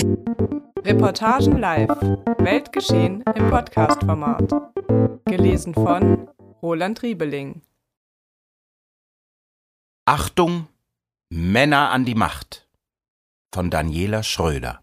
Reportagen 0.00 1.58
live. 1.58 1.90
Weltgeschehen 2.38 3.22
im 3.34 3.50
Podcast-Format. 3.50 4.50
Gelesen 5.26 5.74
von 5.74 6.26
Roland 6.62 7.02
Riebeling. 7.02 7.60
Achtung, 10.06 10.68
Männer 11.28 11.90
an 11.90 12.06
die 12.06 12.14
Macht. 12.14 12.66
Von 13.54 13.70
Daniela 13.70 14.22
Schröder. 14.22 14.82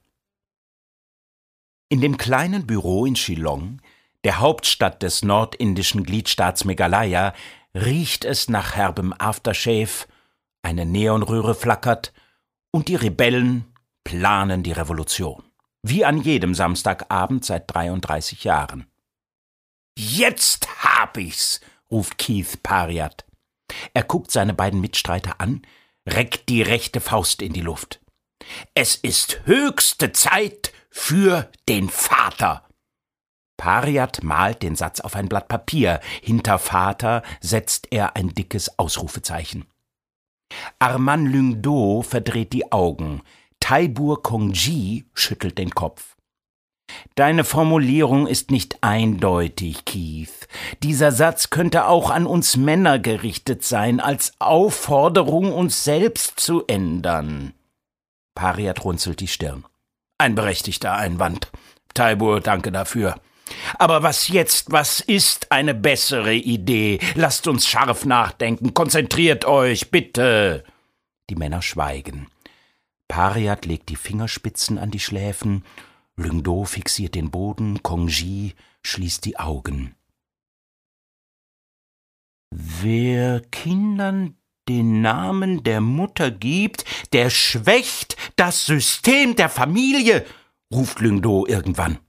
In 1.90 2.00
dem 2.02 2.18
kleinen 2.18 2.68
Büro 2.68 3.08
in 3.08 3.16
Shillong, 3.16 3.82
der 4.24 4.40
Hauptstadt 4.40 5.02
des 5.02 5.24
nordindischen 5.24 6.04
Gliedstaats 6.04 6.64
Meghalaya, 6.64 7.34
riecht 7.74 8.24
es 8.24 8.50
nach 8.50 8.76
herbem 8.76 9.16
Aftershave, 9.18 10.06
eine 10.62 10.86
Neonröhre 10.86 11.56
flackert 11.56 12.14
und 12.70 12.88
die 12.88 12.96
Rebellen 12.96 13.66
planen 14.08 14.64
die 14.64 14.72
Revolution. 14.72 15.44
Wie 15.84 16.06
an 16.06 16.22
jedem 16.22 16.56
Samstagabend 16.56 17.44
seit 17.44 17.74
33 17.74 18.46
Jahren. 18.46 18.88
Jetzt 19.98 20.82
hab 20.82 21.18
ich's, 21.18 21.60
ruft 21.92 22.18
Keith 22.18 22.64
Pariat. 22.64 23.26
Er 23.94 24.04
guckt 24.04 24.32
seine 24.32 24.54
beiden 24.54 24.80
Mitstreiter 24.80 25.42
an, 25.42 25.62
reckt 26.08 26.48
die 26.48 26.62
rechte 26.62 27.02
Faust 27.02 27.42
in 27.42 27.52
die 27.52 27.60
Luft. 27.60 28.00
Es 28.74 28.96
ist 28.96 29.42
höchste 29.46 30.14
Zeit 30.14 30.72
für 30.90 31.52
den 31.68 31.90
Vater. 31.90 32.66
Pariat 33.58 34.24
malt 34.24 34.64
den 34.64 34.78
Satz 34.78 35.02
auf 35.02 35.18
ein 35.18 35.28
Blatt 35.28 35.50
Papier. 35.50 36.00
Hinter 36.22 36.60
Vater 36.60 37.24
setzt 37.42 37.90
er 37.92 38.16
ein 38.16 38.30
dickes 38.30 38.80
Ausrufezeichen. 38.80 39.66
Arman 40.80 41.26
Lyngdo 41.26 42.04
verdreht 42.04 42.54
die 42.54 42.72
Augen. 42.72 43.22
Taibur 43.68 44.24
Kongji 44.24 45.08
schüttelt 45.14 45.58
den 45.58 45.72
Kopf. 45.72 46.16
Deine 47.16 47.44
Formulierung 47.44 48.26
ist 48.26 48.50
nicht 48.50 48.78
eindeutig, 48.80 49.84
Keith. 49.84 50.48
Dieser 50.84 51.12
Satz 51.12 51.50
könnte 51.50 51.86
auch 51.88 52.10
an 52.10 52.28
uns 52.28 52.56
Männer 52.56 52.98
gerichtet 52.98 53.66
sein, 53.66 54.00
als 54.00 54.32
Aufforderung, 54.40 55.52
uns 55.52 55.84
selbst 55.84 56.40
zu 56.40 56.66
ändern. 56.68 57.52
Pariat 58.36 58.86
runzelt 58.86 59.20
die 59.20 59.28
Stirn. 59.28 59.66
Ein 60.18 60.36
berechtigter 60.36 60.94
Einwand. 60.96 61.52
Taibur, 61.94 62.40
danke 62.40 62.72
dafür. 62.72 63.16
Aber 63.78 64.02
was 64.02 64.30
jetzt, 64.30 64.72
was 64.72 65.02
ist 65.02 65.52
eine 65.52 65.74
bessere 65.74 66.36
Idee? 66.36 67.00
Lasst 67.16 67.50
uns 67.50 67.68
scharf 67.68 68.06
nachdenken, 68.06 68.74
konzentriert 68.74 69.44
euch, 69.44 69.92
bitte. 69.92 70.64
Die 71.30 71.36
Männer 71.36 71.62
schweigen. 71.62 72.28
Pariat 73.08 73.66
legt 73.66 73.90
die 73.90 73.96
Fingerspitzen 73.96 74.78
an 74.78 74.92
die 74.92 75.00
Schläfen, 75.00 75.64
Lyngdo 76.16 76.66
fixiert 76.66 77.16
den 77.16 77.32
Boden, 77.32 77.84
Kongji 77.84 78.54
schließt 78.84 79.24
die 79.26 79.38
Augen. 79.38 79.96
Wer 82.52 83.42
Kindern 83.52 84.36
den 84.68 85.02
Namen 85.02 85.64
der 85.64 85.82
Mutter 85.82 86.32
gibt, 86.32 86.86
der 87.14 87.30
schwächt 87.30 88.18
das 88.36 88.66
System 88.66 89.36
der 89.36 89.50
Familie, 89.50 90.26
ruft 90.74 91.00
Lyngdo 91.00 91.46
irgendwann. 91.46 92.00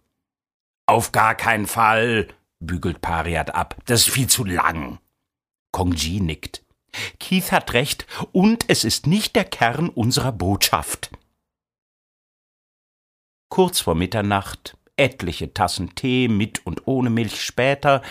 Auf 0.86 1.12
gar 1.12 1.34
keinen 1.34 1.66
Fall, 1.66 2.28
bügelt 2.60 3.00
Pariat 3.00 3.54
ab. 3.54 3.76
Das 3.86 4.06
ist 4.06 4.10
viel 4.10 4.26
zu 4.26 4.44
lang. 4.44 4.98
Kongji 5.72 6.20
nickt. 6.20 6.64
Keith 7.20 7.52
hat 7.52 7.72
recht, 7.72 8.06
und 8.32 8.64
es 8.68 8.84
ist 8.84 9.06
nicht 9.06 9.36
der 9.36 9.44
Kern 9.44 9.88
unserer 9.88 10.32
Botschaft. 10.32 11.10
Kurz 13.48 13.80
vor 13.80 13.94
Mitternacht, 13.94 14.76
etliche 14.98 15.54
Tassen 15.54 15.94
Tee 15.94 16.28
mit 16.28 16.66
und 16.66 16.86
ohne 16.86 17.08
Milch 17.08 17.42
später, 17.42 18.02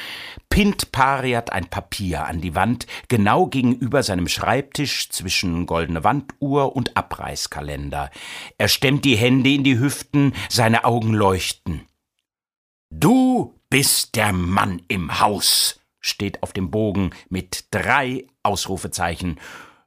pinnt 0.50 0.92
Pariat 0.92 1.52
ein 1.52 1.70
Papier 1.70 2.26
an 2.26 2.42
die 2.42 2.56
Wand, 2.56 2.88
genau 3.08 3.48
gegenüber 3.48 4.02
seinem 4.04 4.28
Schreibtisch 4.28 5.10
zwischen 5.10 5.66
goldene 5.66 6.04
Wanduhr 6.04 6.76
und 6.76 6.98
Abreißkalender. 6.98 8.10
Er 8.58 8.68
stemmt 8.68 9.06
die 9.06 9.18
Hände 9.18 9.52
in 9.52 9.64
die 9.64 9.78
Hüften, 9.78 10.34
seine 10.50 10.86
Augen 10.86 11.14
leuchten. 11.14 11.86
Du 12.90 13.60
bist 13.70 14.16
der 14.16 14.32
Mann 14.32 14.82
im 14.88 15.20
Haus, 15.20 15.80
steht 16.00 16.42
auf 16.42 16.54
dem 16.54 16.72
Bogen 16.72 17.12
mit 17.30 17.66
drei 17.72 18.26
Ausrufezeichen. 18.48 19.40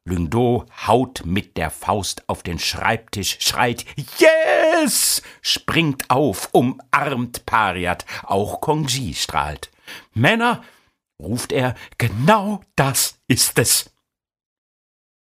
Lyngdo 0.04 0.66
haut 0.86 1.22
mit 1.24 1.56
der 1.56 1.70
Faust 1.70 2.28
auf 2.28 2.42
den 2.42 2.58
Schreibtisch, 2.58 3.38
schreit 3.40 3.84
Yes! 4.18 5.22
springt 5.42 6.10
auf, 6.10 6.48
umarmt 6.52 7.44
Pariat, 7.46 8.06
auch 8.22 8.60
Kongji 8.60 9.14
strahlt. 9.14 9.70
Männer, 10.12 10.62
ruft 11.20 11.52
er, 11.52 11.74
genau 11.98 12.62
das 12.76 13.18
ist 13.28 13.58
es. 13.58 13.90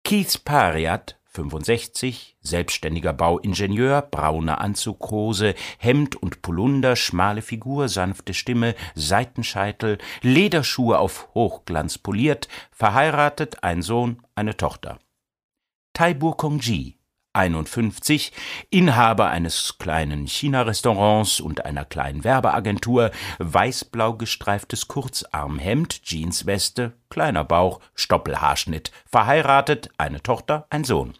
Keith 0.03 0.43
Pariat 0.43 1.18
65, 1.39 2.35
selbstständiger 2.41 3.13
Bauingenieur, 3.13 4.01
brauner 4.01 4.59
Anzughose, 4.59 5.55
Hemd 5.77 6.15
und 6.15 6.41
Polunder, 6.41 6.95
schmale 6.95 7.41
Figur, 7.41 7.87
sanfte 7.87 8.33
Stimme, 8.33 8.75
Seitenscheitel, 8.95 9.99
Lederschuhe 10.21 10.99
auf 10.99 11.29
Hochglanz 11.33 11.97
poliert, 11.97 12.49
verheiratet, 12.71 13.63
ein 13.63 13.81
Sohn, 13.81 14.21
eine 14.35 14.57
Tochter. 14.57 14.99
Taibur 15.93 16.35
Kongji, 16.35 16.99
51, 17.33 18.33
Inhaber 18.69 19.29
eines 19.29 19.77
kleinen 19.77 20.27
China-Restaurants 20.27 21.39
und 21.39 21.63
einer 21.63 21.85
kleinen 21.85 22.23
Werbeagentur, 22.23 23.11
weißblau 23.37 24.15
gestreiftes 24.15 24.87
Kurzarmhemd, 24.87 26.01
Jeansweste, 26.03 26.93
kleiner 27.09 27.45
Bauch, 27.45 27.79
Stoppelhaarschnitt, 27.95 28.91
verheiratet, 29.05 29.89
eine 29.97 30.21
Tochter, 30.21 30.65
ein 30.69 30.83
Sohn. 30.83 31.13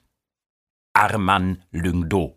Arman 1.00 1.64
Lyngdo, 1.72 2.36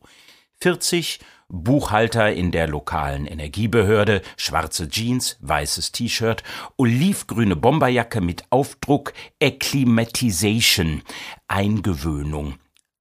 40, 0.61 1.19
Buchhalter 1.49 2.33
in 2.33 2.53
der 2.53 2.69
lokalen 2.69 3.27
Energiebehörde, 3.27 4.23
schwarze 4.37 4.89
Jeans, 4.89 5.37
weißes 5.41 5.91
T-Shirt, 5.91 6.45
olivgrüne 6.77 7.57
Bomberjacke 7.57 8.21
mit 8.21 8.45
Aufdruck 8.51 9.15
Acclimatization, 9.43 11.03
Eingewöhnung, 11.49 12.55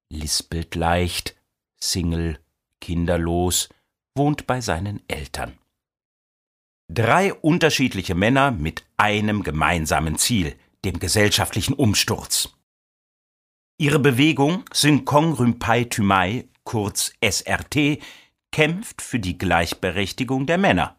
lispelt 0.09 0.73
leicht, 0.73 1.35
Single, 1.79 2.39
kinderlos, 2.79 3.69
wohnt 4.15 4.47
bei 4.47 4.61
seinen 4.61 5.07
Eltern. 5.07 5.59
Drei 6.89 7.35
unterschiedliche 7.35 8.15
Männer 8.15 8.49
mit 8.49 8.83
einem 8.97 9.43
gemeinsamen 9.43 10.17
Ziel, 10.17 10.55
dem 10.83 10.97
gesellschaftlichen 10.97 11.75
Umsturz. 11.75 12.49
Ihre 13.81 13.97
Bewegung 13.97 14.63
Synkong 14.71 15.33
Rümpai 15.33 15.85
Thymai, 15.85 16.47
kurz 16.63 17.13
SRT, 17.19 17.97
kämpft 18.51 19.01
für 19.01 19.17
die 19.17 19.39
Gleichberechtigung 19.39 20.45
der 20.45 20.59
Männer. 20.59 20.97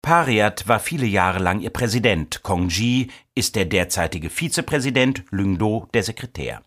Pariat 0.00 0.66
war 0.68 0.80
viele 0.80 1.04
Jahre 1.04 1.38
lang 1.38 1.60
ihr 1.60 1.68
Präsident, 1.68 2.42
Kongji 2.42 3.08
ist 3.34 3.56
der 3.56 3.66
derzeitige 3.66 4.30
Vizepräsident, 4.30 5.24
Lyngdo 5.30 5.86
der 5.92 6.02
Sekretär. 6.02 6.62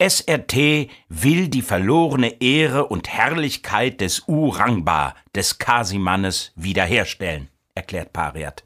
SRT 0.00 0.88
will 1.08 1.46
die 1.46 1.62
verlorene 1.62 2.42
Ehre 2.42 2.88
und 2.88 3.08
Herrlichkeit 3.08 4.00
des 4.00 4.24
Urangba, 4.26 5.14
des 5.32 5.58
Kasimannes, 5.58 6.50
wiederherstellen, 6.56 7.50
erklärt 7.76 8.12
Pariat. 8.12 8.64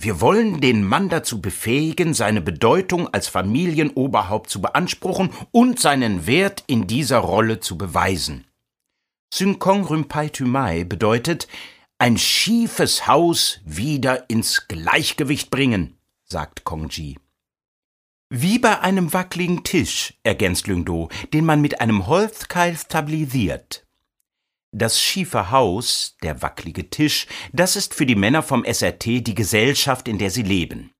Wir 0.00 0.20
wollen 0.20 0.60
den 0.60 0.84
Mann 0.84 1.08
dazu 1.08 1.40
befähigen, 1.40 2.14
seine 2.14 2.40
Bedeutung 2.40 3.08
als 3.08 3.28
Familienoberhaupt 3.28 4.48
zu 4.48 4.60
beanspruchen 4.60 5.30
und 5.50 5.78
seinen 5.78 6.26
Wert 6.26 6.64
in 6.66 6.86
dieser 6.86 7.18
Rolle 7.18 7.60
zu 7.60 7.76
beweisen. 7.76 8.46
Synkong 9.32 9.84
Rümpai 9.84 10.28
Thymai 10.28 10.84
bedeutet 10.84 11.48
ein 11.98 12.18
schiefes 12.18 13.06
Haus 13.06 13.60
wieder 13.64 14.28
ins 14.28 14.66
Gleichgewicht 14.66 15.50
bringen, 15.50 15.98
sagt 16.24 16.64
Kongji. 16.64 17.18
Wie 18.28 18.58
bei 18.58 18.80
einem 18.80 19.12
wackeligen 19.12 19.62
Tisch, 19.62 20.14
ergänzt 20.22 20.66
Lyngdo, 20.66 21.10
den 21.34 21.44
man 21.44 21.60
mit 21.60 21.80
einem 21.80 22.06
Holzkeil 22.06 22.76
stabilisiert. 22.76 23.81
Das 24.74 24.98
schiefe 24.98 25.50
Haus, 25.50 26.16
der 26.22 26.40
wackelige 26.40 26.88
Tisch, 26.88 27.26
das 27.52 27.76
ist 27.76 27.94
für 27.94 28.06
die 28.06 28.14
Männer 28.14 28.42
vom 28.42 28.64
SRT 28.64 29.04
die 29.26 29.34
Gesellschaft, 29.34 30.08
in 30.08 30.16
der 30.16 30.30
sie 30.30 30.42
leben. 30.42 30.92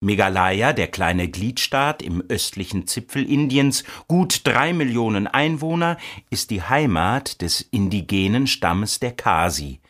Meghalaya, 0.00 0.72
der 0.72 0.86
kleine 0.86 1.28
Gliedstaat 1.28 2.00
im 2.00 2.22
östlichen 2.28 2.86
Zipfel 2.86 3.28
Indiens, 3.28 3.82
gut 4.06 4.42
drei 4.44 4.72
Millionen 4.72 5.26
Einwohner, 5.26 5.96
ist 6.30 6.50
die 6.50 6.62
Heimat 6.62 7.42
des 7.42 7.60
indigenen 7.60 8.46
Stammes 8.46 9.00
der 9.00 9.16
Kasi. 9.16 9.80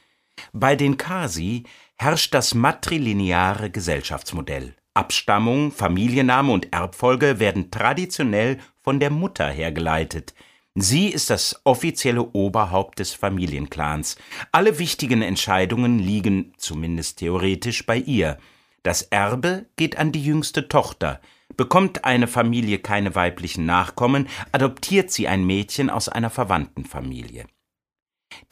Bei 0.55 0.75
den 0.75 0.97
Kasi 0.97 1.65
herrscht 1.97 2.33
das 2.33 2.55
matrilineare 2.55 3.71
Gesellschaftsmodell. 3.71 4.75
Abstammung, 4.95 5.71
Familienname 5.71 6.51
und 6.51 6.73
Erbfolge 6.73 7.39
werden 7.39 7.71
traditionell 7.71 8.57
von 8.81 9.01
der 9.01 9.11
Mutter 9.11 9.51
hergeleitet. 9.51 10.33
Sie 10.81 11.09
ist 11.09 11.31
das 11.31 11.61
offizielle 11.65 12.23
Oberhaupt 12.23 13.01
des 13.01 13.13
Familienclans. 13.13 14.17
Alle 14.53 14.79
wichtigen 14.79 15.23
Entscheidungen 15.23 15.99
liegen, 15.99 16.53
zumindest 16.57 17.19
theoretisch, 17.19 17.85
bei 17.85 17.97
ihr. 17.97 18.39
Das 18.85 19.03
Erbe 19.03 19.67
geht 19.75 19.99
an 19.99 20.13
die 20.13 20.23
jüngste 20.23 20.69
Tochter. 20.69 21.21
Bekommt 21.57 22.05
eine 22.05 22.29
Familie 22.29 22.79
keine 22.79 23.17
weiblichen 23.17 23.67
Nachkommen, 23.67 24.29
adoptiert 24.53 25.11
sie 25.11 25.27
ein 25.27 25.45
Mädchen 25.45 25.91
aus 25.91 26.09
einer 26.09 26.31
verwandten 26.31 26.85
Familie. 26.85 27.47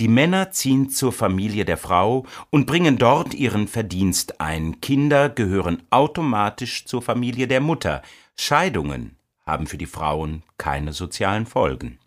Die 0.01 0.09
Männer 0.09 0.51
ziehen 0.51 0.91
zur 0.91 1.13
Familie 1.13 1.65
der 1.65 1.77
Frau 1.77 2.27
und 2.51 2.67
bringen 2.67 2.99
dort 2.99 3.35
ihren 3.35 3.69
Verdienst 3.69 4.41
ein. 4.41 4.81
Kinder 4.81 5.29
gehören 5.29 5.85
automatisch 5.91 6.87
zur 6.87 7.03
Familie 7.03 7.47
der 7.47 7.61
Mutter. 7.61 8.03
Scheidungen 8.37 9.17
haben 9.47 9.69
für 9.69 9.79
die 9.79 9.87
Frauen 9.87 10.43
keine 10.59 10.93
sozialen 10.93 11.47
Folgen. 11.47 12.01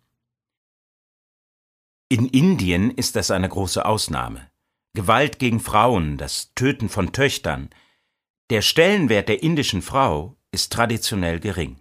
In 2.12 2.28
Indien 2.28 2.90
ist 2.90 3.16
das 3.16 3.30
eine 3.30 3.48
große 3.48 3.86
Ausnahme. 3.86 4.50
Gewalt 4.96 5.38
gegen 5.38 5.60
Frauen, 5.60 6.18
das 6.18 6.52
Töten 6.56 6.90
von 6.90 7.12
Töchtern. 7.12 7.70
Der 8.50 8.64
Stellenwert 8.64 9.30
der 9.30 9.44
indischen 9.44 9.84
Frau 9.84 10.36
ist 10.52 10.74
traditionell 10.74 11.40
gering. 11.40 11.78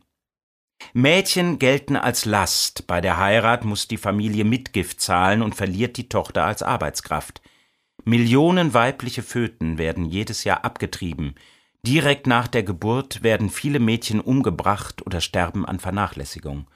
Mädchen 0.92 1.58
gelten 1.58 1.96
als 1.96 2.26
Last, 2.26 2.86
bei 2.86 3.00
der 3.00 3.16
Heirat 3.16 3.64
muss 3.64 3.88
die 3.88 3.96
Familie 3.96 4.44
Mitgift 4.44 5.00
zahlen 5.00 5.40
und 5.40 5.54
verliert 5.54 5.96
die 5.96 6.10
Tochter 6.10 6.44
als 6.44 6.62
Arbeitskraft. 6.62 7.40
Millionen 8.04 8.74
weibliche 8.74 9.22
Föten 9.22 9.78
werden 9.78 10.04
jedes 10.04 10.44
Jahr 10.44 10.62
abgetrieben, 10.62 11.36
direkt 11.86 12.26
nach 12.26 12.48
der 12.48 12.64
Geburt 12.64 13.22
werden 13.22 13.48
viele 13.48 13.80
Mädchen 13.80 14.20
umgebracht 14.20 15.06
oder 15.06 15.22
sterben 15.22 15.64
an 15.64 15.80
Vernachlässigung. 15.80 16.68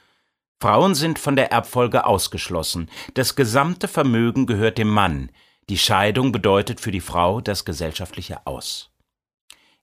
Frauen 0.62 0.94
sind 0.94 1.18
von 1.18 1.34
der 1.34 1.50
Erbfolge 1.50 2.06
ausgeschlossen. 2.06 2.88
Das 3.14 3.34
gesamte 3.34 3.88
Vermögen 3.88 4.46
gehört 4.46 4.78
dem 4.78 4.90
Mann. 4.90 5.32
Die 5.68 5.76
Scheidung 5.76 6.30
bedeutet 6.30 6.80
für 6.80 6.92
die 6.92 7.00
Frau 7.00 7.40
das 7.40 7.64
gesellschaftliche 7.64 8.46
Aus. 8.46 8.92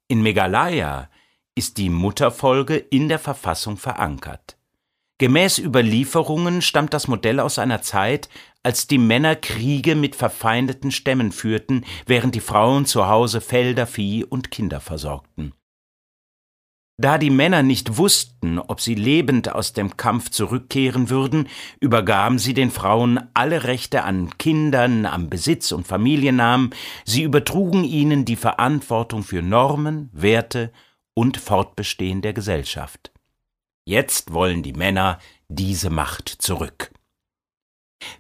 In 0.08 0.22
Meghalaya 0.22 1.10
ist 1.54 1.80
die 1.80 1.90
Mutterfolge 1.90 2.78
in 2.78 3.10
der 3.10 3.20
Verfassung 3.20 3.76
verankert. 3.76 4.58
Gemäß 5.18 5.60
Überlieferungen 5.60 6.62
stammt 6.62 6.94
das 6.94 7.10
Modell 7.10 7.42
aus 7.42 7.60
einer 7.60 7.82
Zeit, 7.82 8.30
als 8.64 8.88
die 8.88 9.00
Männer 9.00 9.36
Kriege 9.36 9.96
mit 9.96 10.16
verfeindeten 10.16 10.92
Stämmen 10.92 11.34
führten, 11.34 11.84
während 12.06 12.36
die 12.36 12.40
Frauen 12.40 12.86
zu 12.86 13.06
Hause 13.10 13.42
Felder, 13.42 13.86
Vieh 13.86 14.24
und 14.24 14.50
Kinder 14.50 14.80
versorgten. 14.80 15.54
Da 17.02 17.18
die 17.18 17.30
Männer 17.30 17.64
nicht 17.64 17.96
wussten, 17.96 18.60
ob 18.60 18.82
sie 18.82 18.94
lebend 18.94 19.56
aus 19.56 19.72
dem 19.72 19.96
Kampf 19.96 20.32
zurückkehren 20.32 21.10
würden, 21.10 21.48
übergaben 21.80 22.40
sie 22.40 22.54
den 22.54 22.72
Frauen 22.72 23.22
alle 23.34 23.64
Rechte 23.64 24.04
an 24.04 24.38
Kindern, 24.38 25.06
am 25.06 25.30
Besitz 25.30 25.72
und 25.72 25.88
Familiennamen, 25.88 26.72
sie 27.06 27.24
übertrugen 27.24 27.86
ihnen 27.86 28.26
die 28.26 28.36
Verantwortung 28.36 29.24
für 29.24 29.42
Normen, 29.42 30.10
Werte 30.12 30.74
und 31.14 31.38
Fortbestehen 31.38 32.22
der 32.22 32.34
Gesellschaft. 32.34 33.14
Jetzt 33.86 34.34
wollen 34.34 34.62
die 34.62 34.74
Männer 34.74 35.20
diese 35.48 35.90
Macht 35.90 36.28
zurück. 36.28 36.92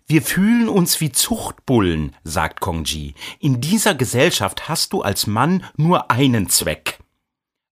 Wir 0.07 0.21
fühlen 0.21 0.69
uns 0.69 1.01
wie 1.01 1.11
Zuchtbullen, 1.11 2.15
sagt 2.23 2.61
Kongji. 2.61 3.13
In 3.41 3.59
dieser 3.59 3.93
Gesellschaft 3.93 4.69
hast 4.69 4.93
du 4.93 5.01
als 5.01 5.27
Mann 5.27 5.65
nur 5.75 6.11
einen 6.11 6.47
Zweck. 6.47 6.99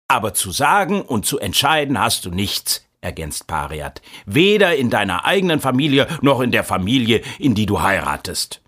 Aber 0.08 0.34
zu 0.34 0.52
sagen 0.52 1.02
und 1.02 1.26
zu 1.26 1.40
entscheiden 1.40 2.00
hast 2.00 2.26
du 2.26 2.32
nichts, 2.32 2.86
ergänzt 3.02 3.48
Pariat, 3.48 4.02
weder 4.26 4.76
in 4.76 4.90
deiner 4.90 5.26
eigenen 5.26 5.60
Familie 5.60 6.08
noch 6.22 6.42
in 6.42 6.52
der 6.52 6.64
Familie, 6.64 7.22
in 7.40 7.56
die 7.56 7.66
du 7.66 7.82
heiratest. 7.82 8.62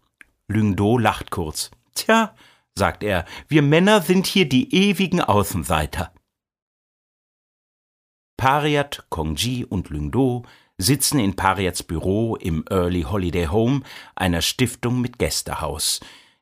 Lyngdo 0.47 0.97
lacht 0.97 1.31
kurz. 1.31 1.71
Tja, 1.95 2.36
sagt 2.75 3.03
er, 3.03 3.25
wir 3.47 3.62
Männer 3.62 4.01
sind 4.01 4.27
hier 4.27 4.47
die 4.47 4.74
ewigen 4.74 5.21
Außenseiter. 5.21 6.12
Pariat, 8.38 9.06
Kongji 9.09 9.65
und 9.65 9.89
Lyngdo 9.89 10.45
sitzen 10.77 11.19
in 11.19 11.36
Pariats 11.36 11.83
Büro 11.83 12.38
im 12.38 12.63
Early 12.69 13.01
Holiday 13.03 13.47
Home, 13.47 13.81
einer 14.15 14.41
Stiftung 14.41 15.01
mit 15.01 15.19
Gästehaus. 15.19 16.00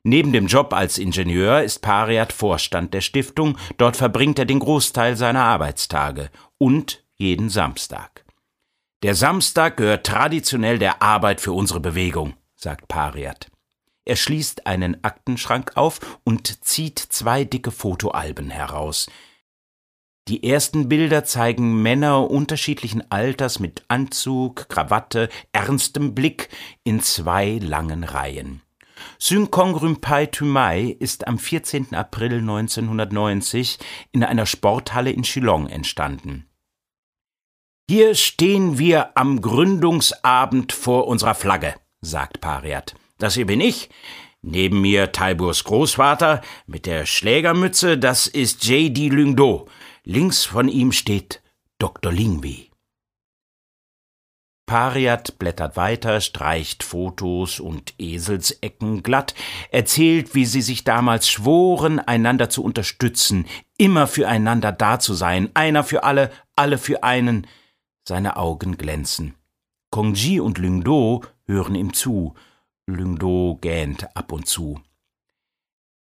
Neben 0.08 0.32
dem 0.32 0.46
Job 0.46 0.72
als 0.72 0.96
Ingenieur 0.96 1.62
ist 1.62 1.82
Pariat 1.82 2.32
Vorstand 2.32 2.94
der 2.94 3.02
Stiftung, 3.02 3.58
dort 3.76 3.94
verbringt 3.94 4.38
er 4.38 4.46
den 4.46 4.58
Großteil 4.58 5.18
seiner 5.18 5.44
Arbeitstage 5.44 6.30
und 6.56 7.04
jeden 7.16 7.50
Samstag. 7.50 8.24
Der 9.02 9.14
Samstag 9.14 9.76
gehört 9.76 10.06
traditionell 10.06 10.78
der 10.78 11.02
Arbeit 11.02 11.42
für 11.42 11.52
unsere 11.52 11.80
Bewegung, 11.80 12.32
sagt 12.56 12.88
Pariat. 12.88 13.50
Er 14.06 14.16
schließt 14.16 14.66
einen 14.66 15.04
Aktenschrank 15.04 15.72
auf 15.74 16.00
und 16.24 16.64
zieht 16.64 16.98
zwei 16.98 17.44
dicke 17.44 17.70
Fotoalben 17.70 18.48
heraus. 18.48 19.10
Die 20.26 20.42
ersten 20.42 20.88
Bilder 20.88 21.24
zeigen 21.24 21.82
Männer 21.82 22.30
unterschiedlichen 22.30 23.10
Alters 23.10 23.58
mit 23.58 23.84
Anzug, 23.88 24.70
Krawatte, 24.70 25.28
ernstem 25.52 26.14
Blick 26.14 26.48
in 26.82 27.00
zwei 27.00 27.58
langen 27.60 28.04
Reihen. 28.04 28.62
Synkong 29.18 29.74
Rympai 29.74 30.26
Thymai 30.26 30.96
ist 30.98 31.26
am 31.26 31.38
14. 31.38 31.94
April 31.94 32.38
1990 32.38 33.78
in 34.12 34.24
einer 34.24 34.46
Sporthalle 34.46 35.10
in 35.10 35.24
Shillong 35.24 35.68
entstanden. 35.68 36.46
Hier 37.90 38.14
stehen 38.14 38.78
wir 38.78 39.16
am 39.16 39.40
Gründungsabend 39.40 40.72
vor 40.72 41.08
unserer 41.08 41.34
Flagge, 41.34 41.74
sagt 42.02 42.40
Pariat. 42.40 42.94
Das 43.18 43.34
hier 43.34 43.46
bin 43.46 43.60
ich. 43.60 43.88
Neben 44.42 44.80
mir 44.80 45.10
Taiburs 45.10 45.64
Großvater 45.64 46.42
mit 46.66 46.86
der 46.86 47.06
Schlägermütze, 47.06 47.98
das 47.98 48.26
ist 48.26 48.64
J.D. 48.64 49.08
Lyngdo. 49.08 49.68
Links 50.04 50.44
von 50.44 50.68
ihm 50.68 50.92
steht 50.92 51.42
Dr. 51.78 52.12
Lingwi. 52.12 52.67
Pariat 54.68 55.38
blättert 55.38 55.78
weiter, 55.78 56.20
streicht 56.20 56.82
Fotos 56.82 57.58
und 57.58 57.94
Eselsecken 57.98 59.02
glatt, 59.02 59.34
erzählt, 59.70 60.34
wie 60.34 60.44
sie 60.44 60.60
sich 60.60 60.84
damals 60.84 61.26
schworen, 61.26 61.98
einander 61.98 62.50
zu 62.50 62.62
unterstützen, 62.62 63.46
immer 63.78 64.06
füreinander 64.06 64.70
da 64.70 65.00
zu 65.00 65.14
sein, 65.14 65.50
einer 65.54 65.84
für 65.84 66.04
alle, 66.04 66.30
alle 66.54 66.76
für 66.76 67.02
einen. 67.02 67.46
Seine 68.06 68.36
Augen 68.36 68.76
glänzen. 68.76 69.34
Kongji 69.90 70.38
und 70.38 70.58
Lyngdo 70.58 71.24
hören 71.46 71.74
ihm 71.74 71.94
zu. 71.94 72.34
Lyngdo 72.86 73.56
gähnt 73.62 74.14
ab 74.14 74.32
und 74.32 74.46
zu. 74.46 74.82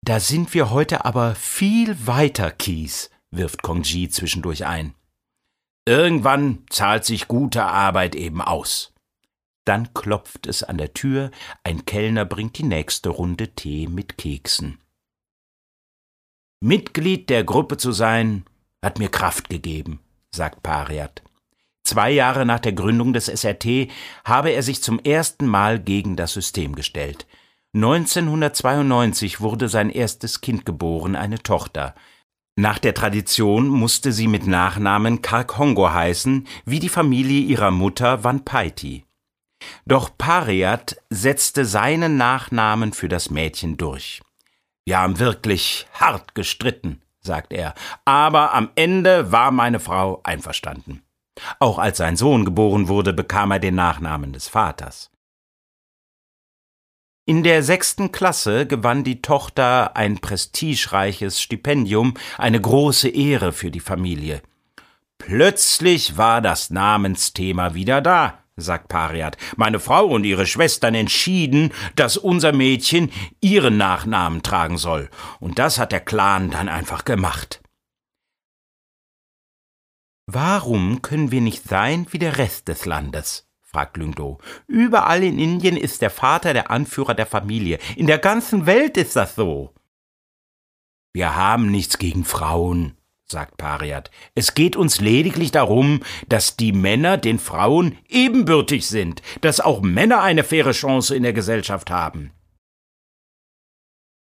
Da 0.04 0.20
sind 0.20 0.54
wir 0.54 0.70
heute 0.70 1.06
aber 1.06 1.34
viel 1.34 2.06
weiter, 2.06 2.52
Kies, 2.52 3.10
wirft 3.32 3.64
Kongji 3.64 4.10
zwischendurch 4.10 4.68
ein. 4.68 4.94
Irgendwann 5.86 6.64
zahlt 6.70 7.04
sich 7.04 7.28
gute 7.28 7.64
Arbeit 7.64 8.16
eben 8.16 8.42
aus. 8.42 8.94
Dann 9.66 9.94
klopft 9.94 10.48
es 10.48 10.64
an 10.64 10.78
der 10.78 10.94
Tür, 10.94 11.32
ein 11.64 11.86
Kellner 11.86 12.26
bringt 12.26 12.58
die 12.58 12.64
nächste 12.64 13.10
Runde 13.10 13.54
Tee 13.56 13.88
mit 13.88 14.18
Keksen. 14.18 14.80
Mitglied 16.62 17.30
der 17.30 17.44
Gruppe 17.44 17.78
zu 17.78 17.92
sein, 17.92 18.46
hat 18.82 19.00
mir 19.00 19.10
Kraft 19.10 19.50
gegeben, 19.50 20.00
sagt 20.32 20.64
Pariat. 20.64 21.22
Zwei 21.84 22.12
Jahre 22.12 22.46
nach 22.46 22.60
der 22.60 22.72
Gründung 22.72 23.12
des 23.12 23.26
SRT 23.26 23.90
habe 24.24 24.52
er 24.52 24.64
sich 24.64 24.82
zum 24.82 25.00
ersten 25.00 25.46
Mal 25.46 25.80
gegen 25.80 26.16
das 26.16 26.34
System 26.34 26.76
gestellt. 26.76 27.28
1992 27.76 29.42
wurde 29.42 29.68
sein 29.68 29.90
erstes 29.90 30.40
Kind 30.42 30.66
geboren, 30.66 31.16
eine 31.16 31.40
Tochter. 31.40 31.96
Nach 32.56 32.78
der 32.78 32.94
Tradition 32.94 33.68
musste 33.68 34.12
sie 34.12 34.28
mit 34.28 34.46
Nachnamen 34.46 35.24
Karkhongo 35.24 35.92
heißen, 35.92 36.48
wie 36.66 36.80
die 36.80 36.90
Familie 36.90 37.42
ihrer 37.42 37.72
Mutter 37.72 38.24
Vanpaiti. 38.24 39.06
Doch 39.86 40.16
Pariat 40.18 40.98
setzte 41.10 41.66
seinen 41.66 42.18
Nachnamen 42.18 42.94
für 42.94 43.10
das 43.10 43.32
Mädchen 43.32 43.78
durch. 43.78 44.22
Wir 44.86 45.00
haben 45.00 45.18
wirklich 45.20 45.88
hart 45.94 46.36
gestritten, 46.36 47.02
sagt 47.22 47.54
er, 47.54 47.74
aber 48.06 48.54
am 48.54 48.70
Ende 48.76 49.32
war 49.32 49.52
meine 49.52 49.80
Frau 49.80 50.22
einverstanden. 50.24 51.02
Auch 51.60 51.80
als 51.80 51.98
sein 51.98 52.18
Sohn 52.18 52.46
geboren 52.46 52.88
wurde, 52.88 53.14
bekam 53.14 53.52
er 53.52 53.60
den 53.60 53.76
Nachnamen 53.76 54.34
des 54.34 54.48
Vaters. 54.48 55.13
In 57.26 57.42
der 57.44 57.64
sechsten 57.64 58.12
Klasse 58.12 58.68
gewann 58.68 59.06
die 59.06 59.22
Tochter 59.22 59.96
ein 59.96 60.20
prestigereiches 60.20 61.42
Stipendium, 61.42 62.16
eine 62.38 62.60
große 62.60 63.08
Ehre 63.08 63.54
für 63.54 63.72
die 63.72 63.80
Familie. 63.80 64.42
Plötzlich 65.20 66.18
war 66.18 66.42
das 66.42 66.70
Namensthema 66.70 67.76
wieder 67.76 68.02
da, 68.02 68.40
sagt 68.58 68.90
Pariat. 68.90 69.38
Meine 69.56 69.80
Frau 69.80 70.06
und 70.08 70.26
ihre 70.26 70.46
Schwestern 70.46 70.96
entschieden, 70.96 71.72
dass 71.96 72.18
unser 72.18 72.52
Mädchen 72.52 73.10
ihren 73.40 73.78
Nachnamen 73.78 74.44
tragen 74.44 74.78
soll. 74.78 75.10
Und 75.40 75.60
das 75.60 75.80
hat 75.80 75.94
der 75.94 76.02
Clan 76.02 76.52
dann 76.52 76.68
einfach 76.68 77.06
gemacht. 77.06 77.62
Warum 80.26 81.02
können 81.02 81.32
wir 81.32 81.40
nicht 81.40 81.64
sein 81.64 82.06
wie 82.12 82.20
der 82.20 82.38
Rest 82.38 82.68
des 82.68 82.86
Landes? 82.86 83.48
Fragt 83.74 83.98
Lyngdo. 83.98 84.38
Überall 84.68 85.24
in 85.24 85.40
Indien 85.40 85.76
ist 85.76 86.02
der 86.02 86.12
Vater 86.12 86.54
der 86.54 86.70
Anführer 86.70 87.16
der 87.16 87.26
Familie. 87.26 87.80
In 87.96 88.08
der 88.08 88.20
ganzen 88.20 88.66
Welt 88.66 88.96
ist 88.98 89.16
das 89.16 89.36
so. 89.36 89.74
Wir 91.12 91.36
haben 91.36 91.70
nichts 91.70 91.98
gegen 91.98 92.24
Frauen, 92.24 92.96
sagt 93.26 93.58
Pariat. 93.58 94.12
Es 94.36 94.54
geht 94.54 94.76
uns 94.76 95.02
lediglich 95.02 95.52
darum, 95.52 96.02
dass 96.28 96.56
die 96.56 96.72
Männer 96.72 97.18
den 97.18 97.40
Frauen 97.40 97.98
ebenbürtig 98.08 98.88
sind, 98.88 99.22
dass 99.42 99.60
auch 99.60 99.82
Männer 99.82 100.22
eine 100.22 100.44
faire 100.44 100.72
Chance 100.72 101.16
in 101.16 101.24
der 101.24 101.34
Gesellschaft 101.34 101.90
haben. 101.90 102.32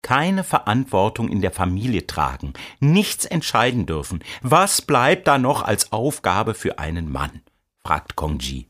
Keine 0.01 0.44
Verantwortung 0.44 1.27
in 1.27 1.41
der 1.41 1.51
Familie 1.51 2.08
tragen, 2.08 2.53
nichts 2.79 3.25
entscheiden 3.25 3.86
dürfen. 3.86 4.24
Was 4.41 4.82
bleibt 4.82 5.27
da 5.27 5.38
noch 5.38 5.62
als 5.62 5.91
Aufgabe 5.91 6.53
für 6.53 6.79
einen 6.79 7.12
Mann? 7.12 7.41
fragt 7.84 8.15
Kongji. 8.15 8.69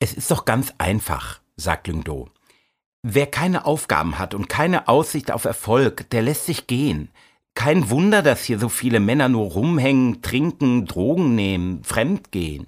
Es 0.00 0.14
ist 0.14 0.30
doch 0.30 0.46
ganz 0.46 0.72
einfach, 0.78 1.40
sagt 1.56 1.86
Lyngdo. 1.86 2.30
Wer 3.02 3.26
keine 3.26 3.66
Aufgaben 3.66 4.18
hat 4.18 4.34
und 4.34 4.48
keine 4.48 4.88
Aussicht 4.88 5.30
auf 5.30 5.44
Erfolg, 5.44 6.08
der 6.10 6.22
lässt 6.22 6.46
sich 6.46 6.66
gehen. 6.66 7.10
Kein 7.54 7.90
Wunder, 7.90 8.22
dass 8.22 8.44
hier 8.44 8.58
so 8.58 8.70
viele 8.70 8.98
Männer 8.98 9.28
nur 9.28 9.50
rumhängen, 9.50 10.22
trinken, 10.22 10.86
Drogen 10.86 11.34
nehmen, 11.34 11.84
fremdgehen. 11.84 12.66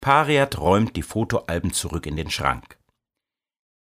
Pariat 0.00 0.58
räumt 0.58 0.96
die 0.96 1.02
Fotoalben 1.02 1.72
zurück 1.72 2.06
in 2.06 2.16
den 2.16 2.30
Schrank. 2.30 2.78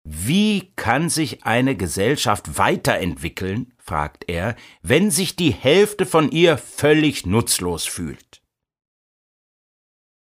Wie 0.04 0.72
kann 0.76 1.08
sich 1.08 1.44
eine 1.44 1.76
Gesellschaft 1.76 2.58
weiterentwickeln, 2.58 3.72
fragt 3.78 4.28
er, 4.28 4.56
wenn 4.82 5.10
sich 5.10 5.36
die 5.36 5.52
Hälfte 5.52 6.06
von 6.06 6.30
ihr 6.30 6.58
völlig 6.58 7.26
nutzlos 7.26 7.86
fühlt? 7.86 8.41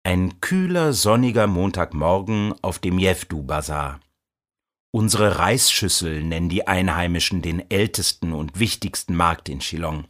Ein 0.04 0.40
kühler, 0.40 0.94
sonniger 0.94 1.46
Montagmorgen 1.48 2.54
auf 2.62 2.80
dem 2.80 3.00
Jefdu-Bazar. 3.00 4.00
Unsere 4.92 5.40
Reisschüssel 5.40 6.24
nennen 6.24 6.48
die 6.48 6.68
Einheimischen 6.68 7.42
den 7.42 7.70
ältesten 7.70 8.34
und 8.34 8.58
wichtigsten 8.58 9.14
Markt 9.14 9.50
in 9.50 9.60
Shillong. 9.60 10.06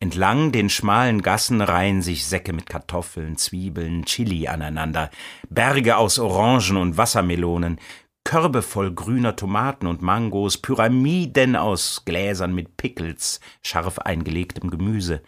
Entlang 0.00 0.50
den 0.50 0.68
schmalen 0.68 1.22
Gassen 1.22 1.60
reihen 1.60 2.02
sich 2.02 2.26
Säcke 2.26 2.52
mit 2.52 2.68
Kartoffeln, 2.68 3.36
Zwiebeln, 3.36 4.04
Chili 4.04 4.48
aneinander, 4.48 5.10
Berge 5.48 5.96
aus 5.96 6.18
Orangen 6.18 6.76
und 6.76 6.96
Wassermelonen, 6.96 7.78
Körbe 8.24 8.62
voll 8.62 8.92
grüner 8.92 9.36
Tomaten 9.36 9.86
und 9.86 10.02
Mangos, 10.02 10.58
Pyramiden 10.58 11.54
aus 11.54 12.04
Gläsern 12.04 12.52
mit 12.52 12.76
Pickles, 12.76 13.38
scharf 13.62 14.00
eingelegtem 14.00 14.70
Gemüse. 14.70 15.22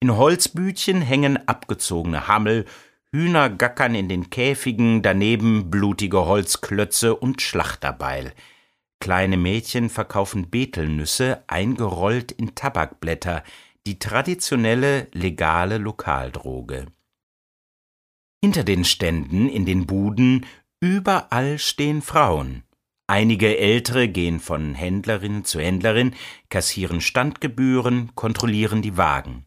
In 0.00 0.16
Holzbütchen 0.16 1.02
hängen 1.02 1.48
abgezogene 1.48 2.28
Hammel, 2.28 2.64
Hühner 3.10 3.48
gackern 3.48 3.94
in 3.94 4.08
den 4.08 4.28
Käfigen, 4.28 5.02
daneben 5.02 5.70
blutige 5.70 6.26
Holzklötze 6.26 7.16
und 7.16 7.40
Schlachterbeil. 7.40 8.34
Kleine 9.00 9.36
Mädchen 9.36 9.88
verkaufen 9.88 10.50
Betelnüsse, 10.50 11.42
eingerollt 11.46 12.32
in 12.32 12.54
Tabakblätter, 12.54 13.44
die 13.86 13.98
traditionelle 13.98 15.06
legale 15.12 15.78
Lokaldroge. 15.78 16.86
Hinter 18.42 18.64
den 18.64 18.84
Ständen 18.84 19.48
in 19.48 19.64
den 19.64 19.86
Buden 19.86 20.46
überall 20.80 21.58
stehen 21.58 22.02
Frauen. 22.02 22.64
Einige 23.06 23.56
Ältere 23.56 24.06
gehen 24.06 24.38
von 24.38 24.74
Händlerin 24.74 25.44
zu 25.44 25.60
Händlerin, 25.60 26.14
kassieren 26.50 27.00
Standgebühren, 27.00 28.14
kontrollieren 28.14 28.82
die 28.82 28.98
Wagen. 28.98 29.46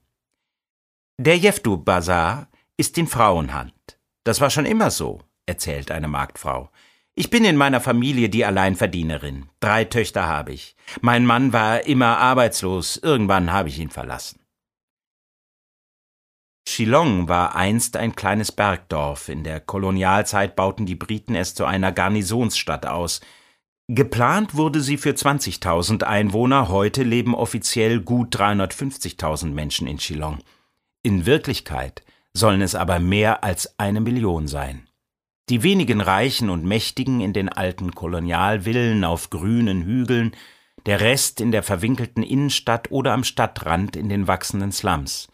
Der 1.20 1.38
Jeftu 1.38 1.78
Bazar 1.78 2.51
ist 2.82 2.98
in 2.98 3.06
Frauenhand. 3.06 4.00
Das 4.24 4.42
war 4.42 4.50
schon 4.50 4.66
immer 4.66 4.90
so, 4.90 5.22
erzählt 5.46 5.92
eine 5.92 6.08
Marktfrau. 6.08 6.72
Ich 7.14 7.30
bin 7.30 7.46
in 7.46 7.56
meiner 7.56 7.80
Familie 7.80 8.28
die 8.28 8.44
Alleinverdienerin. 8.44 9.50
Drei 9.60 9.86
Töchter 9.86 10.26
habe 10.26 10.54
ich. 10.54 10.76
Mein 11.00 11.24
Mann 11.24 11.54
war 11.54 11.86
immer 11.86 12.18
arbeitslos. 12.18 12.98
Irgendwann 12.98 13.52
habe 13.52 13.70
ich 13.70 13.78
ihn 13.78 13.92
verlassen. 13.92 14.40
Shillong 16.68 17.28
war 17.28 17.56
einst 17.56 17.98
ein 17.98 18.16
kleines 18.16 18.52
Bergdorf. 18.52 19.30
In 19.30 19.44
der 19.44 19.60
Kolonialzeit 19.60 20.56
bauten 20.56 20.88
die 20.88 20.96
Briten 20.96 21.36
es 21.36 21.54
zu 21.54 21.66
einer 21.66 21.92
Garnisonsstadt 21.92 22.88
aus. 22.88 23.22
Geplant 23.90 24.56
wurde 24.56 24.82
sie 24.82 24.98
für 24.98 25.12
20.000 25.12 26.02
Einwohner. 26.02 26.70
Heute 26.70 27.04
leben 27.04 27.36
offiziell 27.36 28.00
gut 28.00 28.36
350.000 28.36 29.52
Menschen 29.52 29.86
in 29.86 30.00
Shillong. 30.00 30.40
In 31.04 31.28
Wirklichkeit 31.28 32.02
sollen 32.34 32.62
es 32.62 32.76
aber 32.76 33.00
mehr 33.00 33.44
als 33.44 33.78
eine 33.80 34.02
Million 34.02 34.48
sein. 34.48 34.88
Die 35.50 35.64
wenigen 35.64 36.00
Reichen 36.00 36.50
und 36.50 36.64
Mächtigen 36.64 37.20
in 37.20 37.34
den 37.34 37.50
alten 37.50 37.94
Kolonialvillen 37.94 39.04
auf 39.04 39.30
grünen 39.30 39.84
Hügeln, 39.84 40.36
der 40.86 41.02
Rest 41.02 41.42
in 41.42 41.52
der 41.52 41.64
verwinkelten 41.64 42.24
Innenstadt 42.24 42.90
oder 42.92 43.14
am 43.14 43.24
Stadtrand 43.24 43.96
in 43.96 44.10
den 44.10 44.28
wachsenden 44.28 44.72
Slums. 44.72 45.28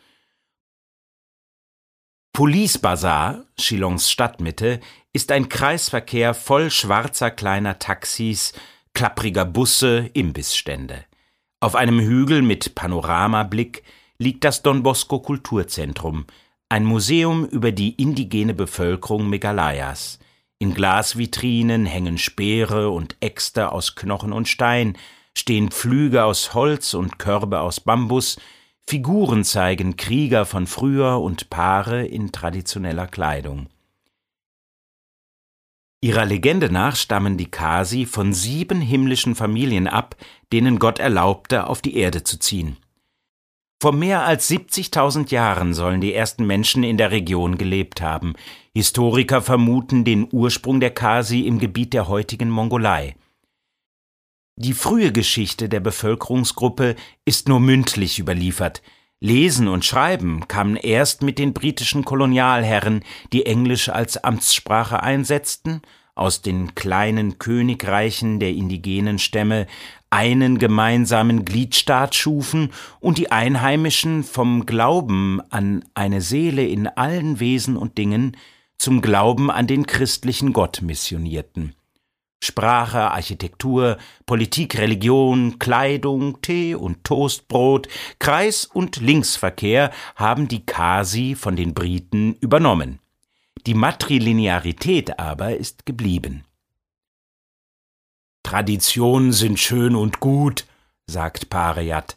Police 2.34 2.78
Bazaar, 2.78 3.46
Shillongs 3.60 4.12
Stadtmitte, 4.12 4.80
ist 5.14 5.32
ein 5.32 5.50
Kreisverkehr 5.50 6.34
voll 6.34 6.70
schwarzer 6.70 7.32
kleiner 7.32 7.80
Taxis, 7.80 8.54
klappriger 8.94 9.46
Busse, 9.46 10.10
Imbissstände. 10.14 11.06
Auf 11.60 11.76
einem 11.76 12.00
Hügel 12.00 12.44
mit 12.44 12.76
Panoramablick 12.76 13.84
liegt 14.20 14.44
das 14.44 14.62
Don 14.62 14.84
Bosco 14.84 15.20
Kulturzentrum, 15.20 16.28
ein 16.70 16.84
Museum 16.84 17.46
über 17.46 17.72
die 17.72 17.92
indigene 18.02 18.54
Bevölkerung 18.54 19.30
Megalayas. 19.30 20.20
In 20.60 20.74
Glasvitrinen 20.74 21.86
hängen 21.86 22.18
Speere 22.18 22.90
und 22.90 23.16
Äxte 23.20 23.72
aus 23.72 23.96
Knochen 23.96 24.34
und 24.34 24.48
Stein, 24.48 24.98
stehen 25.36 25.70
Pflüge 25.72 26.24
aus 26.24 26.54
Holz 26.54 26.94
und 26.94 27.20
Körbe 27.20 27.62
aus 27.62 27.80
Bambus, 27.80 28.38
Figuren 28.86 29.44
zeigen 29.44 29.98
Krieger 29.98 30.46
von 30.46 30.66
früher 30.66 31.20
und 31.20 31.50
Paare 31.50 32.06
in 32.06 32.32
traditioneller 32.32 33.08
Kleidung. 33.08 33.68
Ihrer 36.02 36.26
Legende 36.26 36.72
nach 36.72 36.96
stammen 36.96 37.38
die 37.38 37.52
Kasi 37.52 38.06
von 38.06 38.34
sieben 38.34 38.82
himmlischen 38.82 39.36
Familien 39.36 39.88
ab, 39.88 40.16
denen 40.54 40.80
Gott 40.80 41.00
erlaubte, 41.00 41.68
auf 41.68 41.82
die 41.82 41.98
Erde 41.98 42.24
zu 42.24 42.40
ziehen. 42.40 42.78
Vor 43.80 43.94
mehr 43.94 44.26
als 44.26 44.50
70.000 44.50 45.32
Jahren 45.32 45.76
sollen 45.76 46.02
die 46.02 46.14
ersten 46.14 46.48
Menschen 46.48 46.84
in 46.84 46.98
der 46.98 47.12
Region 47.12 47.60
gelebt 47.60 48.02
haben. 48.02 48.34
Historiker 48.74 49.42
vermuten 49.44 50.04
den 50.04 50.28
Ursprung 50.32 50.80
der 50.80 50.90
Kasi 50.92 51.42
im 51.42 51.60
Gebiet 51.60 51.94
der 51.94 52.08
heutigen 52.08 52.50
Mongolei. 52.50 53.16
Die 54.56 54.74
frühe 54.74 55.12
Geschichte 55.12 55.70
der 55.70 55.80
Bevölkerungsgruppe 55.80 56.96
ist 57.26 57.48
nur 57.48 57.60
mündlich 57.60 58.18
überliefert. 58.18 58.82
Lesen 59.20 59.68
und 59.68 59.86
Schreiben 59.86 60.48
kamen 60.48 60.76
erst 60.76 61.22
mit 61.22 61.38
den 61.38 61.54
britischen 61.54 62.04
Kolonialherren, 62.04 63.04
die 63.32 63.46
Englisch 63.46 63.90
als 63.90 64.24
Amtssprache 64.24 65.04
einsetzten, 65.04 65.84
aus 66.16 66.42
den 66.42 66.74
kleinen 66.74 67.38
Königreichen 67.38 68.40
der 68.40 68.50
indigenen 68.50 69.20
Stämme 69.20 69.68
einen 70.10 70.58
gemeinsamen 70.58 71.46
Gliedstaat 71.46 72.16
schufen 72.16 72.72
und 73.00 73.18
die 73.18 73.32
Einheimischen 73.32 74.24
vom 74.24 74.66
Glauben 74.66 75.42
an 75.50 75.84
eine 75.94 76.22
Seele 76.22 76.66
in 76.66 76.88
allen 76.88 77.40
Wesen 77.40 77.78
und 77.78 77.98
Dingen 77.98 78.38
zum 78.78 79.02
Glauben 79.02 79.52
an 79.52 79.68
den 79.68 79.86
christlichen 79.86 80.54
Gott 80.54 80.82
missionierten. 80.82 81.74
Sprache, 82.44 83.12
Architektur, 83.12 83.98
Politik, 84.28 84.78
Religion, 84.78 85.58
Kleidung, 85.58 86.40
Tee 86.42 86.76
und 86.76 87.04
Toastbrot, 87.04 87.88
Kreis- 88.20 88.66
und 88.66 88.98
Linksverkehr 88.98 89.92
haben 90.16 90.48
die 90.48 90.66
Kasi 90.66 91.36
von 91.36 91.56
den 91.56 91.74
Briten 91.74 92.36
übernommen. 92.36 93.00
Die 93.66 93.74
Matrilinearität 93.74 95.20
aber 95.20 95.56
ist 95.56 95.86
geblieben. 95.86 96.46
Traditionen 98.48 99.34
sind 99.34 99.60
schön 99.60 99.94
und 99.94 100.22
gut, 100.22 100.68
sagt 101.06 101.50
Pariat. 101.50 102.16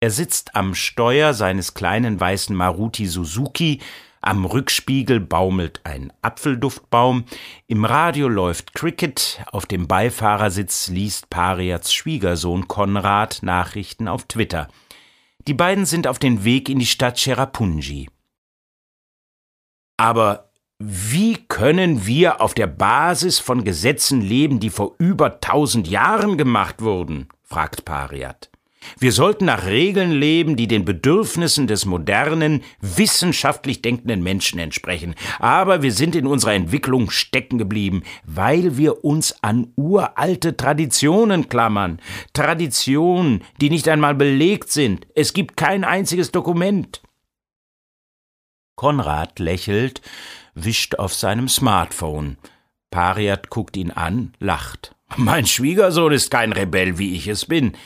Er 0.00 0.10
sitzt 0.10 0.56
am 0.56 0.74
Steuer 0.74 1.32
seines 1.32 1.74
kleinen 1.74 2.18
weißen 2.18 2.56
Maruti 2.56 3.06
Suzuki, 3.06 3.80
am 4.20 4.46
Rückspiegel 4.46 5.20
baumelt 5.20 5.80
ein 5.84 6.12
Apfelduftbaum, 6.22 7.24
im 7.68 7.84
Radio 7.84 8.26
läuft 8.26 8.74
Cricket, 8.74 9.44
auf 9.52 9.64
dem 9.64 9.86
Beifahrersitz 9.86 10.88
liest 10.88 11.30
Pariats 11.30 11.94
Schwiegersohn 11.94 12.66
Konrad 12.66 13.44
Nachrichten 13.44 14.08
auf 14.08 14.24
Twitter. 14.24 14.66
Die 15.46 15.54
beiden 15.54 15.86
sind 15.86 16.08
auf 16.08 16.18
dem 16.18 16.42
Weg 16.42 16.68
in 16.68 16.80
die 16.80 16.86
Stadt 16.86 17.16
Cherrapunji. 17.16 18.08
Aber 19.96 20.49
wie 20.82 21.36
können 21.46 22.06
wir 22.06 22.40
auf 22.40 22.54
der 22.54 22.66
Basis 22.66 23.38
von 23.38 23.64
Gesetzen 23.64 24.22
leben, 24.22 24.60
die 24.60 24.70
vor 24.70 24.94
über 24.96 25.38
tausend 25.38 25.86
Jahren 25.88 26.38
gemacht 26.38 26.80
wurden? 26.80 27.28
fragt 27.44 27.84
Pariat. 27.84 28.48
Wir 28.98 29.12
sollten 29.12 29.44
nach 29.44 29.66
Regeln 29.66 30.10
leben, 30.10 30.56
die 30.56 30.66
den 30.66 30.86
Bedürfnissen 30.86 31.66
des 31.66 31.84
modernen, 31.84 32.62
wissenschaftlich 32.80 33.82
denkenden 33.82 34.22
Menschen 34.22 34.58
entsprechen. 34.58 35.16
Aber 35.38 35.82
wir 35.82 35.92
sind 35.92 36.16
in 36.16 36.26
unserer 36.26 36.54
Entwicklung 36.54 37.10
stecken 37.10 37.58
geblieben, 37.58 38.02
weil 38.24 38.78
wir 38.78 39.04
uns 39.04 39.36
an 39.42 39.74
uralte 39.76 40.56
Traditionen 40.56 41.50
klammern. 41.50 42.00
Traditionen, 42.32 43.44
die 43.60 43.68
nicht 43.68 43.86
einmal 43.86 44.14
belegt 44.14 44.70
sind. 44.70 45.06
Es 45.14 45.34
gibt 45.34 45.58
kein 45.58 45.84
einziges 45.84 46.32
Dokument. 46.32 47.02
Konrad 48.76 49.38
lächelt, 49.38 50.00
wischt 50.64 50.96
auf 50.96 51.14
seinem 51.14 51.48
Smartphone. 51.48 52.38
Pariat 52.90 53.50
guckt 53.50 53.76
ihn 53.76 53.90
an, 53.90 54.34
lacht. 54.38 54.94
Mein 55.16 55.46
Schwiegersohn 55.46 56.12
ist 56.12 56.30
kein 56.30 56.52
Rebell, 56.52 56.98
wie 56.98 57.14
ich 57.14 57.26
es 57.28 57.46
bin. 57.46 57.76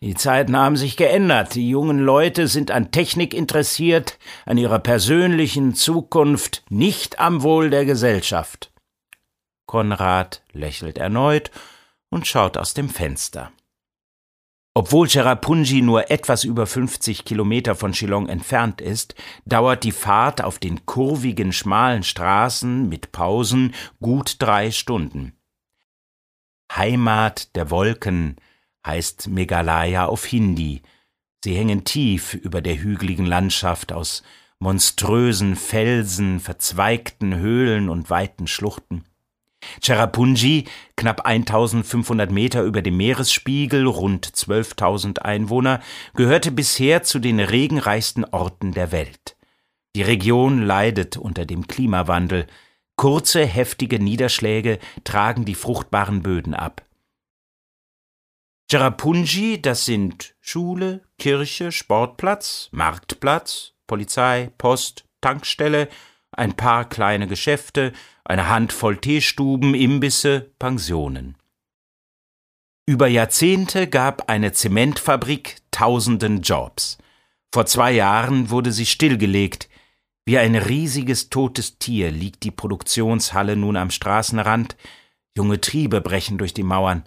Die 0.00 0.14
Zeiten 0.14 0.56
haben 0.56 0.76
sich 0.76 0.96
geändert. 0.96 1.54
Die 1.54 1.68
jungen 1.68 1.98
Leute 1.98 2.46
sind 2.46 2.70
an 2.70 2.90
Technik 2.90 3.32
interessiert, 3.32 4.18
an 4.44 4.58
ihrer 4.58 4.78
persönlichen 4.78 5.74
Zukunft, 5.74 6.62
nicht 6.68 7.20
am 7.20 7.42
Wohl 7.42 7.70
der 7.70 7.84
Gesellschaft. 7.84 8.70
Konrad 9.66 10.42
lächelt 10.52 10.98
erneut 10.98 11.50
und 12.10 12.26
schaut 12.26 12.56
aus 12.58 12.74
dem 12.74 12.90
Fenster. 12.90 13.50
Obwohl 14.76 15.06
Cherrapunji 15.06 15.82
nur 15.82 16.10
etwas 16.10 16.42
über 16.42 16.66
50 16.66 17.24
Kilometer 17.24 17.76
von 17.76 17.94
Shillong 17.94 18.28
entfernt 18.28 18.80
ist, 18.80 19.14
dauert 19.44 19.84
die 19.84 19.92
Fahrt 19.92 20.42
auf 20.42 20.58
den 20.58 20.84
kurvigen, 20.84 21.52
schmalen 21.52 22.02
Straßen 22.02 22.88
mit 22.88 23.12
Pausen 23.12 23.72
gut 24.00 24.36
drei 24.40 24.72
Stunden. 24.72 25.32
Heimat 26.74 27.54
der 27.54 27.70
Wolken, 27.70 28.36
heißt 28.84 29.28
Meghalaya 29.28 30.06
auf 30.06 30.24
Hindi. 30.24 30.82
Sie 31.44 31.54
hängen 31.54 31.84
tief 31.84 32.34
über 32.34 32.60
der 32.60 32.76
hügeligen 32.76 33.26
Landschaft 33.26 33.92
aus 33.92 34.24
monströsen 34.58 35.54
Felsen, 35.54 36.40
verzweigten 36.40 37.36
Höhlen 37.36 37.88
und 37.88 38.10
weiten 38.10 38.48
Schluchten. 38.48 39.04
Cherrapunji, 39.80 40.64
knapp 40.96 41.26
1500 41.26 42.30
Meter 42.30 42.62
über 42.62 42.82
dem 42.82 42.96
Meeresspiegel, 42.96 43.86
rund 43.86 44.26
12.000 44.26 45.20
Einwohner, 45.20 45.80
gehörte 46.14 46.50
bisher 46.50 47.02
zu 47.02 47.18
den 47.18 47.40
regenreichsten 47.40 48.24
Orten 48.24 48.72
der 48.72 48.92
Welt. 48.92 49.36
Die 49.96 50.02
Region 50.02 50.62
leidet 50.62 51.16
unter 51.16 51.46
dem 51.46 51.66
Klimawandel. 51.66 52.46
Kurze, 52.96 53.44
heftige 53.44 53.98
Niederschläge 53.98 54.78
tragen 55.04 55.44
die 55.44 55.54
fruchtbaren 55.54 56.22
Böden 56.22 56.54
ab. 56.54 56.84
Cherrapunji, 58.70 59.60
das 59.60 59.84
sind 59.84 60.34
Schule, 60.40 61.02
Kirche, 61.18 61.70
Sportplatz, 61.70 62.68
Marktplatz, 62.72 63.74
Polizei, 63.86 64.50
Post, 64.58 65.04
Tankstelle, 65.20 65.88
ein 66.34 66.54
paar 66.54 66.88
kleine 66.88 67.26
Geschäfte, 67.26 67.92
eine 68.24 68.48
Handvoll 68.48 68.96
Teestuben, 68.98 69.74
Imbisse, 69.74 70.52
Pensionen. 70.58 71.36
Über 72.86 73.06
Jahrzehnte 73.06 73.88
gab 73.88 74.28
eine 74.28 74.52
Zementfabrik 74.52 75.56
tausenden 75.70 76.42
Jobs. 76.42 76.98
Vor 77.52 77.66
zwei 77.66 77.92
Jahren 77.92 78.50
wurde 78.50 78.72
sie 78.72 78.86
stillgelegt. 78.86 79.68
Wie 80.26 80.38
ein 80.38 80.54
riesiges 80.54 81.30
totes 81.30 81.78
Tier 81.78 82.10
liegt 82.10 82.42
die 82.42 82.50
Produktionshalle 82.50 83.56
nun 83.56 83.76
am 83.76 83.90
Straßenrand. 83.90 84.76
Junge 85.36 85.60
Triebe 85.60 86.00
brechen 86.00 86.36
durch 86.36 86.52
die 86.52 86.62
Mauern. 86.62 87.04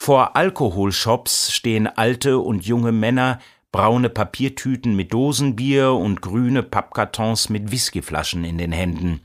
Vor 0.00 0.36
Alkoholshops 0.36 1.52
stehen 1.52 1.86
alte 1.86 2.38
und 2.38 2.66
junge 2.66 2.92
Männer, 2.92 3.40
braune 3.74 4.08
Papiertüten 4.08 4.94
mit 4.94 5.12
Dosenbier 5.12 5.94
und 5.94 6.22
grüne 6.22 6.62
Pappkartons 6.62 7.48
mit 7.48 7.72
Whiskyflaschen 7.72 8.44
in 8.44 8.56
den 8.56 8.70
Händen. 8.70 9.20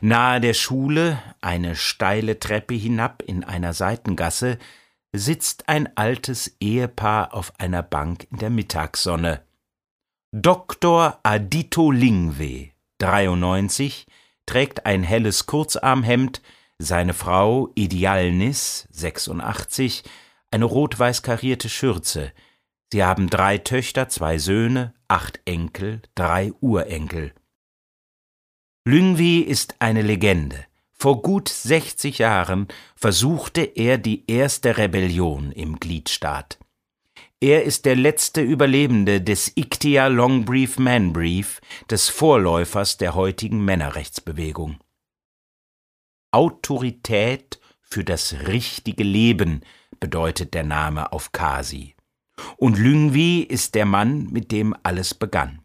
Nahe 0.00 0.40
der 0.40 0.54
Schule, 0.54 1.20
eine 1.40 1.74
steile 1.74 2.38
Treppe 2.38 2.74
hinab 2.74 3.24
in 3.26 3.42
einer 3.42 3.72
Seitengasse, 3.72 4.58
sitzt 5.12 5.68
ein 5.68 5.96
altes 5.96 6.54
Ehepaar 6.60 7.34
auf 7.34 7.52
einer 7.58 7.82
Bank 7.82 8.28
in 8.30 8.38
der 8.38 8.50
Mittagssonne. 8.50 9.42
Dr. 10.30 11.18
Adito 11.24 11.90
Lingwe, 11.90 12.70
93, 12.98 14.06
trägt 14.46 14.86
ein 14.86 15.02
helles 15.02 15.46
Kurzarmhemd, 15.46 16.40
seine 16.78 17.14
Frau 17.14 17.72
Idealnis, 17.74 18.86
86, 18.92 20.04
eine 20.52 20.66
rot-weiß 20.66 21.24
karierte 21.24 21.68
Schürze. 21.68 22.30
Sie 22.92 23.04
haben 23.04 23.28
drei 23.28 23.58
Töchter, 23.58 24.08
zwei 24.08 24.38
Söhne, 24.38 24.94
acht 25.08 25.40
Enkel, 25.44 26.02
drei 26.14 26.52
Urenkel. 26.60 27.34
Lyngvi 28.86 29.40
ist 29.40 29.76
eine 29.80 30.02
Legende. 30.02 30.64
Vor 30.92 31.22
gut 31.22 31.48
60 31.48 32.18
Jahren 32.18 32.66
versuchte 32.96 33.60
er 33.60 33.98
die 33.98 34.24
erste 34.26 34.78
Rebellion 34.78 35.52
im 35.52 35.78
Gliedstaat. 35.78 36.58
Er 37.40 37.62
ist 37.62 37.84
der 37.84 37.94
letzte 37.94 38.40
Überlebende 38.40 39.20
des 39.20 39.52
Iktia 39.54 40.08
Longbrief 40.08 40.78
Manbrief, 40.78 41.60
des 41.88 42.08
Vorläufers 42.08 42.96
der 42.96 43.14
heutigen 43.14 43.64
Männerrechtsbewegung. 43.64 44.78
Autorität 46.32 47.60
für 47.80 48.02
das 48.02 48.34
richtige 48.48 49.04
Leben 49.04 49.60
bedeutet 50.00 50.52
der 50.52 50.64
Name 50.64 51.12
auf 51.12 51.30
Kasi. 51.30 51.94
Und 52.56 52.78
Lyngvi 52.78 53.40
ist 53.40 53.74
der 53.74 53.86
Mann, 53.86 54.28
mit 54.30 54.52
dem 54.52 54.74
alles 54.82 55.14
begann. 55.14 55.62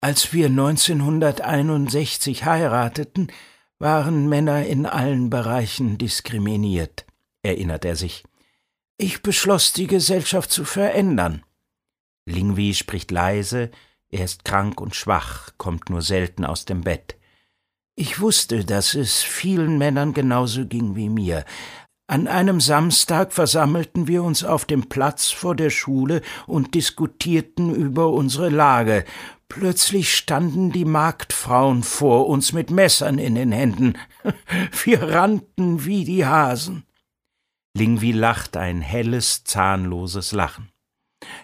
Als 0.00 0.32
wir 0.32 0.46
1961 0.46 2.44
heirateten, 2.44 3.32
waren 3.78 4.28
Männer 4.28 4.66
in 4.66 4.86
allen 4.86 5.30
Bereichen 5.30 5.98
diskriminiert, 5.98 7.06
erinnert 7.42 7.84
er 7.84 7.96
sich. 7.96 8.24
Ich 8.98 9.22
beschloss, 9.22 9.72
die 9.72 9.86
Gesellschaft 9.86 10.50
zu 10.50 10.64
verändern. 10.64 11.42
Lingvi 12.24 12.74
spricht 12.74 13.10
leise, 13.10 13.70
er 14.10 14.24
ist 14.24 14.44
krank 14.44 14.80
und 14.80 14.94
schwach, 14.94 15.50
kommt 15.58 15.90
nur 15.90 16.02
selten 16.02 16.44
aus 16.44 16.64
dem 16.64 16.82
Bett. 16.82 17.16
Ich 17.94 18.20
wusste, 18.20 18.64
dass 18.64 18.94
es 18.94 19.22
vielen 19.22 19.78
Männern 19.78 20.12
genauso 20.12 20.66
ging 20.66 20.96
wie 20.96 21.08
mir. 21.08 21.44
An 22.08 22.28
einem 22.28 22.60
Samstag 22.60 23.32
versammelten 23.32 24.06
wir 24.06 24.22
uns 24.22 24.44
auf 24.44 24.64
dem 24.64 24.88
Platz 24.88 25.32
vor 25.32 25.56
der 25.56 25.70
Schule 25.70 26.22
und 26.46 26.76
diskutierten 26.76 27.74
über 27.74 28.10
unsere 28.10 28.48
Lage. 28.48 29.04
Plötzlich 29.48 30.14
standen 30.14 30.70
die 30.70 30.84
Marktfrauen 30.84 31.82
vor 31.82 32.28
uns 32.28 32.52
mit 32.52 32.70
Messern 32.70 33.18
in 33.18 33.34
den 33.34 33.50
Händen. 33.50 33.94
Wir 34.84 35.02
rannten 35.02 35.84
wie 35.84 36.04
die 36.04 36.24
Hasen. 36.24 36.84
Lingvi 37.76 38.12
lacht 38.12 38.56
ein 38.56 38.80
helles, 38.80 39.42
zahnloses 39.42 40.30
Lachen. 40.30 40.70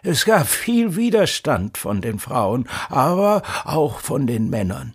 Es 0.03 0.25
gab 0.25 0.47
viel 0.47 0.95
Widerstand 0.95 1.77
von 1.77 2.01
den 2.01 2.21
Frauen, 2.21 2.69
aber 2.89 3.43
auch 3.65 3.99
von 3.99 4.27
den 4.27 4.49
Männern. 4.49 4.95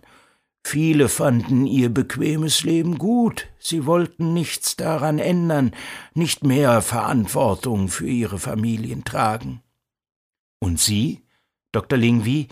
Viele 0.64 1.08
fanden 1.08 1.66
ihr 1.66 1.88
bequemes 1.88 2.62
Leben 2.62 2.98
gut, 2.98 3.48
sie 3.58 3.86
wollten 3.86 4.34
nichts 4.34 4.76
daran 4.76 5.18
ändern, 5.18 5.72
nicht 6.14 6.44
mehr 6.44 6.82
Verantwortung 6.82 7.88
für 7.88 8.08
ihre 8.08 8.38
Familien 8.38 9.04
tragen. 9.04 9.62
Und 10.60 10.78
Sie, 10.78 11.24
Dr. 11.72 11.98
Lingvi, 11.98 12.48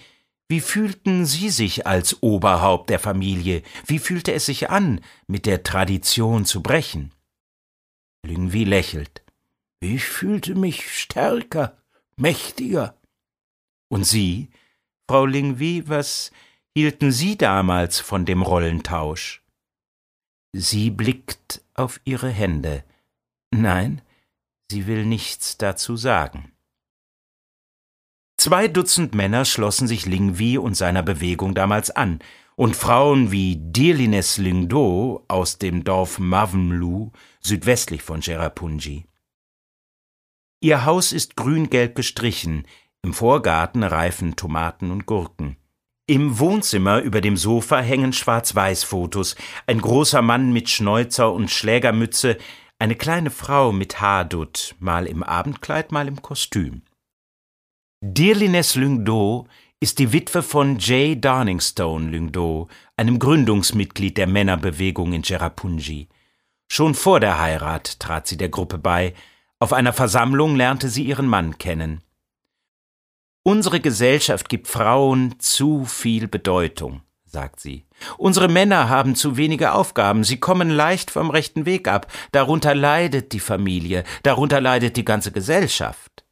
wie 0.49 0.61
fühlten 0.61 1.27
Sie 1.27 1.51
sich 1.51 1.87
als 1.87 2.23
Oberhaupt 2.23 2.89
der 2.89 3.01
Familie? 3.01 3.63
Wie 3.87 3.99
fühlte 3.99 4.33
es 4.33 4.47
sich 4.47 4.71
an, 4.71 5.01
mit 5.27 5.45
der 5.45 5.65
Tradition 5.65 6.45
zu 6.45 6.63
brechen? 6.63 7.13
Lingvi 8.25 8.65
lächelt. 8.65 9.23
Ich 9.81 10.05
fühlte 10.05 10.55
mich 10.55 10.91
stärker, 10.91 11.77
mächtiger. 12.17 12.97
Und 13.89 14.05
Sie, 14.05 14.51
Frau 15.09 15.27
Lingvi, 15.27 15.89
was 15.89 16.31
hielten 16.77 17.11
Sie 17.11 17.39
damals 17.39 18.01
von 18.01 18.27
dem 18.27 18.43
Rollentausch? 18.43 19.43
Sie 20.53 20.91
blickt 20.91 21.63
auf 21.73 22.03
ihre 22.05 22.29
Hände. 22.29 22.85
Nein, 23.51 24.03
sie 24.71 24.87
will 24.87 25.07
nichts 25.07 25.57
dazu 25.57 25.97
sagen. 25.97 26.53
Zwei 28.37 28.69
Dutzend 28.69 29.15
Männer 29.15 29.47
schlossen 29.47 29.89
sich 29.89 30.05
Lingvi 30.05 30.59
und 30.59 30.75
seiner 30.77 31.03
Bewegung 31.03 31.55
damals 31.55 31.91
an, 31.91 32.19
und 32.57 32.77
Frauen 32.77 33.33
wie 33.33 33.57
Dirlines 33.57 34.37
Lingdo 34.37 35.25
aus 35.29 35.57
dem 35.57 35.83
Dorf 35.83 36.19
Mavmlu 36.19 37.11
südwestlich 37.41 38.03
von 38.03 38.21
Cherrapunji. 38.21 39.07
Ihr 40.61 40.85
Haus 40.85 41.13
ist 41.13 41.37
grün-gelb 41.37 41.95
gestrichen, 41.95 42.67
im 43.01 43.15
Vorgarten 43.15 43.83
reifen 43.83 44.37
Tomaten 44.37 44.91
und 44.91 45.07
Gurken. 45.07 45.57
Im 46.09 46.39
Wohnzimmer 46.39 47.01
über 47.01 47.21
dem 47.21 47.37
Sofa 47.37 47.81
hängen 47.81 48.13
Schwarz-Weiß-Fotos. 48.13 49.35
Ein 49.67 49.81
großer 49.81 50.23
Mann 50.23 50.53
mit 50.53 50.71
Schnäuzer 50.71 51.33
und 51.33 51.51
Schlägermütze, 51.51 52.39
eine 52.79 52.95
kleine 52.95 53.31
Frau 53.31 53.73
mit 53.73 54.01
Haardutt, 54.01 54.77
mal 54.79 55.07
im 55.07 55.25
Abendkleid, 55.25 55.91
mal 55.91 56.07
im 56.07 56.23
Kostüm. 56.23 56.83
Dirlines 58.01 58.77
Lyngdo 58.77 59.49
ist 59.81 59.99
die 59.99 60.13
Witwe 60.13 60.45
von 60.45 60.79
J. 60.79 61.23
Darningstone 61.25 62.09
Lyngdo, 62.09 62.69
einem 62.97 63.19
Gründungsmitglied 63.19 64.17
der 64.17 64.29
Männerbewegung 64.29 65.13
in 65.13 65.23
Cherrapunji. 65.23 66.07
Schon 66.71 66.95
vor 66.95 67.19
der 67.19 67.41
Heirat 67.41 67.99
trat 67.99 68.29
sie 68.29 68.37
der 68.37 68.49
Gruppe 68.49 68.79
bei. 68.79 69.13
Auf 69.59 69.73
einer 69.73 69.93
Versammlung 69.93 70.55
lernte 70.55 70.89
sie 70.89 71.03
ihren 71.03 71.27
Mann 71.27 71.59
kennen. 71.59 72.01
Unsere 73.47 73.79
Gesellschaft 73.79 74.49
gibt 74.49 74.67
Frauen 74.67 75.39
zu 75.39 75.85
viel 75.85 76.27
Bedeutung, 76.27 77.03
sagt 77.25 77.61
sie. 77.61 77.87
Unsere 78.19 78.49
Männer 78.49 78.89
haben 78.89 79.15
zu 79.15 79.37
wenige 79.37 79.71
Aufgaben, 79.71 80.25
sie 80.25 80.41
kommen 80.41 80.69
leicht 80.69 81.13
vom 81.13 81.31
rechten 81.31 81.65
Weg 81.65 81.87
ab, 81.87 82.11
darunter 82.33 82.75
leidet 82.75 83.33
die 83.33 83.39
Familie, 83.39 84.03
darunter 84.25 84.61
leidet 84.61 84.97
die 84.97 85.05
ganze 85.05 85.31
Gesellschaft. 85.31 86.25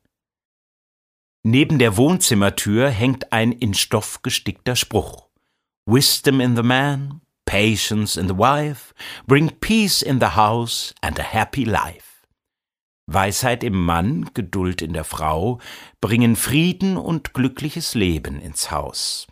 Neben 1.45 1.79
der 1.79 1.97
Wohnzimmertür 1.97 2.91
hängt 2.91 3.33
ein 3.33 3.53
in 3.53 3.75
Stoff 3.75 4.23
gestickter 4.23 4.75
Spruch. 4.75 5.29
Wisdom 5.87 6.41
in 6.41 6.57
the 6.57 6.65
man, 6.65 7.21
patience 7.47 8.21
in 8.21 8.27
the 8.27 8.37
wife, 8.37 8.93
bring 9.25 9.53
peace 9.61 10.03
in 10.03 10.19
the 10.19 10.35
house 10.35 10.93
and 11.01 11.21
a 11.21 11.23
happy 11.23 11.63
life. 11.63 12.14
Weisheit 13.07 13.63
im 13.65 13.85
Mann, 13.85 14.31
Geduld 14.35 14.83
in 14.83 14.93
der 14.93 15.05
Frau, 15.05 15.61
bringen 16.01 16.37
Frieden 16.37 16.97
und 16.97 17.35
glückliches 17.35 17.95
Leben 17.95 18.41
ins 18.41 18.71
Haus. 18.71 19.27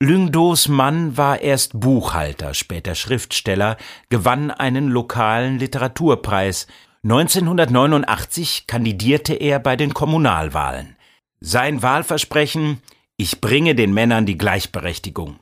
Lyngdos 0.00 0.68
Mann 0.68 1.16
war 1.16 1.40
erst 1.40 1.80
Buchhalter, 1.80 2.52
später 2.52 2.94
Schriftsteller, 2.94 3.78
gewann 4.10 4.50
einen 4.50 4.88
lokalen 4.88 5.58
Literaturpreis, 5.58 6.66
1989 7.04 8.66
kandidierte 8.66 9.34
er 9.34 9.60
bei 9.60 9.76
den 9.76 9.94
Kommunalwahlen. 9.94 10.96
Sein 11.40 11.82
Wahlversprechen 11.82 12.80
Ich 13.16 13.40
bringe 13.40 13.74
den 13.74 13.92
Männern 13.92 14.26
die 14.26 14.38
Gleichberechtigung. 14.38 15.38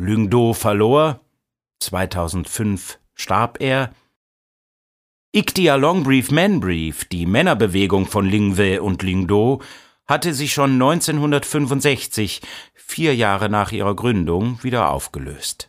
Lyngdo 0.00 0.52
verlor, 0.54 1.20
2005 1.80 2.98
starb 3.14 3.60
er. 3.60 3.92
Iktia 5.30 5.74
Longbrief 5.74 6.30
Manbrief, 6.30 7.04
die 7.04 7.26
Männerbewegung 7.26 8.06
von 8.06 8.24
Lingwe 8.24 8.80
und 8.80 9.02
Lyngdo, 9.02 9.60
hatte 10.06 10.32
sich 10.32 10.54
schon 10.54 10.72
1965, 10.72 12.40
vier 12.72 13.14
Jahre 13.14 13.50
nach 13.50 13.70
ihrer 13.70 13.94
Gründung, 13.94 14.58
wieder 14.62 14.88
aufgelöst. 14.88 15.68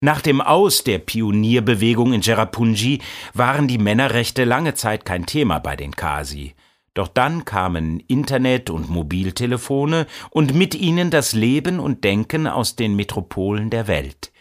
Nach 0.00 0.20
dem 0.20 0.40
Aus 0.40 0.82
der 0.82 0.98
Pionierbewegung 0.98 2.12
in 2.12 2.22
Cherrapunji 2.22 3.02
waren 3.34 3.68
die 3.68 3.78
Männerrechte 3.78 4.42
lange 4.42 4.74
Zeit 4.74 5.04
kein 5.04 5.26
Thema 5.26 5.60
bei 5.60 5.76
den 5.76 5.92
Kasi. 5.94 6.56
Doch 6.92 7.06
dann 7.06 7.44
kamen 7.44 8.00
Internet 8.00 8.68
und 8.68 8.90
Mobiltelefone 8.90 10.08
und 10.30 10.54
mit 10.54 10.74
ihnen 10.74 11.12
das 11.12 11.34
Leben 11.34 11.78
und 11.78 12.02
Denken 12.02 12.48
aus 12.48 12.74
den 12.74 12.96
Metropolen 12.96 13.70
der 13.70 13.86
Welt. 13.86 14.32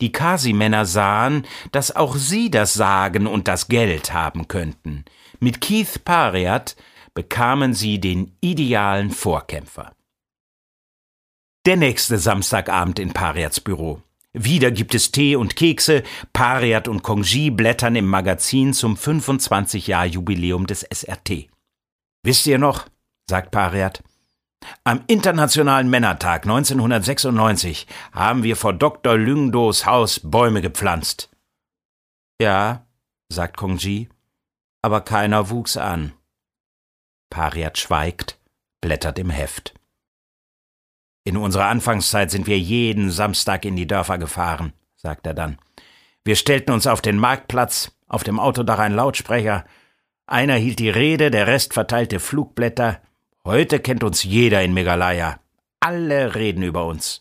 Die 0.00 0.12
Kasi-Männer 0.12 0.84
sahen, 0.84 1.46
dass 1.72 1.94
auch 1.94 2.16
sie 2.16 2.50
das 2.50 2.74
Sagen 2.74 3.26
und 3.26 3.48
das 3.48 3.68
Geld 3.68 4.12
haben 4.12 4.46
könnten. 4.48 5.04
Mit 5.40 5.60
Keith 5.60 6.04
Pariat 6.04 6.76
bekamen 7.14 7.72
sie 7.72 7.98
den 7.98 8.36
idealen 8.40 9.10
Vorkämpfer. 9.10 9.92
Der 11.64 11.76
nächste 11.76 12.18
Samstagabend 12.18 12.98
in 12.98 13.12
Pariats 13.12 13.60
Büro. 13.60 14.02
Wieder 14.32 14.70
gibt 14.70 14.94
es 14.94 15.12
Tee 15.12 15.34
und 15.34 15.56
Kekse, 15.56 16.02
Pariat 16.34 16.88
und 16.88 17.02
Kongji 17.02 17.50
blättern 17.50 17.96
im 17.96 18.06
Magazin 18.06 18.74
zum 18.74 18.96
25-Jahr-Jubiläum 18.96 20.66
des 20.66 20.82
SRT. 20.82 21.48
Wisst 22.22 22.46
ihr 22.46 22.58
noch, 22.58 22.86
sagt 23.28 23.50
Pariat, 23.50 24.02
am 24.84 25.02
Internationalen 25.06 25.88
Männertag 25.88 26.44
1996 26.44 27.86
haben 28.12 28.42
wir 28.42 28.56
vor 28.56 28.72
Dr. 28.72 29.16
Lyngdos 29.16 29.86
Haus 29.86 30.20
Bäume 30.22 30.62
gepflanzt. 30.62 31.30
Ja, 32.40 32.86
sagt 33.28 33.56
Kongji, 33.56 34.08
aber 34.82 35.00
keiner 35.00 35.50
wuchs 35.50 35.76
an. 35.76 36.12
Pariat 37.30 37.78
schweigt, 37.78 38.38
blättert 38.80 39.18
im 39.18 39.30
Heft. 39.30 39.74
In 41.24 41.36
unserer 41.36 41.66
Anfangszeit 41.66 42.30
sind 42.30 42.46
wir 42.46 42.58
jeden 42.58 43.10
Samstag 43.10 43.64
in 43.64 43.74
die 43.74 43.88
Dörfer 43.88 44.18
gefahren, 44.18 44.72
sagt 44.96 45.26
er 45.26 45.34
dann. 45.34 45.58
Wir 46.24 46.36
stellten 46.36 46.72
uns 46.72 46.86
auf 46.86 47.02
den 47.02 47.18
Marktplatz, 47.18 47.90
auf 48.06 48.22
dem 48.22 48.38
Autodach 48.38 48.78
ein 48.78 48.94
Lautsprecher. 48.94 49.64
Einer 50.26 50.54
hielt 50.54 50.78
die 50.78 50.90
Rede, 50.90 51.32
der 51.32 51.48
Rest 51.48 51.74
verteilte 51.74 52.20
Flugblätter. 52.20 53.00
Heute 53.46 53.78
kennt 53.78 54.02
uns 54.02 54.24
jeder 54.24 54.64
in 54.64 54.74
Meghalaya. 54.74 55.38
Alle 55.78 56.34
reden 56.34 56.64
über 56.64 56.84
uns. 56.84 57.20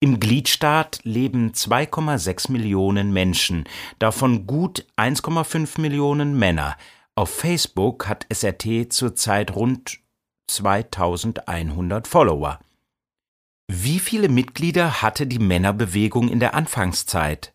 Im 0.00 0.20
Gliedstaat 0.20 1.00
leben 1.02 1.52
2,6 1.52 2.52
Millionen 2.52 3.10
Menschen, 3.14 3.64
davon 3.98 4.46
gut 4.46 4.84
1,5 4.98 5.80
Millionen 5.80 6.38
Männer. 6.38 6.76
Auf 7.14 7.30
Facebook 7.30 8.06
hat 8.06 8.26
SRT 8.28 8.92
zurzeit 8.92 9.56
rund 9.56 10.00
2100 10.48 12.06
Follower. 12.06 12.60
Wie 13.66 13.98
viele 13.98 14.28
Mitglieder 14.28 15.00
hatte 15.00 15.26
die 15.26 15.38
Männerbewegung 15.38 16.28
in 16.28 16.38
der 16.38 16.52
Anfangszeit? 16.52 17.54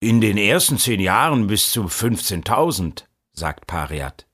In 0.00 0.20
den 0.20 0.36
ersten 0.36 0.76
zehn 0.76 1.00
Jahren 1.00 1.46
bis 1.46 1.70
zu 1.70 1.84
15.000, 1.86 3.04
sagt 3.32 3.66
Pariat. 3.66 4.26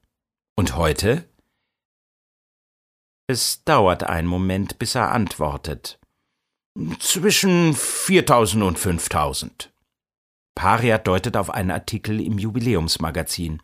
Und 0.57 0.75
heute? 0.75 1.29
Es 3.27 3.65
dauert 3.65 4.05
einen 4.05 4.29
Moment, 4.29 4.79
bis 4.79 4.95
er 4.95 5.13
antwortet. 5.13 5.99
Zwischen 6.99 7.75
4.000 7.75 8.63
und 8.63 8.79
5.000. 8.79 9.71
Pariat 10.55 11.07
deutet 11.07 11.37
auf 11.37 11.51
einen 11.51 11.71
Artikel 11.71 12.21
im 12.21 12.39
Jubiläumsmagazin. 12.39 13.63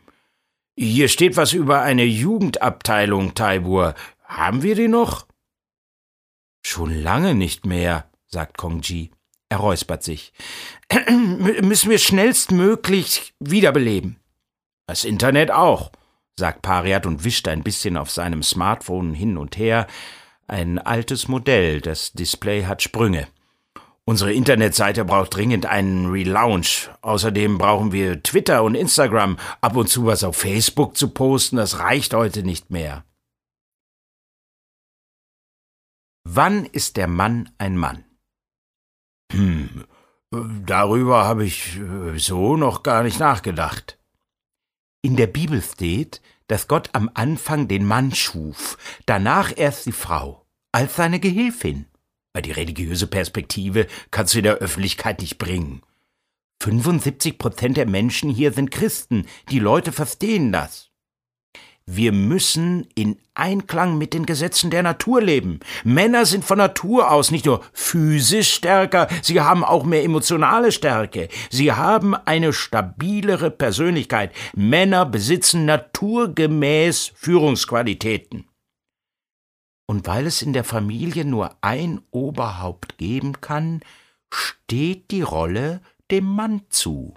Hier 0.77 1.09
steht 1.09 1.37
was 1.37 1.53
über 1.53 1.83
eine 1.83 2.05
Jugendabteilung, 2.05 3.35
Taibur. 3.35 3.95
Haben 4.25 4.63
wir 4.63 4.75
die 4.75 4.89
noch? 4.89 5.27
Schon 6.65 6.95
lange 6.95 7.35
nicht 7.35 7.67
mehr, 7.67 8.11
sagt 8.27 8.57
Kongji. 8.57 9.11
Er 9.51 9.59
räuspert 9.59 10.03
sich. 10.03 10.33
Müssen 11.63 11.91
wir 11.91 11.99
schnellstmöglich 11.99 13.35
wiederbeleben. 13.41 14.21
Das 14.87 15.05
Internet 15.05 15.51
auch, 15.51 15.91
sagt 16.41 16.63
Pariat 16.63 17.07
und 17.07 17.23
wischt 17.23 17.47
ein 17.47 17.63
bisschen 17.63 17.97
auf 17.97 18.11
seinem 18.11 18.43
Smartphone 18.43 19.15
hin 19.15 19.37
und 19.37 19.57
her. 19.57 19.87
Ein 20.49 20.81
altes 20.81 21.29
Modell, 21.29 21.81
das 21.81 22.13
Display 22.13 22.65
hat 22.65 22.83
Sprünge. 22.83 23.29
Unsere 24.05 24.33
Internetseite 24.33 25.05
braucht 25.05 25.37
dringend 25.37 25.67
einen 25.67 26.11
Relaunch. 26.11 26.91
Außerdem 27.03 27.59
brauchen 27.59 27.93
wir 27.93 28.21
Twitter 28.25 28.65
und 28.65 28.75
Instagram. 28.75 29.39
Ab 29.61 29.77
und 29.77 29.89
zu 29.89 30.07
was 30.07 30.25
auf 30.25 30.37
Facebook 30.37 30.97
zu 30.97 31.11
posten, 31.11 31.57
das 31.57 31.79
reicht 31.79 32.15
heute 32.15 32.43
nicht 32.43 32.71
mehr. 32.71 33.05
Wann 36.25 36.65
ist 36.65 36.97
der 36.97 37.07
Mann 37.07 37.51
ein 37.59 37.77
Mann? 37.77 38.05
Hm, 39.33 39.85
darüber 40.33 41.25
habe 41.25 41.45
ich 41.45 41.79
äh, 41.79 42.19
so 42.19 42.57
noch 42.57 42.83
gar 42.83 43.05
nicht 43.05 43.21
nachgedacht. 43.21 44.00
In 45.03 45.17
der 45.17 45.27
Bibel 45.27 45.63
steht, 45.63 46.21
dass 46.47 46.69
Gott 46.69 46.91
am 46.93 47.11
Anfang 47.15 47.69
den 47.69 47.87
Mann 47.87 48.15
schuf, 48.15 48.77
danach 49.07 49.53
erst 49.57 49.87
die 49.87 49.93
Frau, 49.93 50.45
als 50.73 50.97
seine 50.97 51.21
Gehilfin 51.21 51.87
weil 52.33 52.43
die 52.43 52.53
religiöse 52.53 53.07
Perspektive 53.07 53.87
kannst 54.11 54.35
du 54.35 54.39
in 54.39 54.45
der 54.45 54.57
Öffentlichkeit 54.57 55.21
nicht 55.21 55.39
bringen. 55.39 55.83
75 56.63 57.39
Prozent 57.39 57.77
der 57.77 57.87
Menschen 57.87 58.31
hier 58.31 58.53
sind 58.53 58.71
Christen. 58.71 59.27
Die 59.51 59.59
Leute 59.59 59.93
verstehen 59.93 60.53
das. 60.53 60.90
Wir 61.93 62.13
müssen 62.13 62.87
in 62.95 63.19
Einklang 63.35 63.99
mit 63.99 64.15
den 64.15 64.25
Gesetzen 64.25 64.71
der 64.71 64.85
Natur 64.85 65.21
leben. 65.21 65.59
Männer 65.83 66.25
sind 66.25 66.45
von 66.45 66.59
Natur 66.59 67.11
aus 67.11 67.33
nicht 67.33 67.47
nur 67.47 67.65
physisch 67.73 68.53
stärker, 68.53 69.09
sie 69.23 69.41
haben 69.41 69.65
auch 69.65 69.83
mehr 69.83 70.05
emotionale 70.05 70.71
Stärke. 70.71 71.29
Sie 71.51 71.73
haben 71.73 72.15
eine 72.15 72.53
stabilere 72.53 73.51
Persönlichkeit. 73.51 74.33
Männer 74.55 75.05
besitzen 75.05 75.65
naturgemäß 75.65 77.11
Führungsqualitäten. 77.17 78.47
Und 79.87 80.07
weil 80.07 80.29
es 80.29 80.43
in 80.43 80.53
der 80.53 80.63
Familie 80.63 81.25
nur 81.25 81.57
ein 81.61 82.03
Oberhaupt 82.13 82.99
geben 82.99 83.41
kann, 83.41 83.81
steht 84.33 85.11
die 85.11 85.23
Rolle 85.23 85.81
dem 86.13 86.25
Mann 86.25 86.63
zu. 86.69 87.15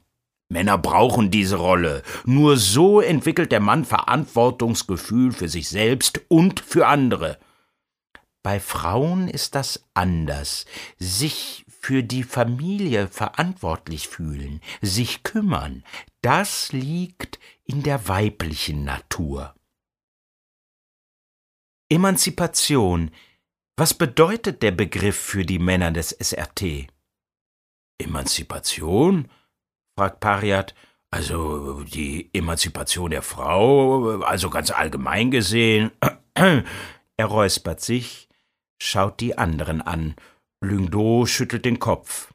Männer 0.53 0.77
brauchen 0.77 1.31
diese 1.31 1.57
Rolle. 1.57 2.03
Nur 2.23 2.55
so 2.55 3.01
entwickelt 3.01 3.51
der 3.51 3.59
Mann 3.59 3.83
Verantwortungsgefühl 3.83 5.33
für 5.33 5.49
sich 5.49 5.67
selbst 5.67 6.21
und 6.29 6.61
für 6.61 6.87
andere. 6.87 7.37
Bei 8.43 8.59
Frauen 8.59 9.27
ist 9.27 9.55
das 9.55 9.85
anders. 9.93 10.65
Sich 10.99 11.65
für 11.67 12.03
die 12.03 12.23
Familie 12.23 13.09
verantwortlich 13.09 14.07
fühlen, 14.07 14.61
sich 14.81 15.23
kümmern, 15.23 15.83
das 16.21 16.71
liegt 16.71 17.39
in 17.65 17.83
der 17.83 18.07
weiblichen 18.07 18.85
Natur. 18.85 19.53
Emanzipation. 21.89 23.11
Was 23.75 23.93
bedeutet 23.93 24.61
der 24.61 24.71
Begriff 24.71 25.17
für 25.17 25.45
die 25.45 25.59
Männer 25.59 25.91
des 25.91 26.11
SRT? 26.11 26.87
Emanzipation? 27.97 29.29
Fragt 29.97 30.19
Pariat. 30.19 30.73
Also 31.11 31.83
die 31.83 32.31
Emanzipation 32.33 33.11
der 33.11 33.21
Frau, 33.21 34.21
also 34.21 34.49
ganz 34.49 34.71
allgemein 34.71 35.31
gesehen. 35.31 35.91
Er 37.15 37.27
räuspert 37.27 37.79
sich, 37.79 38.27
schaut 38.81 39.19
die 39.19 39.37
anderen 39.37 39.83
an. 39.83 40.15
Lyngdo 40.61 41.27
schüttelt 41.27 41.63
den 41.63 41.77
Kopf. 41.77 42.33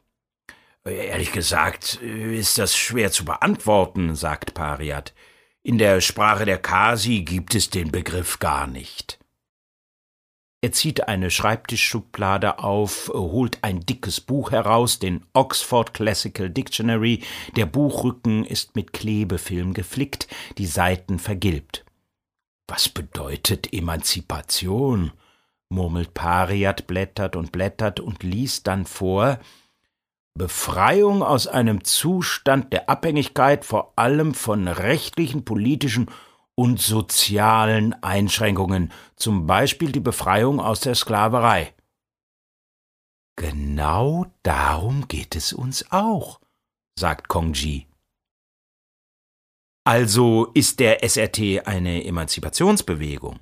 Ehrlich 0.85 1.33
gesagt 1.33 1.95
ist 1.95 2.57
das 2.57 2.77
schwer 2.77 3.11
zu 3.11 3.25
beantworten, 3.25 4.15
sagt 4.15 4.53
Pariat. 4.53 5.13
In 5.61 5.77
der 5.77 5.99
Sprache 5.99 6.45
der 6.45 6.57
Kasi 6.57 7.23
gibt 7.23 7.55
es 7.55 7.69
den 7.69 7.91
Begriff 7.91 8.39
gar 8.39 8.65
nicht. 8.67 9.18
Er 10.61 10.73
zieht 10.73 11.07
eine 11.07 11.31
Schreibtischschublade 11.31 12.59
auf, 12.59 13.09
holt 13.13 13.59
ein 13.61 13.79
dickes 13.79 14.19
Buch 14.19 14.51
heraus, 14.51 14.99
den 14.99 15.25
Oxford 15.33 15.93
Classical 15.93 16.49
Dictionary. 16.49 17.23
Der 17.55 17.65
Buchrücken 17.65 18.43
ist 18.43 18.75
mit 18.75 18.91
Klebefilm 18.91 19.73
geflickt, 19.73 20.27
die 20.57 20.65
Seiten 20.65 21.17
vergilbt. 21.17 21.85
Was 22.67 22.89
bedeutet 22.89 23.71
Emanzipation? 23.73 25.11
murmelt 25.69 26.13
Pariat, 26.13 26.87
blättert 26.87 27.35
und 27.35 27.51
blättert 27.51 27.99
und 27.99 28.23
liest 28.23 28.67
dann 28.67 28.85
vor 28.85 29.39
Befreiung 30.33 31.23
aus 31.23 31.47
einem 31.47 31.83
Zustand 31.83 32.73
der 32.73 32.89
Abhängigkeit 32.89 33.63
vor 33.65 33.93
allem 33.95 34.33
von 34.33 34.67
rechtlichen, 34.67 35.45
politischen 35.45 36.09
und 36.59 36.81
sozialen 36.81 37.93
Einschränkungen, 38.03 38.91
zum 39.15 39.47
Beispiel 39.47 39.93
die 39.93 40.01
Befreiung 40.01 40.59
aus 40.59 40.81
der 40.81 40.93
Sklaverei. 40.93 41.73
Genau 43.37 44.25
darum 44.43 45.07
geht 45.07 45.37
es 45.37 45.53
uns 45.53 45.89
auch, 45.89 46.41
sagt 46.97 47.29
Kongji. 47.29 47.87
Also 49.85 50.47
ist 50.53 50.81
der 50.81 51.01
SRT 51.01 51.65
eine 51.65 52.03
Emanzipationsbewegung. 52.03 53.39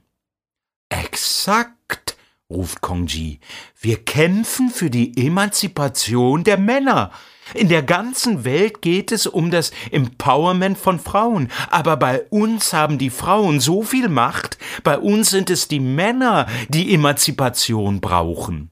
Exakt, 0.90 2.18
ruft 2.52 2.82
Kongji. 2.82 3.40
Wir 3.82 4.06
kämpfen 4.06 4.70
für 4.70 4.92
die 4.92 5.18
Emanzipation 5.18 6.44
der 6.44 6.60
Männer. 6.60 7.12
In 7.54 7.70
der 7.70 7.84
ganzen 7.84 8.44
Welt 8.44 8.82
geht 8.82 9.12
es 9.12 9.28
um 9.28 9.52
das 9.52 9.72
Empowerment 9.92 10.78
von 10.78 11.00
Frauen. 11.00 11.50
Aber 11.70 11.98
bei 11.98 12.24
uns 12.30 12.74
haben 12.74 12.98
die 12.98 13.10
Frauen 13.10 13.60
so 13.60 13.84
viel 13.84 14.10
Macht, 14.10 14.58
bei 14.84 14.98
uns 14.98 15.30
sind 15.30 15.50
es 15.50 15.68
die 15.68 15.80
Männer, 15.80 16.48
die 16.70 16.94
Emanzipation 16.94 18.02
brauchen. 18.02 18.72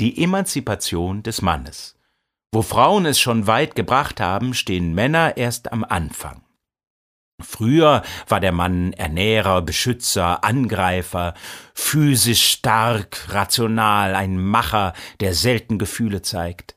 Die 0.00 0.22
Emanzipation 0.22 1.22
des 1.22 1.42
Mannes. 1.42 1.96
Wo 2.52 2.62
Frauen 2.62 3.06
es 3.06 3.18
schon 3.18 3.46
weit 3.46 3.74
gebracht 3.74 4.20
haben, 4.20 4.52
stehen 4.52 4.94
Männer 4.94 5.36
erst 5.36 5.72
am 5.72 5.84
Anfang. 5.84 6.42
Früher 7.42 8.02
war 8.28 8.40
der 8.40 8.52
Mann 8.52 8.92
Ernährer, 8.92 9.62
Beschützer, 9.62 10.44
Angreifer, 10.44 11.34
physisch 11.74 12.44
stark, 12.48 13.28
rational, 13.30 14.14
ein 14.14 14.38
Macher, 14.38 14.92
der 15.20 15.34
selten 15.34 15.78
Gefühle 15.78 16.22
zeigt. 16.22 16.76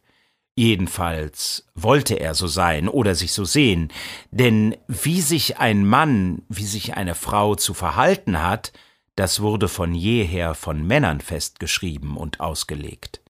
Jedenfalls 0.56 1.67
wollte 1.75 2.15
er 2.15 2.34
so 2.34 2.47
sein 2.47 2.88
oder 2.88 3.13
sich 3.13 3.34
so 3.34 3.43
sehen, 3.43 3.91
denn 4.32 4.78
wie 4.88 5.21
sich 5.21 5.58
ein 5.58 5.86
Mann, 5.86 6.43
wie 6.47 6.65
sich 6.65 6.95
eine 6.95 7.13
Frau 7.13 7.56
zu 7.56 7.73
verhalten 7.73 8.41
hat, 8.41 8.71
das 9.15 9.41
wurde 9.41 9.67
von 9.67 9.93
jeher 9.93 10.56
von 10.56 10.86
Männern 10.86 11.19
festgeschrieben 11.19 12.15
und 12.15 12.39
ausgelegt. 12.39 13.21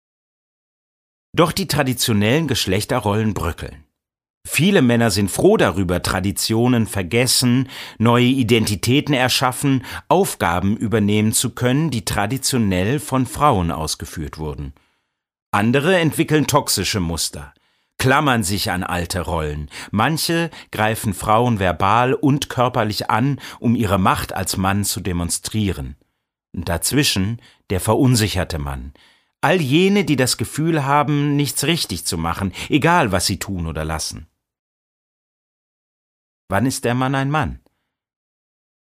Doch 1.33 1.51
die 1.51 1.67
traditionellen 1.67 2.47
Geschlechterrollen 2.47 3.33
bröckeln. 3.33 3.84
Viele 4.47 4.83
Männer 4.83 5.09
sind 5.09 5.31
froh 5.31 5.57
darüber, 5.57 6.03
Traditionen 6.03 6.85
vergessen, 6.85 7.67
neue 7.97 8.27
Identitäten 8.27 9.15
erschaffen, 9.15 9.83
Aufgaben 10.07 10.77
übernehmen 10.77 11.33
zu 11.33 11.49
können, 11.49 11.89
die 11.89 12.05
traditionell 12.05 12.99
von 12.99 13.25
Frauen 13.25 13.71
ausgeführt 13.71 14.37
wurden. 14.37 14.73
Andere 15.51 15.97
entwickeln 15.97 16.45
toxische 16.45 16.99
Muster, 16.99 17.55
klammern 17.97 18.43
sich 18.43 18.69
an 18.69 18.83
alte 18.83 19.21
Rollen, 19.21 19.67
manche 19.89 20.51
greifen 20.71 21.15
Frauen 21.15 21.59
verbal 21.59 22.13
und 22.13 22.47
körperlich 22.47 23.09
an, 23.09 23.39
um 23.59 23.75
ihre 23.75 23.97
Macht 23.97 24.31
als 24.31 24.57
Mann 24.57 24.83
zu 24.83 25.01
demonstrieren. 25.01 25.95
Dazwischen 26.53 27.41
der 27.71 27.81
verunsicherte 27.81 28.59
Mann, 28.59 28.93
all 29.41 29.59
jene, 29.59 30.05
die 30.05 30.15
das 30.15 30.37
Gefühl 30.37 30.85
haben, 30.85 31.35
nichts 31.35 31.65
richtig 31.65 32.05
zu 32.05 32.17
machen, 32.19 32.53
egal 32.69 33.11
was 33.11 33.25
sie 33.25 33.39
tun 33.39 33.65
oder 33.65 33.83
lassen. 33.83 34.27
Wann 36.47 36.65
ist 36.65 36.85
der 36.85 36.93
Mann 36.93 37.15
ein 37.15 37.31
Mann? 37.31 37.59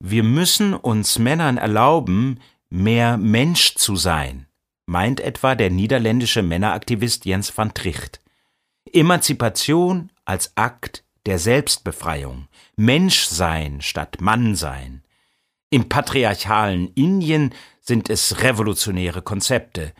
Wir 0.00 0.22
müssen 0.22 0.74
uns 0.74 1.18
Männern 1.18 1.56
erlauben, 1.56 2.40
mehr 2.70 3.16
Mensch 3.16 3.74
zu 3.74 3.96
sein, 3.96 4.46
meint 4.86 5.20
etwa 5.20 5.54
der 5.54 5.70
niederländische 5.70 6.42
Männeraktivist 6.42 7.24
Jens 7.24 7.56
van 7.56 7.74
Tricht. 7.74 8.20
Emanzipation 8.92 10.12
als 10.24 10.56
Akt 10.56 11.04
der 11.26 11.38
Selbstbefreiung, 11.38 12.48
Menschsein 12.76 13.80
statt 13.80 14.20
Mannsein. 14.20 15.02
Im 15.70 15.88
patriarchalen 15.88 16.92
Indien 16.94 17.54
sind 17.80 18.08
es 18.08 18.42
revolutionäre 18.42 19.22
Konzepte. 19.22 19.92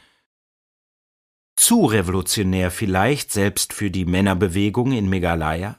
Zu 1.57 1.87
revolutionär 1.87 2.71
vielleicht 2.71 3.33
selbst 3.33 3.73
für 3.73 3.91
die 3.91 4.05
Männerbewegung 4.05 4.93
in 4.93 5.09
Meghalaya? 5.09 5.77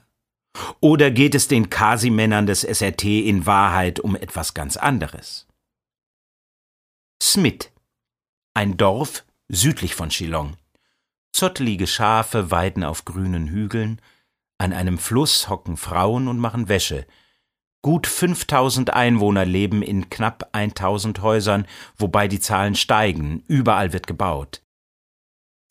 Oder 0.82 1.12
geht 1.12 1.36
es 1.36 1.48
den 1.48 1.70
Kasi-Männern 1.70 2.46
des 2.46 2.62
SRT 2.62 3.04
in 3.06 3.46
Wahrheit 3.46 4.00
um 4.00 4.16
etwas 4.16 4.54
ganz 4.54 4.78
anderes? 4.78 5.48
Smith, 7.22 7.72
ein 8.54 8.78
Dorf 8.78 9.26
südlich 9.50 9.96
von 9.96 10.12
Shillong. 10.12 10.56
Zottlige 11.32 11.88
Schafe 11.88 12.52
weiden 12.52 12.84
auf 12.84 13.06
grünen 13.06 13.48
Hügeln, 13.48 14.02
an 14.58 14.74
einem 14.74 14.98
Fluss 14.98 15.50
hocken 15.50 15.78
Frauen 15.78 16.28
und 16.28 16.40
machen 16.40 16.68
Wäsche. 16.68 17.06
Gut 17.82 18.08
5000 18.08 18.94
Einwohner 18.94 19.46
leben 19.46 19.82
in 19.82 20.10
knapp 20.10 20.50
1000 20.52 21.22
Häusern, 21.22 21.66
wobei 21.98 22.28
die 22.28 22.42
Zahlen 22.42 22.76
steigen, 22.76 23.44
überall 23.48 23.94
wird 23.94 24.06
gebaut. 24.06 24.62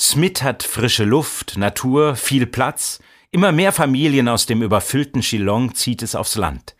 Smith 0.00 0.42
hat 0.42 0.62
frische 0.62 1.04
Luft, 1.04 1.58
Natur, 1.58 2.16
viel 2.16 2.46
Platz, 2.46 3.00
Immer 3.30 3.52
mehr 3.52 3.72
Familien 3.72 4.28
aus 4.28 4.46
dem 4.46 4.62
überfüllten 4.62 5.20
Chilong 5.20 5.74
zieht 5.74 6.02
es 6.02 6.14
aufs 6.14 6.36
Land. 6.36 6.76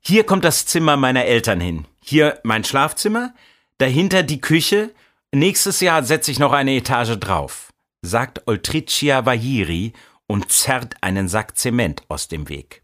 Hier 0.00 0.24
kommt 0.24 0.44
das 0.44 0.64
Zimmer 0.64 0.96
meiner 0.96 1.24
Eltern 1.24 1.60
hin. 1.60 1.86
Hier 2.02 2.40
mein 2.42 2.64
Schlafzimmer, 2.64 3.34
dahinter 3.78 4.22
die 4.22 4.40
Küche. 4.40 4.94
Nächstes 5.32 5.80
Jahr 5.80 6.04
setze 6.04 6.30
ich 6.30 6.38
noch 6.38 6.52
eine 6.52 6.74
Etage 6.74 7.18
drauf, 7.18 7.72
sagt 8.00 8.46
Oltricia 8.46 9.26
Vahiri 9.26 9.92
und 10.26 10.50
zerrt 10.50 10.94
einen 11.02 11.28
Sack 11.28 11.58
Zement 11.58 12.02
aus 12.08 12.28
dem 12.28 12.48
Weg. 12.48 12.82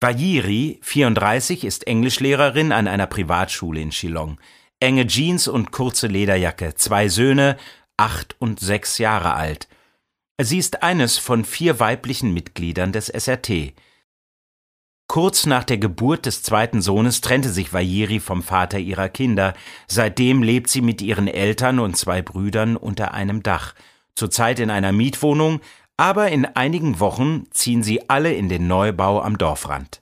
Vahiri, 0.00 0.78
34, 0.82 1.64
ist 1.64 1.86
Englischlehrerin 1.86 2.70
an 2.72 2.86
einer 2.86 3.06
Privatschule 3.06 3.80
in 3.80 3.90
Shillong. 3.90 4.38
Enge 4.78 5.06
Jeans 5.06 5.48
und 5.48 5.72
kurze 5.72 6.06
Lederjacke, 6.06 6.74
zwei 6.74 7.08
Söhne, 7.08 7.56
acht 7.96 8.36
und 8.38 8.60
sechs 8.60 8.98
Jahre 8.98 9.34
alt– 9.34 9.66
Sie 10.42 10.58
ist 10.58 10.82
eines 10.82 11.18
von 11.18 11.44
vier 11.44 11.80
weiblichen 11.80 12.32
Mitgliedern 12.32 12.92
des 12.92 13.08
SRT. 13.08 13.74
Kurz 15.06 15.44
nach 15.44 15.64
der 15.64 15.78
Geburt 15.78 16.26
des 16.26 16.42
zweiten 16.42 16.82
Sohnes 16.82 17.20
trennte 17.20 17.50
sich 17.50 17.72
Vajiri 17.72 18.20
vom 18.20 18.42
Vater 18.42 18.78
ihrer 18.78 19.08
Kinder. 19.08 19.54
Seitdem 19.88 20.42
lebt 20.42 20.70
sie 20.70 20.82
mit 20.82 21.02
ihren 21.02 21.26
Eltern 21.26 21.80
und 21.80 21.96
zwei 21.96 22.22
Brüdern 22.22 22.76
unter 22.76 23.12
einem 23.12 23.42
Dach. 23.42 23.74
Zurzeit 24.14 24.60
in 24.60 24.70
einer 24.70 24.92
Mietwohnung, 24.92 25.60
aber 25.96 26.30
in 26.30 26.44
einigen 26.44 27.00
Wochen 27.00 27.46
ziehen 27.50 27.82
sie 27.82 28.08
alle 28.08 28.32
in 28.32 28.48
den 28.48 28.68
Neubau 28.68 29.20
am 29.20 29.36
Dorfrand. 29.36 30.00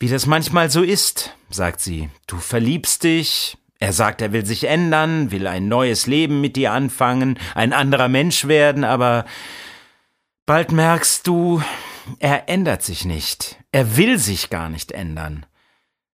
Wie 0.00 0.08
das 0.08 0.26
manchmal 0.26 0.68
so 0.70 0.82
ist, 0.82 1.36
sagt 1.50 1.80
sie, 1.80 2.10
du 2.26 2.36
verliebst 2.38 3.04
dich, 3.04 3.56
er 3.84 3.92
sagt, 3.92 4.22
er 4.22 4.32
will 4.32 4.46
sich 4.46 4.64
ändern, 4.64 5.30
will 5.30 5.46
ein 5.46 5.68
neues 5.68 6.06
Leben 6.06 6.40
mit 6.40 6.56
dir 6.56 6.72
anfangen, 6.72 7.38
ein 7.54 7.74
anderer 7.74 8.08
Mensch 8.08 8.46
werden, 8.46 8.82
aber 8.82 9.26
bald 10.46 10.72
merkst 10.72 11.26
du, 11.26 11.62
er 12.18 12.48
ändert 12.48 12.82
sich 12.82 13.04
nicht. 13.04 13.62
Er 13.72 13.98
will 13.98 14.18
sich 14.18 14.48
gar 14.48 14.70
nicht 14.70 14.92
ändern. 14.92 15.44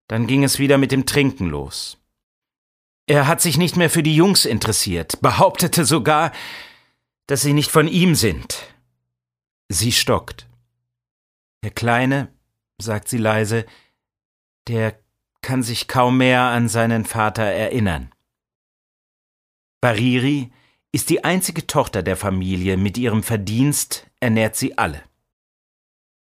Dann 0.08 0.26
ging 0.26 0.42
es 0.42 0.58
wieder 0.58 0.78
mit 0.78 0.90
dem 0.90 1.06
Trinken 1.06 1.46
los. 1.48 1.98
Er 3.06 3.28
hat 3.28 3.40
sich 3.40 3.56
nicht 3.56 3.76
mehr 3.76 3.88
für 3.88 4.02
die 4.02 4.16
Jungs 4.16 4.46
interessiert, 4.46 5.20
behauptete 5.20 5.84
sogar, 5.84 6.32
dass 7.28 7.42
sie 7.42 7.52
nicht 7.52 7.70
von 7.70 7.86
ihm 7.86 8.16
sind. 8.16 8.66
Sie 9.68 9.92
stockt. 9.92 10.48
Der 11.62 11.70
Kleine, 11.70 12.34
sagt 12.78 13.06
sie 13.06 13.18
leise, 13.18 13.64
der 14.66 14.98
kann 15.42 15.62
sich 15.62 15.88
kaum 15.88 16.18
mehr 16.18 16.42
an 16.42 16.68
seinen 16.68 17.04
Vater 17.04 17.44
erinnern. 17.44 18.12
Bariri 19.80 20.50
ist 20.92 21.08
die 21.10 21.24
einzige 21.24 21.66
Tochter 21.66 22.02
der 22.02 22.16
Familie, 22.16 22.76
mit 22.76 22.98
ihrem 22.98 23.22
Verdienst 23.22 24.10
ernährt 24.20 24.56
sie 24.56 24.76
alle. 24.76 25.02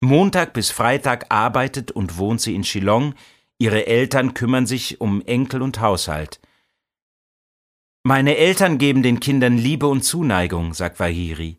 Montag 0.00 0.52
bis 0.52 0.70
Freitag 0.70 1.26
arbeitet 1.30 1.90
und 1.90 2.18
wohnt 2.18 2.40
sie 2.40 2.54
in 2.54 2.64
Shillong, 2.64 3.14
ihre 3.58 3.86
Eltern 3.86 4.34
kümmern 4.34 4.66
sich 4.66 5.00
um 5.00 5.22
Enkel 5.22 5.62
und 5.62 5.80
Haushalt. 5.80 6.40
Meine 8.04 8.36
Eltern 8.36 8.78
geben 8.78 9.02
den 9.02 9.20
Kindern 9.20 9.58
Liebe 9.58 9.86
und 9.86 10.02
Zuneigung, 10.02 10.72
sagt 10.72 11.00
Wahiri. 11.00 11.58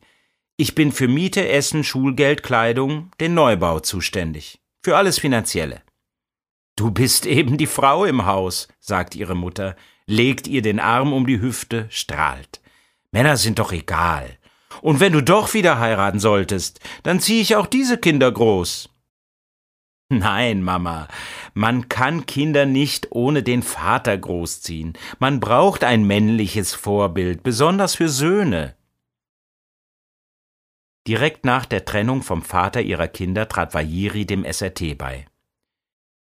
Ich 0.58 0.76
bin 0.76 0.92
für 0.92 1.08
Miete, 1.08 1.48
Essen, 1.48 1.84
Schulgeld, 1.84 2.44
Kleidung, 2.44 3.12
den 3.20 3.34
Neubau 3.34 3.80
zuständig. 3.80 4.60
Für 4.84 4.98
alles 4.98 5.20
Finanzielle. 5.20 5.82
Du 6.80 6.92
bist 6.92 7.26
eben 7.26 7.58
die 7.58 7.68
Frau 7.68 8.06
im 8.06 8.26
Haus, 8.26 8.70
sagt 8.80 9.14
ihre 9.14 9.36
Mutter, 9.36 9.76
legt 10.06 10.48
ihr 10.48 10.62
den 10.62 10.80
Arm 10.80 11.12
um 11.12 11.28
die 11.28 11.42
Hüfte, 11.42 11.88
strahlt. 11.90 12.62
Männer 13.12 13.36
sind 13.36 13.60
doch 13.60 13.74
egal. 13.74 14.38
Und 14.82 15.02
wenn 15.02 15.12
du 15.12 15.22
doch 15.22 15.54
wieder 15.54 15.80
heiraten 15.80 16.22
solltest, 16.22 16.80
dann 17.04 17.20
ziehe 17.20 17.42
ich 17.42 17.58
auch 17.58 17.68
diese 17.68 17.98
Kinder 17.98 18.32
groß. 18.32 18.88
Nein, 20.08 20.64
Mama, 20.64 21.10
man 21.54 21.90
kann 21.90 22.26
Kinder 22.26 22.66
nicht 22.66 23.08
ohne 23.12 23.44
den 23.44 23.62
Vater 23.62 24.18
großziehen. 24.18 24.94
Man 25.20 25.42
braucht 25.42 25.84
ein 25.84 26.06
männliches 26.06 26.74
Vorbild, 26.74 27.44
besonders 27.44 27.96
für 27.96 28.08
Söhne. 28.08 28.78
Direkt 31.06 31.44
nach 31.44 31.66
der 31.66 31.84
Trennung 31.84 32.22
vom 32.22 32.42
Vater 32.42 32.82
ihrer 32.82 33.10
Kinder 33.10 33.50
trat 33.50 33.74
Vajiri 33.74 34.26
dem 34.26 34.46
SRT 34.46 34.98
bei. 34.98 35.26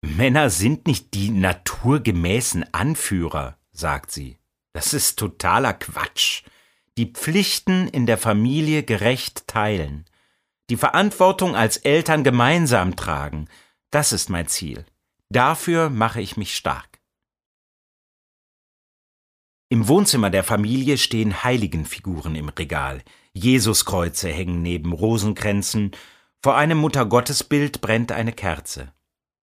Männer 0.02 0.50
sind 0.50 0.86
nicht 0.86 1.14
die 1.14 1.30
naturgemäßen 1.30 2.72
Anführer, 2.72 3.58
sagt 3.72 4.12
sie. 4.12 4.38
Das 4.72 4.94
ist 4.94 5.18
totaler 5.18 5.74
Quatsch 5.74 6.42
die 6.98 7.06
Pflichten 7.06 7.86
in 7.86 8.06
der 8.06 8.18
Familie 8.18 8.82
gerecht 8.82 9.46
teilen, 9.46 10.04
die 10.68 10.76
Verantwortung 10.76 11.54
als 11.54 11.76
Eltern 11.76 12.24
gemeinsam 12.24 12.96
tragen, 12.96 13.48
das 13.90 14.12
ist 14.12 14.28
mein 14.28 14.48
Ziel. 14.48 14.84
Dafür 15.30 15.90
mache 15.90 16.20
ich 16.20 16.36
mich 16.36 16.56
stark. 16.56 16.98
Im 19.70 19.86
Wohnzimmer 19.86 20.28
der 20.28 20.42
Familie 20.42 20.98
stehen 20.98 21.44
Heiligenfiguren 21.44 22.34
im 22.34 22.48
Regal. 22.48 23.02
Jesuskreuze 23.32 24.28
hängen 24.28 24.62
neben 24.62 24.92
Rosenkränzen, 24.92 25.92
vor 26.42 26.56
einem 26.56 26.78
Muttergottesbild 26.78 27.80
brennt 27.80 28.10
eine 28.10 28.32
Kerze. 28.32 28.92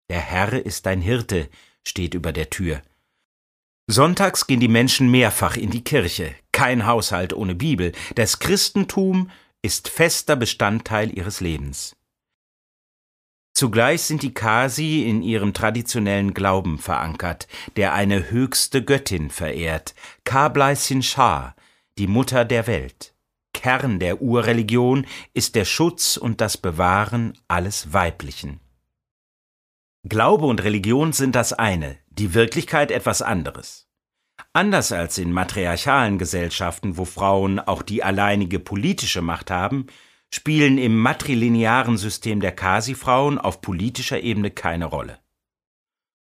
Der 0.08 0.20
Herr 0.20 0.52
ist 0.64 0.86
dein 0.86 1.00
Hirte, 1.00 1.48
steht 1.84 2.14
über 2.14 2.32
der 2.32 2.50
Tür. 2.50 2.82
Sonntags 3.88 4.46
gehen 4.46 4.60
die 4.60 4.68
Menschen 4.68 5.10
mehrfach 5.10 5.56
in 5.56 5.70
die 5.70 5.84
Kirche. 5.84 6.34
Kein 6.52 6.86
Haushalt 6.86 7.32
ohne 7.32 7.54
Bibel. 7.54 7.92
Das 8.16 8.38
Christentum 8.38 9.30
ist 9.62 9.88
fester 9.88 10.36
Bestandteil 10.36 11.16
ihres 11.16 11.40
Lebens. 11.40 11.96
Zugleich 13.54 14.02
sind 14.02 14.22
die 14.22 14.34
Kasi 14.34 15.08
in 15.08 15.22
ihrem 15.22 15.54
traditionellen 15.54 16.34
Glauben 16.34 16.78
verankert, 16.78 17.48
der 17.76 17.94
eine 17.94 18.30
höchste 18.30 18.84
Göttin 18.84 19.30
verehrt, 19.30 19.94
Kablaisin 20.24 21.02
Shah, 21.02 21.54
die 21.96 22.06
Mutter 22.06 22.44
der 22.44 22.66
Welt. 22.66 23.14
Kern 23.54 23.98
der 23.98 24.20
Urreligion 24.20 25.06
ist 25.32 25.54
der 25.54 25.64
Schutz 25.64 26.18
und 26.18 26.42
das 26.42 26.58
Bewahren 26.58 27.38
alles 27.48 27.94
Weiblichen. 27.94 28.60
Glaube 30.08 30.46
und 30.46 30.62
Religion 30.62 31.12
sind 31.12 31.34
das 31.34 31.52
eine, 31.52 31.98
die 32.10 32.32
Wirklichkeit 32.32 32.92
etwas 32.92 33.22
anderes. 33.22 33.88
Anders 34.52 34.92
als 34.92 35.18
in 35.18 35.32
matriarchalen 35.32 36.16
Gesellschaften, 36.16 36.96
wo 36.96 37.04
Frauen 37.04 37.58
auch 37.58 37.82
die 37.82 38.04
alleinige 38.04 38.60
politische 38.60 39.20
Macht 39.20 39.50
haben, 39.50 39.88
spielen 40.32 40.78
im 40.78 40.96
matrilinearen 40.96 41.96
System 41.96 42.38
der 42.38 42.52
Kasi-Frauen 42.52 43.38
auf 43.38 43.60
politischer 43.60 44.20
Ebene 44.20 44.52
keine 44.52 44.84
Rolle. 44.84 45.18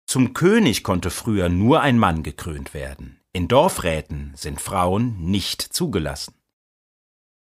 Zum 0.07 0.33
König 0.33 0.83
konnte 0.83 1.11
früher 1.11 1.51
nur 1.51 1.83
ein 1.83 1.99
Mann 1.99 2.23
gekrönt 2.23 2.73
werden. 2.73 3.21
In 3.35 3.49
Dorfräten 3.49 4.33
sind 4.35 4.63
Frauen 4.63 5.31
nicht 5.31 5.61
zugelassen. 5.61 6.35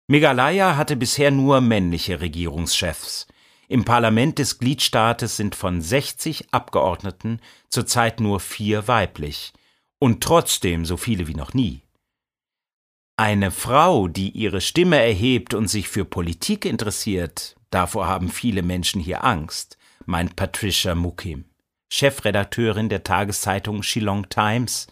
Meghalaya 0.06 0.76
hatte 0.76 0.94
bisher 0.96 1.32
nur 1.32 1.60
männliche 1.60 2.20
Regierungschefs, 2.20 3.26
im 3.70 3.84
Parlament 3.84 4.40
des 4.40 4.58
Gliedstaates 4.58 5.36
sind 5.36 5.54
von 5.54 5.80
60 5.80 6.52
Abgeordneten 6.52 7.40
zurzeit 7.68 8.18
nur 8.18 8.40
vier 8.40 8.88
weiblich 8.88 9.52
und 10.00 10.24
trotzdem 10.24 10.84
so 10.84 10.96
viele 10.96 11.28
wie 11.28 11.36
noch 11.36 11.54
nie. 11.54 11.82
Eine 13.16 13.52
Frau, 13.52 14.08
die 14.08 14.30
ihre 14.30 14.60
Stimme 14.60 14.96
erhebt 14.96 15.54
und 15.54 15.68
sich 15.68 15.88
für 15.88 16.04
Politik 16.04 16.64
interessiert, 16.64 17.54
davor 17.70 18.08
haben 18.08 18.28
viele 18.28 18.62
Menschen 18.62 19.00
hier 19.00 19.22
Angst, 19.22 19.78
meint 20.04 20.34
Patricia 20.34 20.96
Mukim, 20.96 21.44
Chefredakteurin 21.92 22.88
der 22.88 23.04
Tageszeitung 23.04 23.84
Shillong 23.84 24.28
Times. 24.30 24.88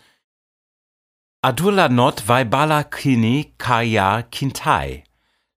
Adullah 1.43 1.89
Not 1.89 2.29
Vaibala 2.29 2.85
Kini 2.85 3.55
Kaya 3.59 4.23
Kintai 4.23 5.03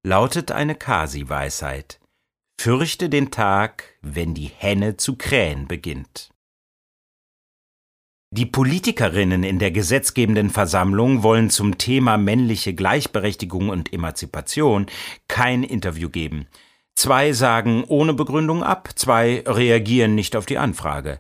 lautet 0.02 0.52
eine 0.52 0.74
Kasi-Weisheit. 0.74 2.01
Fürchte 2.64 3.10
den 3.10 3.32
Tag, 3.32 3.86
wenn 4.04 4.36
die 4.36 4.52
Henne 4.56 4.96
zu 4.96 5.16
krähen 5.16 5.68
beginnt. 5.68 6.30
Die 8.30 8.46
Politikerinnen 8.46 9.44
in 9.44 9.58
der 9.58 9.72
gesetzgebenden 9.72 10.52
Versammlung 10.52 11.24
wollen 11.24 11.50
zum 11.50 11.80
Thema 11.80 12.20
männliche 12.20 12.76
Gleichberechtigung 12.76 13.70
und 13.70 13.92
Emanzipation 13.92 14.86
kein 15.28 15.64
Interview 15.64 16.10
geben. 16.10 16.46
Zwei 16.94 17.34
sagen 17.34 17.84
ohne 17.86 18.14
Begründung 18.14 18.62
ab, 18.62 18.90
zwei 18.94 19.42
reagieren 19.48 20.14
nicht 20.14 20.36
auf 20.36 20.46
die 20.46 20.60
Anfrage. 20.60 21.20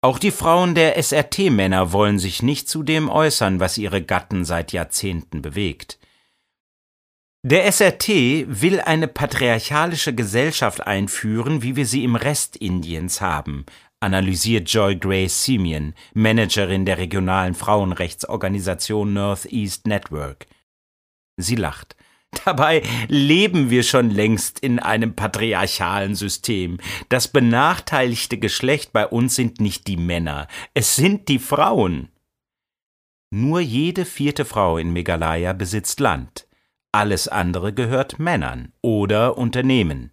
Auch 0.00 0.18
die 0.18 0.30
Frauen 0.30 0.74
der 0.74 0.96
SRT-Männer 0.96 1.92
wollen 1.92 2.18
sich 2.18 2.42
nicht 2.42 2.70
zu 2.70 2.82
dem 2.82 3.10
äußern, 3.10 3.60
was 3.60 3.76
ihre 3.76 4.02
Gatten 4.02 4.46
seit 4.46 4.72
Jahrzehnten 4.72 5.42
bewegt. 5.42 5.99
Der 7.42 7.64
SRT 7.72 8.08
will 8.48 8.80
eine 8.80 9.08
patriarchalische 9.08 10.14
Gesellschaft 10.14 10.86
einführen, 10.86 11.62
wie 11.62 11.74
wir 11.74 11.86
sie 11.86 12.04
im 12.04 12.14
Rest 12.14 12.56
Indiens 12.58 13.22
haben, 13.22 13.64
analysiert 13.98 14.68
Joy 14.68 14.96
Grace 14.96 15.44
Simeon, 15.44 15.94
Managerin 16.12 16.84
der 16.84 16.98
regionalen 16.98 17.54
Frauenrechtsorganisation 17.54 19.14
Northeast 19.14 19.86
Network. 19.86 20.48
Sie 21.38 21.54
lacht. 21.54 21.96
Dabei 22.44 22.82
leben 23.08 23.70
wir 23.70 23.84
schon 23.84 24.10
längst 24.10 24.60
in 24.60 24.78
einem 24.78 25.16
patriarchalen 25.16 26.14
System. 26.14 26.76
Das 27.08 27.28
benachteiligte 27.28 28.36
Geschlecht 28.36 28.92
bei 28.92 29.06
uns 29.06 29.34
sind 29.34 29.62
nicht 29.62 29.86
die 29.86 29.96
Männer, 29.96 30.46
es 30.74 30.94
sind 30.94 31.28
die 31.28 31.38
Frauen. 31.38 32.10
Nur 33.30 33.60
jede 33.60 34.04
vierte 34.04 34.44
Frau 34.44 34.76
in 34.76 34.92
Meghalaya 34.92 35.54
besitzt 35.54 36.00
Land. 36.00 36.46
Alles 36.92 37.28
andere 37.28 37.72
gehört 37.72 38.18
Männern 38.18 38.72
oder 38.82 39.38
Unternehmen. 39.38 40.10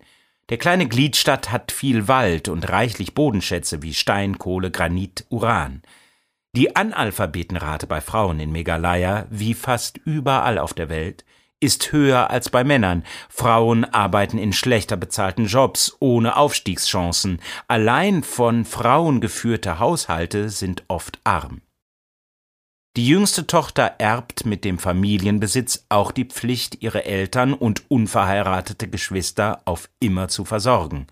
Der 0.49 0.57
kleine 0.57 0.87
Gliedstadt 0.87 1.51
hat 1.51 1.71
viel 1.71 2.07
Wald 2.07 2.49
und 2.49 2.69
reichlich 2.69 3.13
Bodenschätze 3.13 3.81
wie 3.81 3.93
Stein, 3.93 4.37
Kohle, 4.37 4.71
Granit, 4.71 5.25
Uran. 5.29 5.81
Die 6.55 6.75
Analphabetenrate 6.75 7.87
bei 7.87 7.99
Frauen 7.99 8.39
in 8.39 8.51
Meghalaya, 8.51 9.25
wie 9.29 9.53
fast 9.53 9.97
überall 9.97 10.57
auf 10.57 10.73
der 10.73 10.89
Welt, 10.89 11.25
ist 11.59 11.91
höher 11.91 12.29
als 12.29 12.49
bei 12.49 12.63
Männern. 12.63 13.03
Frauen 13.29 13.83
arbeiten 13.83 14.37
in 14.37 14.53
schlechter 14.53 14.97
bezahlten 14.97 15.47
Jobs 15.47 15.97
ohne 15.99 16.37
Aufstiegschancen. 16.37 17.41
Allein 17.67 18.23
von 18.23 18.63
Frauen 18.63 19.19
geführte 19.19 19.79
Haushalte 19.79 20.49
sind 20.49 20.83
oft 20.87 21.19
arm. 21.23 21.62
Die 22.98 23.06
jüngste 23.06 23.45
Tochter 23.45 23.93
erbt 24.00 24.48
mit 24.48 24.65
dem 24.65 24.79
Familienbesitz 24.79 25.85
auch 25.87 26.12
die 26.12 26.25
Pflicht, 26.25 26.81
ihre 26.81 27.06
Eltern 27.06 27.54
und 27.54 27.83
unverheiratete 27.91 28.87
Geschwister 28.87 29.62
auf 29.65 29.87
immer 30.00 30.29
zu 30.29 30.45
versorgen. 30.45 31.06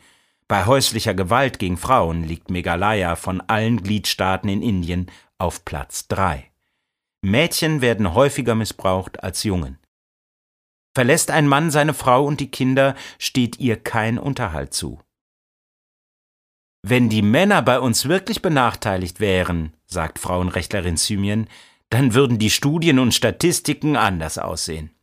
Bei 0.48 0.66
häuslicher 0.66 1.14
Gewalt 1.14 1.60
gegen 1.60 1.78
Frauen 1.78 2.24
liegt 2.24 2.50
Meghalaya 2.50 3.16
von 3.16 3.40
allen 3.40 3.84
Gliedstaaten 3.84 4.50
in 4.50 4.64
Indien 4.64 5.12
auf 5.38 5.64
Platz 5.64 6.08
drei. 6.08 6.50
Mädchen 7.22 7.82
werden 7.82 8.16
häufiger 8.16 8.56
missbraucht 8.56 9.24
als 9.24 9.44
Jungen. 9.44 9.78
Verlässt 10.96 11.30
ein 11.30 11.48
Mann 11.48 11.70
seine 11.70 11.94
Frau 11.94 12.26
und 12.26 12.40
die 12.40 12.50
Kinder, 12.50 12.96
steht 13.20 13.60
ihr 13.60 13.78
kein 13.78 14.18
Unterhalt 14.18 14.74
zu. 14.74 15.00
Wenn 16.82 17.10
die 17.10 17.22
Männer 17.22 17.62
bei 17.62 17.80
uns 17.80 18.08
wirklich 18.08 18.42
benachteiligt 18.42 19.20
wären, 19.20 19.74
sagt 19.86 20.18
Frauenrechtlerin 20.18 20.98
Symien, 20.98 21.48
dann 21.90 22.14
würden 22.14 22.40
die 22.40 22.50
Studien 22.50 23.00
und 23.00 23.14
Statistiken 23.14 23.96
anders 23.96 24.38
aussehen. 24.38 24.96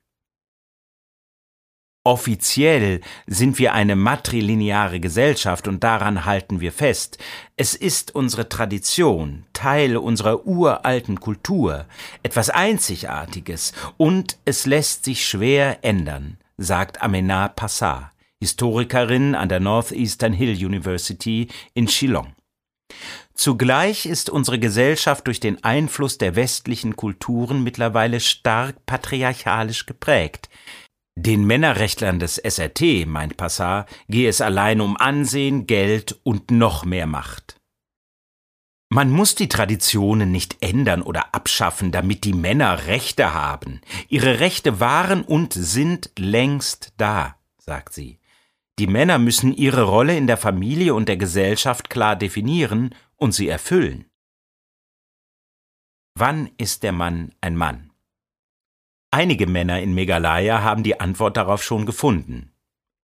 Offiziell 2.04 3.00
sind 3.28 3.60
wir 3.60 3.74
eine 3.74 3.94
matrilineare 3.94 4.98
Gesellschaft 4.98 5.68
und 5.68 5.84
daran 5.84 6.24
halten 6.24 6.60
wir 6.60 6.72
fest. 6.72 7.18
Es 7.56 7.76
ist 7.76 8.12
unsere 8.12 8.48
Tradition, 8.48 9.44
Teil 9.52 9.96
unserer 9.96 10.44
uralten 10.44 11.20
Kultur, 11.20 11.86
etwas 12.24 12.50
Einzigartiges 12.50 13.72
und 13.98 14.36
es 14.44 14.66
lässt 14.66 15.04
sich 15.04 15.24
schwer 15.24 15.84
ändern, 15.84 16.38
sagt 16.56 17.00
Amena 17.02 17.46
Passar, 17.46 18.12
Historikerin 18.40 19.36
an 19.36 19.48
der 19.48 19.60
Northeastern 19.60 20.32
Hill 20.32 20.56
University 20.66 21.46
in 21.72 21.86
Shillong. 21.86 22.34
Zugleich 23.34 24.06
ist 24.06 24.30
unsere 24.30 24.58
Gesellschaft 24.58 25.26
durch 25.26 25.40
den 25.40 25.64
Einfluss 25.64 26.18
der 26.18 26.36
westlichen 26.36 26.96
Kulturen 26.96 27.62
mittlerweile 27.62 28.20
stark 28.20 28.84
patriarchalisch 28.86 29.86
geprägt. 29.86 30.48
Den 31.16 31.46
Männerrechtlern 31.46 32.18
des 32.18 32.36
SRT, 32.36 33.06
meint 33.06 33.36
Passar, 33.36 33.86
gehe 34.08 34.28
es 34.28 34.40
allein 34.40 34.80
um 34.80 34.96
Ansehen, 34.96 35.66
Geld 35.66 36.18
und 36.22 36.50
noch 36.50 36.84
mehr 36.84 37.06
Macht. 37.06 37.56
Man 38.90 39.10
muss 39.10 39.34
die 39.34 39.48
Traditionen 39.48 40.30
nicht 40.30 40.58
ändern 40.60 41.00
oder 41.00 41.34
abschaffen, 41.34 41.92
damit 41.92 42.24
die 42.24 42.34
Männer 42.34 42.86
Rechte 42.86 43.32
haben. 43.32 43.80
Ihre 44.08 44.40
Rechte 44.40 44.80
waren 44.80 45.22
und 45.22 45.54
sind 45.54 46.10
längst 46.18 46.92
da, 46.98 47.36
sagt 47.56 47.94
sie. 47.94 48.18
Die 48.78 48.86
Männer 48.86 49.18
müssen 49.18 49.54
ihre 49.54 49.84
Rolle 49.84 50.16
in 50.16 50.26
der 50.26 50.36
Familie 50.36 50.94
und 50.94 51.08
der 51.08 51.16
Gesellschaft 51.16 51.88
klar 51.88 52.16
definieren 52.16 52.94
und 53.22 53.32
sie 53.32 53.48
erfüllen. 53.48 54.10
Wann 56.18 56.50
ist 56.58 56.82
der 56.82 56.90
Mann 56.90 57.32
ein 57.40 57.56
Mann? 57.56 57.92
Einige 59.12 59.46
Männer 59.46 59.80
in 59.80 59.94
Meghalaya 59.94 60.62
haben 60.62 60.82
die 60.82 60.98
Antwort 60.98 61.36
darauf 61.36 61.62
schon 61.62 61.86
gefunden. 61.86 62.52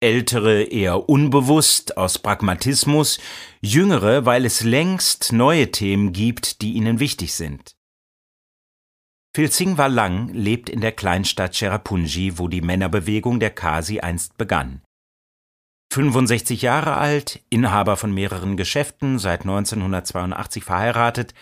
Ältere 0.01 0.63
eher 0.63 1.07
unbewusst 1.07 1.95
aus 1.95 2.19
Pragmatismus, 2.19 3.19
jüngere, 3.61 4.25
weil 4.25 4.43
es 4.43 4.61
längst 4.61 5.31
neue 5.31 5.71
Themen 5.71 6.11
gibt, 6.11 6.61
die 6.61 6.73
ihnen 6.73 6.99
wichtig 6.99 7.33
sind. 7.33 7.77
Filzing 9.33 9.77
Walang 9.77 10.33
lebt 10.33 10.69
in 10.69 10.81
der 10.81 10.91
Kleinstadt 10.91 11.55
Cherrapunji, 11.55 12.37
wo 12.37 12.49
die 12.49 12.61
Männerbewegung 12.61 13.39
der 13.39 13.51
Kasi 13.51 14.01
einst 14.01 14.37
begann. 14.37 14.81
65 15.91 16.61
Jahre 16.61 16.97
alt, 16.97 17.41
Inhaber 17.49 17.97
von 17.97 18.13
mehreren 18.13 18.57
Geschäften, 18.57 19.17
seit 19.17 19.41
1982 19.41 20.63
verheiratet, 20.63 21.33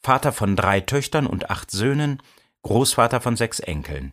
Vater 0.00 0.32
von 0.32 0.54
drei 0.54 0.80
Töchtern 0.80 1.26
und 1.26 1.50
acht 1.50 1.70
Söhnen, 1.70 2.22
Großvater 2.62 3.20
von 3.20 3.36
sechs 3.36 3.58
Enkeln. 3.58 4.12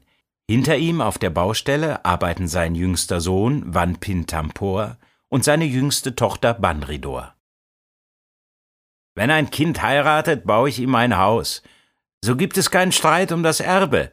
Hinter 0.50 0.78
ihm 0.78 1.02
auf 1.02 1.18
der 1.18 1.30
Baustelle 1.30 2.04
arbeiten 2.04 2.48
sein 2.48 2.76
jüngster 2.76 3.22
Sohn 3.22 3.74
Wanpin 3.74 4.26
Tampor 4.26 4.98
und 5.30 5.44
seine 5.44 5.66
jüngste 5.66 6.16
Tochter 6.16 6.54
Banridor. 6.54 7.36
Wenn 9.16 9.32
ein 9.32 9.50
Kind 9.50 9.82
heiratet, 9.82 10.46
baue 10.46 10.70
ich 10.70 10.80
ihm 10.80 10.94
ein 10.96 11.18
Haus. 11.18 11.64
So 12.24 12.36
gibt 12.36 12.58
es 12.58 12.72
keinen 12.72 12.92
Streit 12.92 13.32
um 13.32 13.44
das 13.44 13.60
Erbe. 13.60 14.12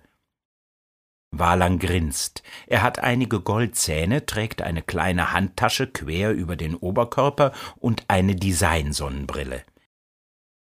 Walang 1.33 1.79
grinst. 1.79 2.43
Er 2.67 2.83
hat 2.83 2.99
einige 2.99 3.41
Goldzähne, 3.41 4.27
trägt 4.27 4.61
eine 4.61 4.83
kleine 4.83 5.33
Handtasche 5.33 5.87
quer 5.87 6.33
über 6.33 6.57
den 6.57 6.77
Oberkörper 6.77 7.53
und 7.77 8.05
eine 8.09 8.37
Designsonnenbrille. 8.37 9.65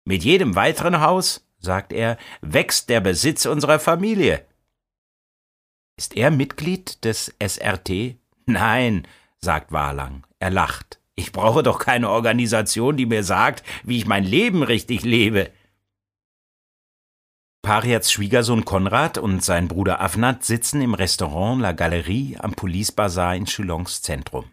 Mit 0.05 0.25
jedem 0.25 0.57
weiteren 0.57 1.01
Haus 1.01 1.47
sagt 1.61 1.93
er, 1.93 2.19
wächst 2.41 2.89
der 2.89 3.01
Besitz 3.01 3.47
unserer 3.47 3.79
Familie. 3.79 4.45
Ist 5.97 6.17
er 6.17 6.31
Mitglied 6.31 7.05
des 7.05 7.35
SRT? 7.41 8.17
Nein, 8.47 9.07
sagt 9.39 9.71
Walang. 9.73 10.27
Er 10.41 10.51
lacht. 10.51 11.01
Ich 11.15 11.33
brauche 11.33 11.63
doch 11.63 11.79
keine 11.79 12.11
Organisation, 12.11 12.97
die 12.97 13.07
mir 13.07 13.25
sagt, 13.25 13.65
wie 13.85 13.99
ich 13.99 14.07
mein 14.07 14.25
Leben 14.25 14.63
richtig 14.63 15.03
lebe. 15.03 15.51
Pariats 17.69 18.11
Schwiegersohn 18.11 18.65
Konrad 18.65 19.19
und 19.19 19.45
sein 19.45 19.69
Bruder 19.69 20.01
Afnat 20.01 20.43
sitzen 20.43 20.81
im 20.81 20.95
Restaurant 20.95 21.61
La 21.61 21.73
Galerie 21.73 22.35
am 22.41 22.55
Police 22.55 22.93
Bazar 22.93 23.37
in 23.37 23.45
Chulons 23.45 24.01
Zentrum. 24.01 24.47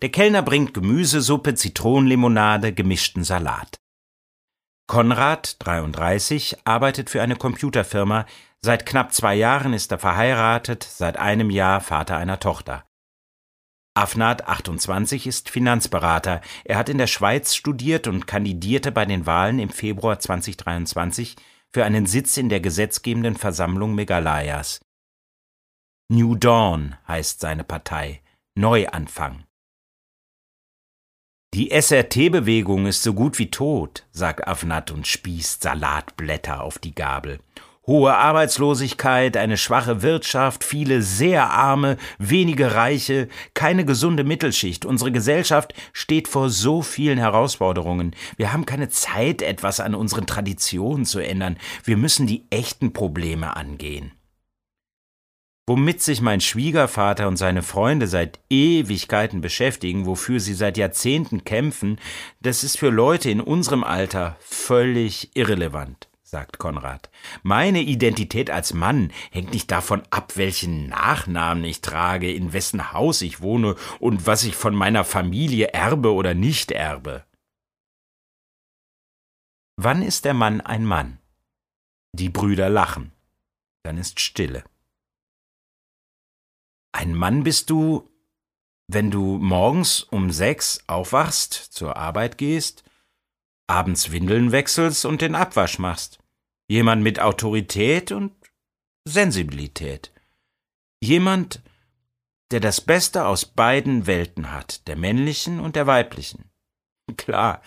Der 0.00 0.08
Kellner 0.08 0.40
bringt 0.40 0.72
Gemüsesuppe, 0.72 1.54
Zitronenlimonade, 1.54 2.72
gemischten 2.72 3.22
Salat. 3.22 3.76
Konrad, 4.86 5.56
33, 5.58 6.56
arbeitet 6.64 7.10
für 7.10 7.20
eine 7.20 7.36
Computerfirma. 7.36 8.24
Seit 8.62 8.86
knapp 8.86 9.12
zwei 9.12 9.34
Jahren 9.34 9.74
ist 9.74 9.92
er 9.92 9.98
verheiratet, 9.98 10.84
seit 10.84 11.18
einem 11.18 11.50
Jahr 11.50 11.82
Vater 11.82 12.16
einer 12.16 12.40
Tochter. 12.40 12.86
Afnat, 13.92 14.48
28, 14.48 15.26
ist 15.26 15.50
Finanzberater. 15.50 16.40
Er 16.64 16.78
hat 16.78 16.88
in 16.88 16.96
der 16.96 17.08
Schweiz 17.08 17.54
studiert 17.54 18.06
und 18.06 18.26
kandidierte 18.26 18.90
bei 18.90 19.04
den 19.04 19.26
Wahlen 19.26 19.58
im 19.58 19.68
Februar 19.68 20.18
2023 20.18 21.36
für 21.74 21.84
einen 21.84 22.06
Sitz 22.06 22.36
in 22.36 22.48
der 22.48 22.60
gesetzgebenden 22.60 23.36
Versammlung 23.36 23.94
Meghalayas. 23.94 24.80
New 26.10 26.34
Dawn 26.34 26.96
heißt 27.08 27.40
seine 27.40 27.64
Partei, 27.64 28.22
Neuanfang. 28.54 29.44
Die 31.54 31.70
SRT-Bewegung 31.70 32.86
ist 32.86 33.02
so 33.02 33.12
gut 33.12 33.38
wie 33.38 33.50
tot, 33.50 34.06
sagt 34.10 34.46
Afnat 34.46 34.90
und 34.90 35.06
spießt 35.06 35.62
Salatblätter 35.62 36.62
auf 36.62 36.78
die 36.78 36.94
Gabel. 36.94 37.40
Hohe 37.86 38.14
Arbeitslosigkeit, 38.14 39.36
eine 39.36 39.56
schwache 39.56 40.02
Wirtschaft, 40.02 40.62
viele 40.62 41.02
sehr 41.02 41.50
arme, 41.50 41.96
wenige 42.18 42.74
Reiche, 42.74 43.28
keine 43.54 43.84
gesunde 43.84 44.22
Mittelschicht. 44.22 44.84
Unsere 44.84 45.10
Gesellschaft 45.10 45.74
steht 45.92 46.28
vor 46.28 46.48
so 46.48 46.82
vielen 46.82 47.18
Herausforderungen. 47.18 48.14
Wir 48.36 48.52
haben 48.52 48.66
keine 48.66 48.88
Zeit, 48.88 49.42
etwas 49.42 49.80
an 49.80 49.96
unseren 49.96 50.26
Traditionen 50.26 51.04
zu 51.04 51.18
ändern. 51.18 51.56
Wir 51.82 51.96
müssen 51.96 52.28
die 52.28 52.44
echten 52.50 52.92
Probleme 52.92 53.56
angehen 53.56 54.12
womit 55.66 56.02
sich 56.02 56.20
mein 56.20 56.40
Schwiegervater 56.40 57.28
und 57.28 57.36
seine 57.36 57.62
Freunde 57.62 58.06
seit 58.06 58.40
Ewigkeiten 58.50 59.40
beschäftigen, 59.40 60.06
wofür 60.06 60.40
sie 60.40 60.54
seit 60.54 60.76
Jahrzehnten 60.76 61.44
kämpfen, 61.44 61.98
das 62.40 62.64
ist 62.64 62.78
für 62.78 62.90
Leute 62.90 63.30
in 63.30 63.40
unserem 63.40 63.84
Alter 63.84 64.36
völlig 64.40 65.30
irrelevant, 65.34 66.08
sagt 66.32 66.58
Konrad. 66.58 67.10
Meine 67.42 67.82
Identität 67.82 68.50
als 68.50 68.72
Mann 68.72 69.12
hängt 69.30 69.52
nicht 69.52 69.70
davon 69.70 70.02
ab, 70.08 70.38
welchen 70.38 70.88
Nachnamen 70.88 71.62
ich 71.62 71.82
trage, 71.82 72.32
in 72.32 72.54
wessen 72.54 72.94
Haus 72.94 73.20
ich 73.20 73.42
wohne 73.42 73.76
und 74.00 74.26
was 74.26 74.42
ich 74.44 74.56
von 74.56 74.74
meiner 74.74 75.04
Familie 75.04 75.68
erbe 75.68 76.14
oder 76.14 76.32
nicht 76.32 76.70
erbe. 76.72 77.26
Wann 79.76 80.00
ist 80.00 80.24
der 80.24 80.32
Mann 80.32 80.62
ein 80.62 80.86
Mann? 80.86 81.18
Die 82.14 82.30
Brüder 82.30 82.70
lachen. 82.70 83.12
Dann 83.82 83.98
ist 83.98 84.18
Stille. 84.18 84.64
Ein 86.92 87.14
Mann 87.14 87.42
bist 87.42 87.68
du, 87.68 88.08
wenn 88.88 89.10
du 89.10 89.36
morgens 89.36 90.02
um 90.02 90.30
sechs 90.30 90.82
aufwachst, 90.86 91.52
zur 91.52 91.98
Arbeit 91.98 92.38
gehst, 92.38 92.84
abends 93.66 94.12
Windeln 94.12 94.50
wechselst 94.50 95.04
und 95.04 95.20
den 95.20 95.34
Abwasch 95.34 95.78
machst. 95.78 96.21
Jemand 96.68 97.02
mit 97.02 97.20
Autorität 97.20 98.12
und 98.12 98.32
Sensibilität. 99.04 100.12
Jemand, 101.02 101.62
der 102.50 102.60
das 102.60 102.80
Beste 102.80 103.26
aus 103.26 103.46
beiden 103.46 104.06
Welten 104.06 104.52
hat, 104.52 104.86
der 104.86 104.96
männlichen 104.96 105.60
und 105.60 105.76
der 105.76 105.86
weiblichen. 105.86 106.50
Klar, 107.16 107.62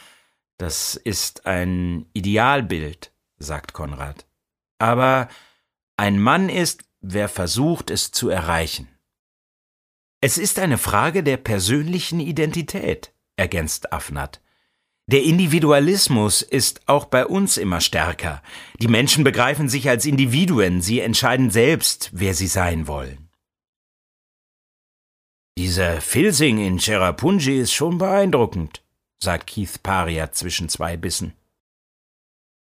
das 0.57 0.95
ist 0.95 1.45
ein 1.45 2.05
Idealbild, 2.13 3.11
sagt 3.37 3.73
Konrad. 3.73 4.25
Aber 4.79 5.27
ein 5.97 6.19
Mann 6.19 6.49
ist, 6.49 6.83
wer 7.01 7.29
versucht, 7.29 7.89
es 7.89 8.11
zu 8.11 8.29
erreichen. 8.29 8.89
Es 10.21 10.37
ist 10.37 10.59
eine 10.59 10.77
Frage 10.77 11.23
der 11.23 11.37
persönlichen 11.37 12.19
Identität, 12.19 13.13
ergänzt 13.35 13.93
Afnat. 13.93 14.41
Der 15.07 15.21
Individualismus 15.21 16.41
ist 16.41 16.87
auch 16.87 17.05
bei 17.05 17.27
uns 17.27 17.57
immer 17.57 17.79
stärker. 17.79 18.41
Die 18.79 18.87
Menschen 18.87 19.23
begreifen 19.23 19.69
sich 19.69 19.87
als 19.87 20.05
Individuen, 20.05 20.81
sie 20.81 20.99
entscheiden 20.99 21.51
selbst, 21.51 22.09
wer 22.11 22.33
sie 22.33 22.47
sein 22.47 22.87
wollen. 22.87 23.29
Dieser 25.57 26.01
Filsing 26.01 26.57
in 26.57 26.79
Cherrapunji 26.79 27.59
ist 27.59 27.71
schon 27.71 27.99
beeindruckend, 27.99 28.83
sagt 29.19 29.47
Keith 29.47 29.83
Paria 29.83 30.31
zwischen 30.31 30.69
zwei 30.69 30.97
Bissen. 30.97 31.33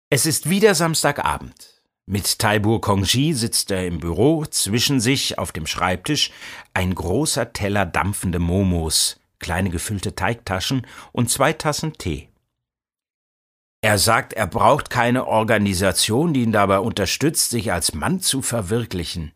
Es 0.09 0.25
ist 0.25 0.49
wieder 0.49 0.75
Samstagabend. 0.75 1.81
Mit 2.05 2.39
Taibur 2.39 2.81
Kongji 2.81 3.33
sitzt 3.33 3.71
er 3.71 3.87
im 3.87 3.99
Büro, 3.99 4.45
zwischen 4.45 4.99
sich 4.99 5.37
auf 5.39 5.51
dem 5.51 5.65
Schreibtisch 5.65 6.31
ein 6.73 6.93
großer 6.93 7.51
Teller 7.51 7.85
dampfende 7.85 8.39
Momos, 8.39 9.19
kleine 9.39 9.69
gefüllte 9.69 10.15
Teigtaschen 10.15 10.85
und 11.11 11.29
zwei 11.29 11.53
Tassen 11.53 11.93
Tee. 11.93 12.29
Er 13.81 13.97
sagt, 13.99 14.33
er 14.33 14.47
braucht 14.47 14.89
keine 14.89 15.27
Organisation, 15.27 16.33
die 16.33 16.41
ihn 16.41 16.51
dabei 16.51 16.79
unterstützt, 16.79 17.51
sich 17.51 17.71
als 17.71 17.93
Mann 17.93 18.19
zu 18.19 18.41
verwirklichen. 18.41 19.33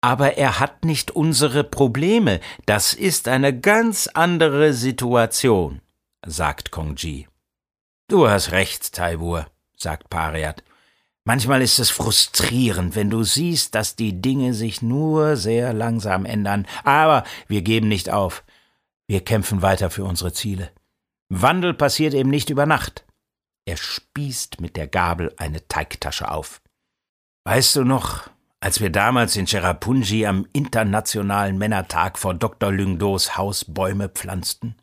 Aber 0.00 0.36
er 0.36 0.60
hat 0.60 0.84
nicht 0.84 1.10
unsere 1.12 1.64
Probleme. 1.64 2.40
Das 2.66 2.94
ist 2.94 3.28
eine 3.28 3.58
ganz 3.58 4.06
andere 4.06 4.72
Situation, 4.72 5.80
sagt 6.26 6.70
Kongji. 6.70 7.28
Du 8.08 8.28
hast 8.28 8.52
recht, 8.52 8.92
Taibur, 8.92 9.46
sagt 9.76 10.10
Pariat. 10.10 10.62
Manchmal 11.24 11.62
ist 11.62 11.78
es 11.78 11.88
frustrierend, 11.88 12.96
wenn 12.96 13.08
du 13.08 13.24
siehst, 13.24 13.74
dass 13.74 13.96
die 13.96 14.20
Dinge 14.20 14.52
sich 14.52 14.82
nur 14.82 15.36
sehr 15.36 15.72
langsam 15.72 16.26
ändern. 16.26 16.66
Aber 16.82 17.24
wir 17.48 17.62
geben 17.62 17.88
nicht 17.88 18.10
auf. 18.10 18.44
Wir 19.06 19.22
kämpfen 19.24 19.62
weiter 19.62 19.90
für 19.90 20.04
unsere 20.04 20.32
Ziele. 20.32 20.72
Wandel 21.28 21.74
passiert 21.74 22.14
eben 22.14 22.30
nicht 22.30 22.50
über 22.50 22.66
Nacht. 22.66 23.04
Er 23.66 23.76
spießt 23.76 24.60
mit 24.60 24.76
der 24.76 24.86
Gabel 24.86 25.34
eine 25.36 25.66
Teigtasche 25.68 26.30
auf. 26.30 26.60
Weißt 27.46 27.76
du 27.76 27.84
noch, 27.84 28.30
als 28.60 28.80
wir 28.80 28.90
damals 28.90 29.36
in 29.36 29.46
Cherrapunji 29.46 30.26
am 30.26 30.46
Internationalen 30.52 31.58
Männertag 31.58 32.18
vor 32.18 32.34
Dr. 32.34 32.72
Lyngdos 32.72 33.36
Haus 33.36 33.64
Bäume 33.66 34.08
pflanzten? 34.08 34.76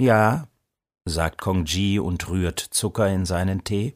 Ja, 0.00 0.48
sagt 1.04 1.40
Kongji 1.40 2.00
und 2.00 2.28
rührt 2.28 2.58
Zucker 2.58 3.08
in 3.08 3.26
seinen 3.26 3.62
Tee. 3.62 3.94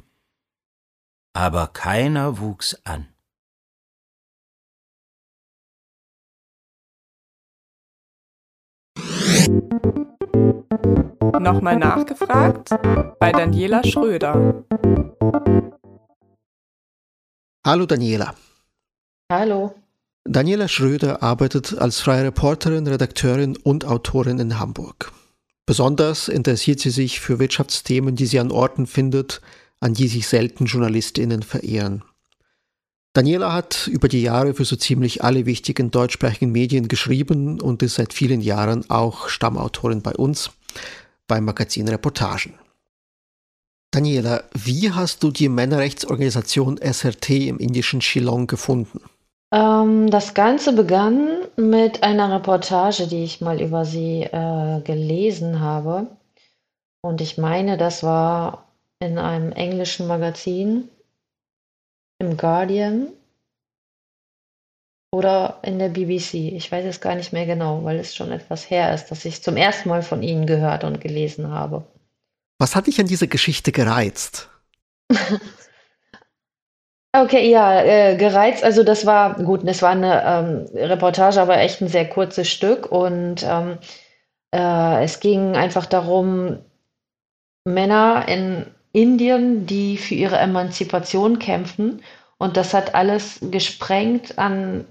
Aber 1.32 1.68
keiner 1.68 2.38
wuchs 2.38 2.74
an. 2.84 3.08
Nochmal 11.40 11.78
nachgefragt 11.78 12.70
bei 13.20 13.30
Daniela 13.30 13.84
Schröder. 13.84 14.64
Hallo 17.64 17.86
Daniela. 17.86 18.34
Hallo. 19.30 19.74
Daniela 20.24 20.66
Schröder 20.66 21.22
arbeitet 21.22 21.78
als 21.78 22.00
freie 22.00 22.24
Reporterin, 22.24 22.86
Redakteurin 22.86 23.56
und 23.56 23.84
Autorin 23.84 24.40
in 24.40 24.58
Hamburg. 24.58 25.12
Besonders 25.64 26.28
interessiert 26.28 26.80
sie 26.80 26.90
sich 26.90 27.20
für 27.20 27.38
Wirtschaftsthemen, 27.38 28.16
die 28.16 28.26
sie 28.26 28.40
an 28.40 28.50
Orten 28.50 28.86
findet, 28.86 29.40
an 29.80 29.94
die 29.94 30.08
sich 30.08 30.26
selten 30.26 30.66
Journalistinnen 30.66 31.42
verehren. 31.42 32.02
Daniela 33.12 33.52
hat 33.52 33.86
über 33.86 34.08
die 34.08 34.22
Jahre 34.22 34.54
für 34.54 34.64
so 34.64 34.76
ziemlich 34.76 35.22
alle 35.22 35.46
wichtigen 35.46 35.90
deutschsprachigen 35.90 36.50
Medien 36.50 36.88
geschrieben 36.88 37.60
und 37.60 37.82
ist 37.82 37.94
seit 37.94 38.12
vielen 38.12 38.40
Jahren 38.40 38.88
auch 38.90 39.28
Stammautorin 39.28 40.02
bei 40.02 40.14
uns 40.14 40.50
beim 41.28 41.44
Magazin 41.44 41.88
Reportagen. 41.88 42.54
Daniela, 43.92 44.44
wie 44.52 44.90
hast 44.90 45.22
du 45.22 45.30
die 45.30 45.48
Männerrechtsorganisation 45.48 46.78
SRT 46.78 47.30
im 47.30 47.58
indischen 47.58 48.00
Shillong 48.00 48.46
gefunden? 48.46 49.00
Ähm, 49.52 50.10
das 50.10 50.34
Ganze 50.34 50.74
begann 50.74 51.28
mit 51.56 52.02
einer 52.02 52.34
Reportage, 52.34 53.06
die 53.06 53.24
ich 53.24 53.40
mal 53.40 53.62
über 53.62 53.84
sie 53.84 54.24
äh, 54.24 54.80
gelesen 54.82 55.60
habe. 55.60 56.08
Und 57.02 57.20
ich 57.20 57.38
meine, 57.38 57.78
das 57.78 58.02
war 58.02 58.66
in 59.00 59.18
einem 59.18 59.52
englischen 59.52 60.06
Magazin, 60.06 60.88
im 62.18 62.36
Guardian 62.36 63.08
oder 65.10 65.58
in 65.62 65.78
der 65.78 65.88
BBC. 65.88 66.34
Ich 66.34 66.70
weiß 66.70 66.84
es 66.84 67.00
gar 67.00 67.14
nicht 67.14 67.32
mehr 67.32 67.46
genau, 67.46 67.84
weil 67.84 67.98
es 67.98 68.14
schon 68.14 68.30
etwas 68.30 68.68
her 68.70 68.94
ist, 68.94 69.06
dass 69.06 69.24
ich 69.24 69.42
zum 69.42 69.56
ersten 69.56 69.88
Mal 69.88 70.02
von 70.02 70.22
ihnen 70.22 70.46
gehört 70.46 70.84
und 70.84 71.00
gelesen 71.00 71.50
habe. 71.50 71.84
Was 72.58 72.74
hat 72.74 72.86
dich 72.86 73.00
an 73.00 73.06
dieser 73.06 73.26
Geschichte 73.26 73.72
gereizt? 73.72 74.50
Okay, 77.16 77.50
ja, 77.50 77.82
äh, 77.82 78.16
gereizt. 78.16 78.62
Also 78.62 78.84
das 78.84 79.06
war 79.06 79.34
gut, 79.42 79.66
das 79.66 79.80
war 79.80 79.90
eine 79.90 80.22
ähm, 80.24 80.66
Reportage, 80.76 81.40
aber 81.40 81.58
echt 81.58 81.80
ein 81.80 81.88
sehr 81.88 82.06
kurzes 82.06 82.50
Stück. 82.50 82.92
Und 82.92 83.42
ähm, 83.44 83.78
äh, 84.54 85.04
es 85.04 85.18
ging 85.20 85.56
einfach 85.56 85.86
darum, 85.86 86.58
Männer 87.64 88.26
in 88.28 88.66
Indien, 88.92 89.66
die 89.66 89.96
für 89.96 90.14
ihre 90.14 90.36
Emanzipation 90.36 91.38
kämpfen. 91.38 92.02
Und 92.36 92.56
das 92.58 92.74
hat 92.74 92.94
alles 92.94 93.40
gesprengt 93.50 94.38
an 94.38 94.84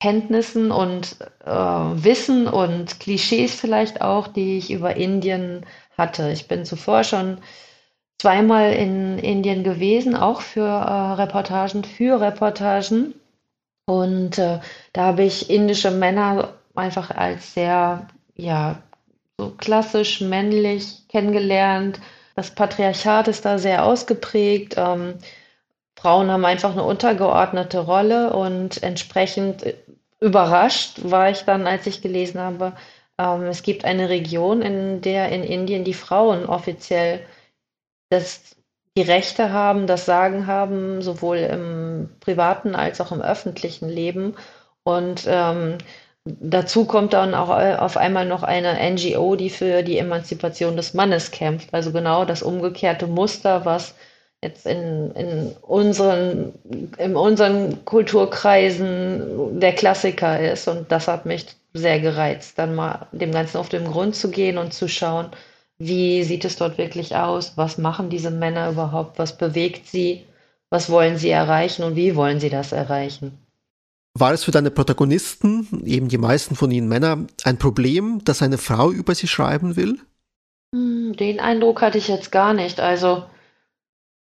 Kenntnissen 0.00 0.70
und 0.70 1.16
äh, 1.44 1.50
Wissen 1.50 2.46
und 2.46 3.00
Klischees 3.00 3.54
vielleicht 3.54 4.00
auch, 4.00 4.28
die 4.28 4.58
ich 4.58 4.70
über 4.70 4.96
Indien 4.96 5.64
hatte. 5.96 6.30
Ich 6.30 6.48
bin 6.48 6.64
zuvor 6.64 7.04
schon 7.04 7.38
zweimal 8.18 8.72
in 8.72 9.18
Indien 9.18 9.64
gewesen, 9.64 10.14
auch 10.16 10.40
für 10.40 10.66
äh, 10.66 11.12
Reportagen, 11.14 11.84
für 11.84 12.20
Reportagen. 12.20 13.14
Und 13.86 14.38
äh, 14.38 14.60
da 14.92 15.02
habe 15.02 15.24
ich 15.24 15.50
indische 15.50 15.90
Männer 15.90 16.54
einfach 16.74 17.10
als 17.10 17.54
sehr, 17.54 18.08
ja, 18.34 18.82
so 19.38 19.50
klassisch 19.50 20.20
männlich 20.20 21.06
kennengelernt. 21.08 22.00
Das 22.34 22.50
Patriarchat 22.50 23.28
ist 23.28 23.44
da 23.44 23.58
sehr 23.58 23.84
ausgeprägt. 23.84 24.74
Ähm, 24.76 25.14
Frauen 25.96 26.30
haben 26.30 26.44
einfach 26.44 26.72
eine 26.72 26.82
untergeordnete 26.82 27.80
Rolle 27.80 28.32
und 28.32 28.82
entsprechend 28.82 29.64
überrascht 30.24 31.00
war 31.04 31.30
ich 31.30 31.42
dann, 31.42 31.66
als 31.66 31.86
ich 31.86 32.00
gelesen 32.02 32.40
habe, 32.40 32.72
ähm, 33.18 33.42
es 33.44 33.62
gibt 33.62 33.84
eine 33.84 34.08
Region, 34.08 34.62
in 34.62 35.00
der 35.02 35.28
in 35.30 35.44
Indien 35.44 35.84
die 35.84 35.94
Frauen 35.94 36.46
offiziell 36.46 37.20
das, 38.10 38.56
die 38.96 39.02
Rechte 39.02 39.52
haben, 39.52 39.86
das 39.86 40.06
Sagen 40.06 40.46
haben, 40.46 41.02
sowohl 41.02 41.38
im 41.38 42.08
privaten 42.20 42.74
als 42.74 43.00
auch 43.00 43.12
im 43.12 43.20
öffentlichen 43.20 43.88
Leben. 43.88 44.34
Und 44.84 45.24
ähm, 45.28 45.78
dazu 46.24 46.86
kommt 46.86 47.12
dann 47.12 47.34
auch 47.34 47.50
äh, 47.58 47.76
auf 47.76 47.96
einmal 47.96 48.26
noch 48.26 48.42
eine 48.42 48.78
NGO, 48.90 49.36
die 49.36 49.50
für 49.50 49.82
die 49.82 49.98
Emanzipation 49.98 50.76
des 50.76 50.94
Mannes 50.94 51.30
kämpft. 51.30 51.74
Also 51.74 51.92
genau 51.92 52.24
das 52.24 52.42
umgekehrte 52.42 53.06
Muster, 53.06 53.64
was 53.64 53.94
jetzt 54.44 54.66
in, 54.66 55.10
in, 55.12 55.52
unseren, 55.62 56.52
in 56.98 57.16
unseren 57.16 57.84
Kulturkreisen 57.84 59.58
der 59.58 59.72
Klassiker 59.72 60.38
ist. 60.52 60.68
Und 60.68 60.92
das 60.92 61.08
hat 61.08 61.26
mich 61.26 61.46
sehr 61.72 61.98
gereizt, 61.98 62.58
dann 62.58 62.76
mal 62.76 63.08
dem 63.10 63.32
Ganzen 63.32 63.56
auf 63.56 63.68
den 63.68 63.84
Grund 63.84 64.14
zu 64.14 64.30
gehen 64.30 64.58
und 64.58 64.72
zu 64.72 64.86
schauen, 64.86 65.30
wie 65.78 66.22
sieht 66.22 66.44
es 66.44 66.56
dort 66.56 66.78
wirklich 66.78 67.16
aus? 67.16 67.54
Was 67.56 67.78
machen 67.78 68.10
diese 68.10 68.30
Männer 68.30 68.70
überhaupt? 68.70 69.18
Was 69.18 69.36
bewegt 69.36 69.88
sie? 69.88 70.24
Was 70.70 70.88
wollen 70.88 71.18
sie 71.18 71.30
erreichen 71.30 71.82
und 71.82 71.96
wie 71.96 72.14
wollen 72.14 72.38
sie 72.38 72.50
das 72.50 72.70
erreichen? 72.70 73.38
War 74.16 74.32
es 74.32 74.44
für 74.44 74.52
deine 74.52 74.70
Protagonisten, 74.70 75.82
eben 75.84 76.08
die 76.08 76.18
meisten 76.18 76.54
von 76.54 76.70
ihnen 76.70 76.86
Männer, 76.86 77.26
ein 77.42 77.58
Problem, 77.58 78.22
dass 78.24 78.42
eine 78.42 78.58
Frau 78.58 78.92
über 78.92 79.16
sie 79.16 79.26
schreiben 79.26 79.74
will? 79.74 79.98
Hm, 80.72 81.16
den 81.16 81.40
Eindruck 81.40 81.82
hatte 81.82 81.98
ich 81.98 82.06
jetzt 82.06 82.30
gar 82.30 82.54
nicht. 82.54 82.78
Also 82.78 83.24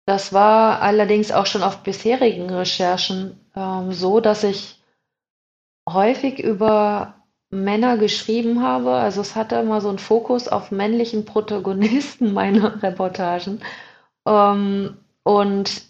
das 0.07 0.31
war 0.31 0.81
allerdings 0.81 1.33
auch 1.33 1.45
schon 1.45 1.63
auf 1.63 1.83
bisherigen 1.83 2.49
Recherchen 2.49 3.41
ähm, 3.57 3.91
so, 3.91 4.21
dass 4.21 4.45
ich 4.45 4.81
häufig 5.87 6.39
über 6.39 7.15
Männer 7.49 7.97
geschrieben 7.97 8.63
habe. 8.63 8.91
Also 8.91 9.19
es 9.19 9.35
hatte 9.35 9.57
immer 9.57 9.81
so 9.81 9.89
einen 9.89 9.99
Fokus 9.99 10.47
auf 10.47 10.71
männlichen 10.71 11.25
Protagonisten, 11.25 12.33
meine 12.33 12.81
Reportagen. 12.81 13.59
Ähm, 14.25 14.95
und 15.23 15.81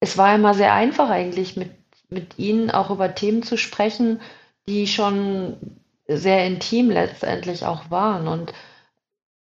es 0.00 0.18
war 0.18 0.34
immer 0.34 0.52
sehr 0.52 0.74
einfach 0.74 1.08
eigentlich 1.08 1.56
mit, 1.56 1.70
mit 2.10 2.38
ihnen 2.38 2.70
auch 2.70 2.90
über 2.90 3.14
Themen 3.14 3.42
zu 3.42 3.56
sprechen, 3.56 4.20
die 4.68 4.86
schon 4.86 5.56
sehr 6.06 6.44
intim 6.44 6.90
letztendlich 6.90 7.64
auch 7.64 7.90
waren. 7.90 8.28
Und 8.28 8.52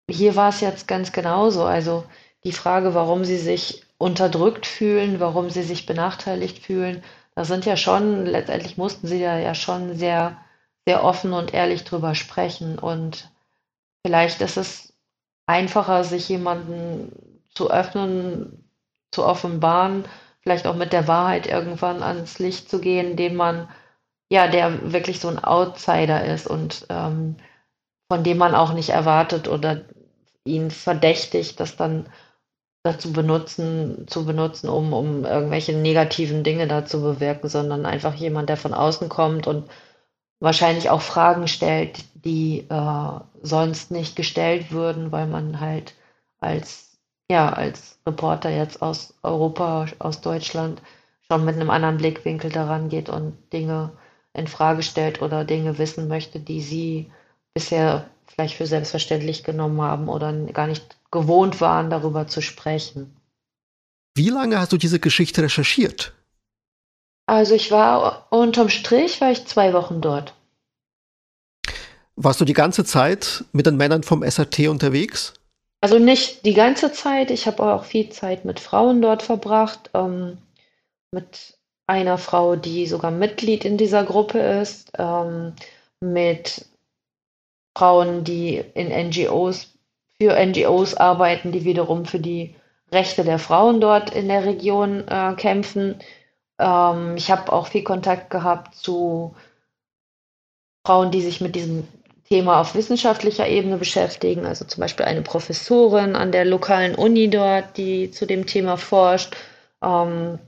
hier 0.09 0.37
war 0.37 0.47
es 0.49 0.61
jetzt 0.61 0.87
ganz 0.87 1.11
genauso. 1.11 1.65
Also 1.65 2.05
die 2.45 2.53
Frage, 2.53 2.93
warum 2.93 3.25
sie 3.25 3.37
sich 3.37 3.84
unterdrückt 3.97 4.65
fühlen, 4.65 5.19
warum 5.19 5.49
sie 5.49 5.63
sich 5.63 5.85
benachteiligt 5.85 6.59
fühlen, 6.59 7.03
da 7.35 7.45
sind 7.45 7.65
ja 7.65 7.77
schon, 7.77 8.25
letztendlich 8.25 8.77
mussten 8.77 9.07
sie 9.07 9.21
da 9.21 9.37
ja 9.37 9.55
schon 9.55 9.95
sehr 9.95 10.37
sehr 10.87 11.03
offen 11.03 11.33
und 11.33 11.53
ehrlich 11.53 11.83
drüber 11.83 12.15
sprechen. 12.15 12.77
Und 12.79 13.29
vielleicht 14.05 14.41
ist 14.41 14.57
es 14.57 14.93
einfacher, 15.47 16.03
sich 16.03 16.29
jemanden 16.29 17.41
zu 17.49 17.71
öffnen, 17.71 18.69
zu 19.11 19.25
offenbaren, 19.25 20.05
vielleicht 20.41 20.67
auch 20.67 20.75
mit 20.75 20.93
der 20.93 21.07
Wahrheit 21.07 21.47
irgendwann 21.47 22.03
ans 22.03 22.39
Licht 22.39 22.69
zu 22.69 22.79
gehen, 22.79 23.15
den 23.15 23.35
man, 23.35 23.67
ja, 24.29 24.47
der 24.47 24.91
wirklich 24.91 25.19
so 25.19 25.27
ein 25.27 25.43
Outsider 25.43 26.25
ist 26.25 26.47
und 26.47 26.85
ähm, 26.89 27.37
von 28.11 28.23
dem 28.23 28.37
man 28.37 28.53
auch 28.53 28.73
nicht 28.73 28.89
erwartet 28.89 29.47
oder 29.47 29.81
ihn 30.43 30.69
verdächtigt, 30.69 31.59
das 31.59 31.75
dann 31.75 32.07
dazu 32.85 33.11
benutzen, 33.11 34.07
zu 34.07 34.25
benutzen, 34.25 34.69
um, 34.69 34.93
um 34.93 35.25
irgendwelche 35.25 35.73
negativen 35.73 36.43
Dinge 36.43 36.67
da 36.67 36.85
zu 36.85 37.01
bewirken, 37.01 37.49
sondern 37.49 37.85
einfach 37.85 38.13
jemand, 38.15 38.49
der 38.49 38.57
von 38.57 38.73
außen 38.73 39.09
kommt 39.09 39.47
und 39.47 39.69
wahrscheinlich 40.39 40.89
auch 40.89 41.01
Fragen 41.01 41.47
stellt, 41.47 42.03
die 42.13 42.65
äh, 42.69 43.19
sonst 43.41 43.91
nicht 43.91 44.15
gestellt 44.15 44.71
würden, 44.71 45.11
weil 45.11 45.27
man 45.27 45.59
halt 45.59 45.95
als 46.39 46.85
ja, 47.29 47.51
als 47.51 47.99
Reporter 48.05 48.49
jetzt 48.51 48.81
aus 48.81 49.15
Europa, 49.23 49.87
aus 49.99 50.21
Deutschland 50.21 50.81
schon 51.27 51.43
mit 51.45 51.55
einem 51.55 51.71
anderen 51.71 51.97
Blickwinkel 51.97 52.51
daran 52.51 52.89
geht 52.89 53.09
und 53.09 53.35
Dinge 53.51 53.91
in 54.33 54.47
Frage 54.47 54.83
stellt 54.83 55.21
oder 55.21 55.43
Dinge 55.43 55.77
wissen 55.77 56.07
möchte, 56.07 56.39
die 56.39 56.61
sie 56.61 57.11
bisher 57.53 58.05
vielleicht 58.27 58.55
für 58.55 58.67
selbstverständlich 58.67 59.43
genommen 59.43 59.81
haben 59.81 60.09
oder 60.09 60.31
gar 60.33 60.67
nicht 60.67 60.94
gewohnt 61.11 61.61
waren, 61.61 61.89
darüber 61.89 62.27
zu 62.27 62.41
sprechen. 62.41 63.15
Wie 64.15 64.29
lange 64.29 64.59
hast 64.59 64.71
du 64.71 64.77
diese 64.77 64.99
Geschichte 64.99 65.43
recherchiert? 65.43 66.13
Also 67.27 67.55
ich 67.55 67.71
war 67.71 68.27
unterm 68.29 68.69
Strich 68.69 69.19
war 69.19 69.31
ich 69.31 69.45
zwei 69.45 69.73
Wochen 69.73 70.01
dort. 70.01 70.33
Warst 72.15 72.39
du 72.39 72.45
die 72.45 72.53
ganze 72.53 72.85
Zeit 72.85 73.43
mit 73.51 73.65
den 73.65 73.77
Männern 73.77 74.03
vom 74.03 74.23
SAT 74.29 74.67
unterwegs? 74.67 75.33
Also 75.81 75.99
nicht 75.99 76.45
die 76.45 76.53
ganze 76.53 76.93
Zeit. 76.93 77.29
Ich 77.29 77.45
habe 77.45 77.61
auch 77.63 77.83
viel 77.83 78.09
Zeit 78.09 78.45
mit 78.45 78.59
Frauen 78.59 79.01
dort 79.01 79.21
verbracht. 79.21 79.89
Ähm, 79.93 80.37
mit 81.11 81.57
einer 81.87 82.17
Frau, 82.17 82.55
die 82.55 82.87
sogar 82.87 83.11
Mitglied 83.11 83.65
in 83.65 83.77
dieser 83.77 84.03
Gruppe 84.03 84.39
ist. 84.39 84.91
Ähm, 84.97 85.53
mit 85.99 86.65
Frauen, 87.77 88.23
die 88.23 88.63
in 88.73 88.87
NGOs, 89.09 89.74
für 90.21 90.33
NGOs 90.33 90.95
arbeiten, 90.95 91.51
die 91.51 91.63
wiederum 91.65 92.05
für 92.05 92.19
die 92.19 92.55
Rechte 92.91 93.23
der 93.23 93.39
Frauen 93.39 93.81
dort 93.81 94.13
in 94.13 94.27
der 94.27 94.45
Region 94.45 95.07
äh, 95.07 95.33
kämpfen. 95.35 95.99
Ähm, 96.59 97.15
ich 97.17 97.31
habe 97.31 97.51
auch 97.51 97.67
viel 97.67 97.83
Kontakt 97.83 98.29
gehabt 98.29 98.75
zu 98.75 99.35
Frauen, 100.85 101.11
die 101.11 101.21
sich 101.21 101.41
mit 101.41 101.55
diesem 101.55 101.87
Thema 102.29 102.61
auf 102.61 102.75
wissenschaftlicher 102.75 103.47
Ebene 103.47 103.77
beschäftigen, 103.77 104.45
also 104.45 104.65
zum 104.65 104.81
Beispiel 104.81 105.05
eine 105.05 105.21
Professorin 105.21 106.15
an 106.15 106.31
der 106.31 106.45
lokalen 106.45 106.95
Uni 106.95 107.29
dort, 107.29 107.77
die 107.77 108.11
zu 108.11 108.25
dem 108.25 108.45
Thema 108.47 108.77
forscht, 108.77 109.35
ähm, 109.83 110.39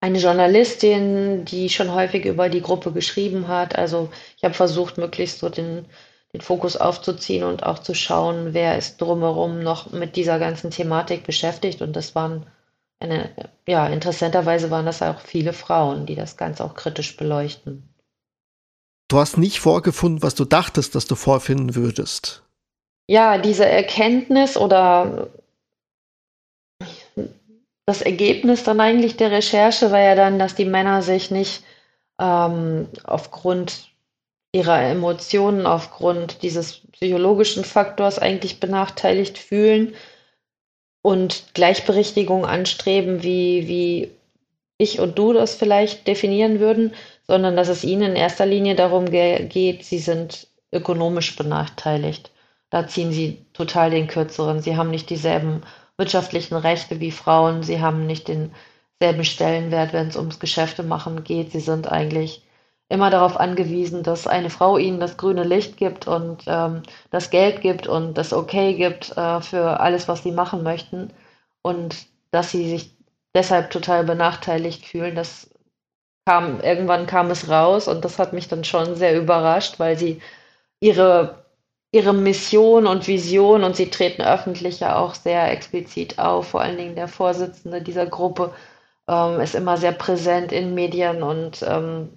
eine 0.00 0.18
Journalistin, 0.18 1.44
die 1.44 1.68
schon 1.68 1.92
häufig 1.92 2.24
über 2.24 2.48
die 2.48 2.62
Gruppe 2.62 2.92
geschrieben 2.92 3.48
hat. 3.48 3.76
Also 3.76 4.10
ich 4.36 4.44
habe 4.44 4.54
versucht, 4.54 4.98
möglichst 4.98 5.40
so 5.40 5.48
den, 5.48 5.86
den 6.32 6.40
Fokus 6.40 6.76
aufzuziehen 6.76 7.44
und 7.44 7.62
auch 7.62 7.78
zu 7.78 7.94
schauen, 7.94 8.52
wer 8.52 8.76
ist 8.76 9.00
drumherum 9.00 9.60
noch 9.60 9.92
mit 9.92 10.16
dieser 10.16 10.38
ganzen 10.38 10.70
Thematik 10.70 11.24
beschäftigt. 11.24 11.80
Und 11.80 11.96
das 11.96 12.14
waren 12.14 12.46
eine, 13.00 13.30
ja, 13.66 13.86
interessanterweise 13.86 14.70
waren 14.70 14.86
das 14.86 15.02
auch 15.02 15.20
viele 15.20 15.52
Frauen, 15.52 16.04
die 16.04 16.16
das 16.16 16.36
Ganze 16.36 16.64
auch 16.64 16.74
kritisch 16.74 17.16
beleuchten. 17.16 17.94
Du 19.08 19.18
hast 19.18 19.38
nicht 19.38 19.60
vorgefunden, 19.60 20.22
was 20.22 20.34
du 20.34 20.44
dachtest, 20.44 20.94
dass 20.94 21.06
du 21.06 21.14
vorfinden 21.14 21.74
würdest. 21.74 22.42
Ja, 23.08 23.38
diese 23.38 23.64
Erkenntnis 23.64 24.58
oder 24.58 25.28
das 27.86 28.02
Ergebnis 28.02 28.64
dann 28.64 28.80
eigentlich 28.80 29.16
der 29.16 29.30
Recherche 29.30 29.90
war 29.90 30.00
ja 30.00 30.14
dann, 30.14 30.38
dass 30.38 30.54
die 30.54 30.66
Männer 30.66 31.00
sich 31.00 31.30
nicht 31.30 31.64
ähm, 32.20 32.86
aufgrund 33.04 33.88
ihrer 34.52 34.80
Emotionen, 34.80 35.66
aufgrund 35.66 36.42
dieses 36.42 36.80
psychologischen 36.92 37.64
Faktors 37.64 38.18
eigentlich 38.18 38.60
benachteiligt 38.60 39.38
fühlen 39.38 39.94
und 41.02 41.44
Gleichberechtigung 41.54 42.46
anstreben, 42.46 43.22
wie, 43.22 43.68
wie 43.68 44.10
ich 44.78 45.00
und 45.00 45.18
du 45.18 45.32
das 45.32 45.54
vielleicht 45.54 46.06
definieren 46.06 46.60
würden, 46.60 46.94
sondern 47.26 47.56
dass 47.56 47.68
es 47.68 47.84
ihnen 47.84 48.10
in 48.10 48.16
erster 48.16 48.46
Linie 48.46 48.74
darum 48.74 49.10
ge 49.10 49.44
geht, 49.46 49.84
sie 49.84 49.98
sind 49.98 50.46
ökonomisch 50.72 51.36
benachteiligt. 51.36 52.30
Da 52.70 52.86
ziehen 52.86 53.12
sie 53.12 53.44
total 53.52 53.90
den 53.90 54.06
kürzeren. 54.06 54.60
Sie 54.60 54.76
haben 54.76 54.90
nicht 54.90 55.10
dieselben 55.10 55.62
wirtschaftlichen 55.96 56.56
Rechte 56.56 57.00
wie 57.00 57.10
Frauen. 57.10 57.62
Sie 57.62 57.80
haben 57.80 58.06
nicht 58.06 58.28
denselben 58.28 59.24
Stellenwert, 59.24 59.92
wenn 59.92 60.08
es 60.08 60.16
ums 60.16 60.38
Geschäfte 60.38 60.82
machen 60.82 61.24
geht. 61.24 61.52
Sie 61.52 61.60
sind 61.60 61.90
eigentlich 61.90 62.42
immer 62.88 63.10
darauf 63.10 63.38
angewiesen, 63.38 64.02
dass 64.02 64.26
eine 64.26 64.50
Frau 64.50 64.78
ihnen 64.78 65.00
das 65.00 65.16
grüne 65.16 65.44
Licht 65.44 65.76
gibt 65.76 66.06
und 66.08 66.44
ähm, 66.46 66.82
das 67.10 67.30
Geld 67.30 67.60
gibt 67.60 67.86
und 67.86 68.14
das 68.16 68.32
Okay 68.32 68.74
gibt 68.74 69.16
äh, 69.16 69.40
für 69.40 69.80
alles, 69.80 70.08
was 70.08 70.22
sie 70.22 70.32
machen 70.32 70.62
möchten. 70.62 71.12
Und 71.62 72.06
dass 72.30 72.50
sie 72.50 72.68
sich 72.68 72.96
deshalb 73.34 73.70
total 73.70 74.04
benachteiligt 74.04 74.86
fühlen. 74.86 75.14
Das 75.14 75.50
kam, 76.26 76.60
irgendwann 76.60 77.06
kam 77.06 77.30
es 77.30 77.48
raus 77.48 77.88
und 77.88 78.04
das 78.04 78.18
hat 78.18 78.32
mich 78.32 78.48
dann 78.48 78.64
schon 78.64 78.96
sehr 78.96 79.18
überrascht, 79.18 79.78
weil 79.78 79.98
sie 79.98 80.20
ihre, 80.80 81.44
ihre 81.92 82.12
Mission 82.14 82.86
und 82.86 83.06
Vision 83.08 83.64
und 83.64 83.76
sie 83.76 83.90
treten 83.90 84.22
öffentlich 84.22 84.80
ja 84.80 84.96
auch 84.96 85.14
sehr 85.14 85.50
explizit 85.52 86.18
auf, 86.18 86.48
vor 86.48 86.60
allen 86.62 86.76
Dingen 86.78 86.96
der 86.96 87.08
Vorsitzende 87.08 87.82
dieser 87.82 88.06
Gruppe 88.06 88.52
ähm, 89.08 89.40
ist 89.40 89.54
immer 89.54 89.76
sehr 89.78 89.92
präsent 89.92 90.52
in 90.52 90.74
Medien 90.74 91.22
und 91.22 91.62
ähm, 91.66 92.10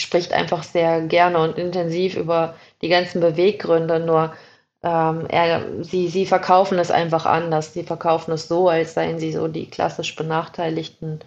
spricht 0.00 0.32
einfach 0.32 0.62
sehr 0.62 1.02
gerne 1.02 1.38
und 1.38 1.58
intensiv 1.58 2.16
über 2.16 2.54
die 2.82 2.88
ganzen 2.88 3.20
Beweggründe, 3.20 4.00
nur 4.00 4.34
ähm, 4.82 5.26
er, 5.28 5.82
sie, 5.82 6.08
sie 6.08 6.26
verkaufen 6.26 6.78
es 6.78 6.90
einfach 6.90 7.26
anders. 7.26 7.72
Sie 7.72 7.82
verkaufen 7.82 8.32
es 8.32 8.46
so, 8.48 8.68
als 8.68 8.94
seien 8.94 9.18
sie 9.18 9.32
so 9.32 9.48
die 9.48 9.68
klassisch 9.68 10.14
benachteiligten 10.14 11.20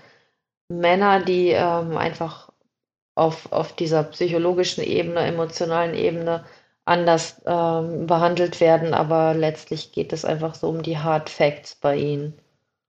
Männer, 0.69 1.19
die 1.19 1.49
ähm, 1.49 1.97
einfach 1.97 2.49
auf, 3.15 3.51
auf 3.51 3.75
dieser 3.75 4.03
psychologischen 4.03 4.83
Ebene, 4.83 5.21
emotionalen 5.21 5.93
Ebene 5.93 6.45
anders 6.85 7.41
ähm, 7.45 8.07
behandelt 8.07 8.61
werden, 8.61 8.93
aber 8.93 9.33
letztlich 9.33 9.91
geht 9.91 10.13
es 10.13 10.25
einfach 10.25 10.55
so 10.55 10.69
um 10.69 10.81
die 10.81 10.97
Hard 10.97 11.29
Facts 11.29 11.75
bei 11.75 11.97
ihnen. 11.97 12.33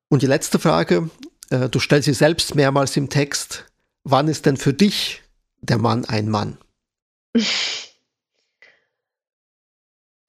Und 0.08 0.22
die 0.22 0.26
letzte 0.26 0.58
Frage, 0.58 1.10
äh, 1.50 1.68
du 1.68 1.80
stellst 1.80 2.06
sie 2.06 2.14
selbst 2.14 2.54
mehrmals 2.54 2.96
im 2.96 3.10
Text, 3.10 3.66
wann 4.04 4.28
ist 4.28 4.46
denn 4.46 4.56
für 4.56 4.72
dich 4.72 5.22
der 5.62 5.78
Mann 5.78 6.04
ein 6.06 6.28
Mann? 6.28 6.58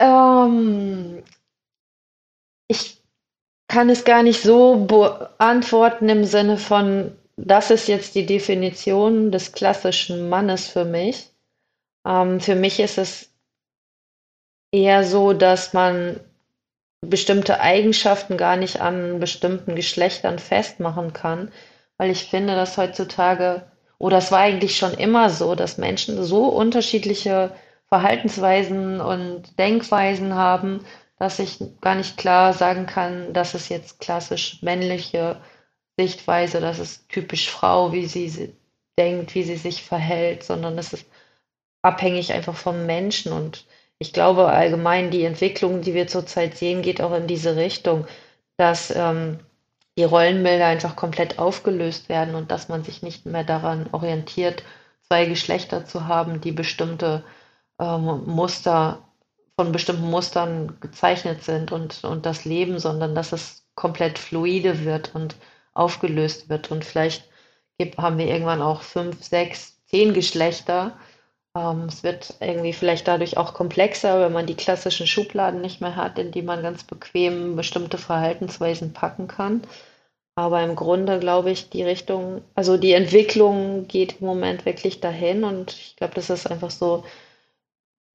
Ähm, 0.02 1.24
ich 2.68 3.04
kann 3.68 3.90
es 3.90 4.04
gar 4.04 4.24
nicht 4.24 4.42
so 4.42 4.86
beantworten 4.86 6.10
im 6.10 6.26
Sinne 6.26 6.58
von, 6.58 7.16
das 7.38 7.70
ist 7.70 7.88
jetzt 7.88 8.16
die 8.16 8.26
Definition 8.26 9.32
des 9.32 9.52
klassischen 9.52 10.28
Mannes 10.28 10.68
für 10.68 10.86
mich. 10.86 11.30
Ähm, 12.06 12.40
für 12.40 12.56
mich 12.56 12.80
ist 12.80 12.98
es 12.98 13.32
eher 14.74 15.04
so, 15.04 15.34
dass 15.34 15.74
man 15.74 16.20
bestimmte 17.02 17.60
Eigenschaften 17.62 18.38
gar 18.38 18.58
nicht 18.58 18.82
an 18.82 19.20
bestimmten 19.20 19.76
Geschlechtern 19.76 20.40
festmachen 20.40 21.14
kann, 21.14 21.52
weil 21.98 22.10
ich 22.12 22.26
finde, 22.26 22.56
dass 22.56 22.78
heutzutage, 22.78 23.71
oder 24.02 24.18
es 24.18 24.32
war 24.32 24.40
eigentlich 24.40 24.78
schon 24.78 24.96
immer 24.96 25.30
so, 25.30 25.54
dass 25.54 25.78
Menschen 25.78 26.24
so 26.24 26.46
unterschiedliche 26.46 27.52
Verhaltensweisen 27.88 29.00
und 29.00 29.60
Denkweisen 29.60 30.34
haben, 30.34 30.84
dass 31.20 31.38
ich 31.38 31.60
gar 31.82 31.94
nicht 31.94 32.18
klar 32.18 32.54
sagen 32.54 32.88
kann, 32.88 33.32
das 33.32 33.54
ist 33.54 33.70
jetzt 33.70 34.00
klassisch 34.00 34.64
männliche 34.64 35.40
Sichtweise, 36.00 36.60
das 36.62 36.80
ist 36.80 37.10
typisch 37.10 37.52
Frau, 37.52 37.94
wie 37.94 38.08
sie 38.08 38.56
denkt, 38.98 39.36
wie 39.36 39.44
sie 39.44 39.58
sich 39.58 39.84
verhält, 39.84 40.42
sondern 40.42 40.80
es 40.80 40.94
ist 40.94 41.06
abhängig 41.84 42.34
einfach 42.34 42.56
vom 42.56 42.88
Menschen. 42.88 43.32
Und 43.32 43.68
ich 44.00 44.14
glaube 44.14 44.48
allgemein, 44.48 45.12
die 45.12 45.26
Entwicklung, 45.26 45.82
die 45.82 45.94
wir 45.94 46.08
zurzeit 46.08 46.58
sehen, 46.58 46.82
geht 46.82 47.02
auch 47.02 47.14
in 47.14 47.28
diese 47.28 47.56
Richtung, 47.56 48.08
dass 48.58 48.90
ähm, 48.96 49.42
die 49.98 50.04
Rollenbilder 50.04 50.68
einfach 50.68 50.96
komplett 50.96 51.40
aufgelöst 51.40 52.10
werden 52.10 52.36
und 52.36 52.52
dass 52.52 52.70
man 52.70 52.84
sich 52.84 53.02
nicht 53.02 53.26
mehr 53.26 53.44
daran 53.44 53.90
orientiert, 53.92 54.64
zwei 55.08 55.26
Geschlechter 55.26 55.86
zu 55.86 56.08
haben, 56.08 56.42
die 56.42 56.52
bestimmte 56.52 57.24
ähm, 57.80 58.24
Muster 58.26 59.04
von 59.58 59.72
bestimmten 59.72 60.10
Mustern 60.10 60.80
gezeichnet 60.80 61.44
sind 61.44 61.72
und, 61.72 62.04
und 62.04 62.26
das 62.26 62.46
Leben, 62.46 62.80
sondern 62.80 63.14
dass 63.14 63.32
es 63.32 63.66
komplett 63.76 64.18
fluide 64.18 64.86
wird 64.86 65.14
und 65.14 65.36
aufgelöst 65.74 66.50
wird. 66.50 66.72
Und 66.72 66.86
vielleicht 66.86 67.30
haben 67.98 68.18
wir 68.18 68.28
irgendwann 68.28 68.62
auch 68.62 68.82
fünf, 68.82 69.24
sechs, 69.24 69.78
zehn 69.86 70.14
Geschlechter. 70.14 70.98
Ähm, 71.56 71.86
es 71.88 72.04
wird 72.04 72.36
irgendwie 72.40 72.74
vielleicht 72.74 73.08
dadurch 73.08 73.38
auch 73.38 73.54
komplexer, 73.54 74.22
wenn 74.22 74.34
man 74.34 74.46
die 74.48 74.56
klassischen 74.56 75.08
Schubladen 75.08 75.62
nicht 75.62 75.82
mehr 75.82 75.96
hat, 75.96 76.18
in 76.20 76.32
die 76.32 76.42
man 76.42 76.64
ganz 76.64 76.84
bequem 76.84 77.56
bestimmte 77.56 77.98
Verhaltensweisen 77.98 78.94
packen 78.94 79.28
kann. 79.28 79.62
Aber 80.36 80.64
im 80.64 80.76
Grunde 80.76 81.20
glaube 81.20 81.52
ich, 81.52 81.70
die 81.70 81.84
Richtung, 81.84 82.42
also 82.56 82.78
die 82.78 82.94
Entwicklung 82.94 83.88
geht 83.88 84.22
im 84.22 84.28
Moment 84.28 84.66
wirklich 84.66 85.02
dahin 85.02 85.44
und 85.44 85.74
ich 85.74 85.96
glaube, 85.98 86.14
das 86.16 86.30
ist 86.30 86.50
einfach 86.50 86.72
so 86.72 87.04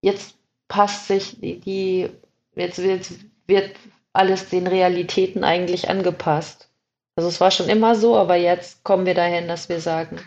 jetzt 0.01 0.35
passt 0.67 1.07
sich 1.07 1.39
die, 1.39 1.59
die 1.59 2.09
jetzt 2.55 2.79
wird, 2.79 3.09
wird 3.47 3.75
alles 4.13 4.49
den 4.49 4.67
Realitäten 4.67 5.43
eigentlich 5.43 5.89
angepasst. 5.89 6.69
Also 7.15 7.29
es 7.29 7.41
war 7.41 7.51
schon 7.51 7.69
immer 7.69 7.95
so, 7.95 8.15
aber 8.15 8.35
jetzt 8.35 8.83
kommen 8.83 9.05
wir 9.05 9.15
dahin, 9.15 9.47
dass 9.47 9.69
wir 9.69 9.79
sagen, 9.79 10.19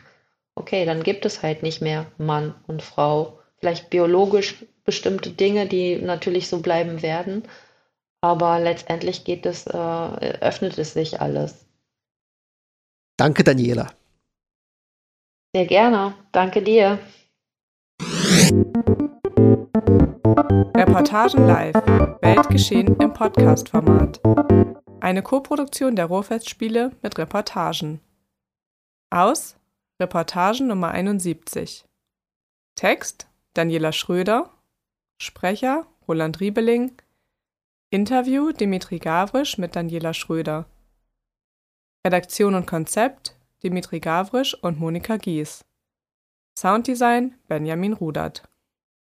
okay, 0.61 0.85
dann 0.85 1.03
gibt 1.03 1.25
es 1.25 1.43
halt 1.43 1.63
nicht 1.63 1.81
mehr 1.81 2.07
Mann 2.19 2.55
und 2.67 2.83
Frau. 2.83 3.39
Vielleicht 3.59 3.89
biologisch 3.89 4.67
bestimmte 4.85 5.31
Dinge, 5.31 5.67
die 5.67 5.97
natürlich 5.97 6.49
so 6.49 6.61
bleiben 6.61 7.03
werden. 7.03 7.45
Aber 8.21 8.61
letztendlich 8.61 9.25
geht 9.25 9.47
es, 9.47 9.67
äh, 9.67 9.77
öffnet 10.41 10.77
es 10.79 10.93
sich 10.93 11.21
alles. 11.21 11.67
Danke, 13.17 13.43
Daniela. 13.43 13.89
Sehr 15.55 15.67
gerne. 15.67 16.15
Danke 16.33 16.63
dir. 16.63 16.99
Reportagen 20.77 21.47
live. 21.47 21.75
Weltgeschehen 22.21 22.97
im 23.01 23.13
Podcast-Format. 23.15 24.21
Eine 25.01 25.23
Koproduktion 25.23 25.97
der 25.97 26.07
Ruhrfestspiele 26.07 26.93
mit 27.03 27.19
Reportagen. 27.19 28.01
Aus 29.11 29.60
Reportagen 30.01 30.67
Nummer 30.67 30.93
71. 30.93 31.85
Text 32.75 33.29
Daniela 33.53 33.93
Schröder. 33.93 34.51
Sprecher 35.21 35.87
Roland 36.09 36.41
Riebeling. 36.41 36.93
Interview 37.91 38.51
Dimitri 38.53 38.99
Gavrisch 38.99 39.59
mit 39.59 39.77
Daniela 39.77 40.15
Schröder. 40.15 40.65
Redaktion 42.07 42.55
und 42.55 42.67
Konzept 42.67 43.37
Dimitri 43.63 44.01
Gavrisch 44.01 44.55
und 44.55 44.81
Monika 44.81 45.19
Gies. 45.19 45.67
Sounddesign 46.59 47.35
Benjamin 47.47 47.93
Rudert. 47.93 48.49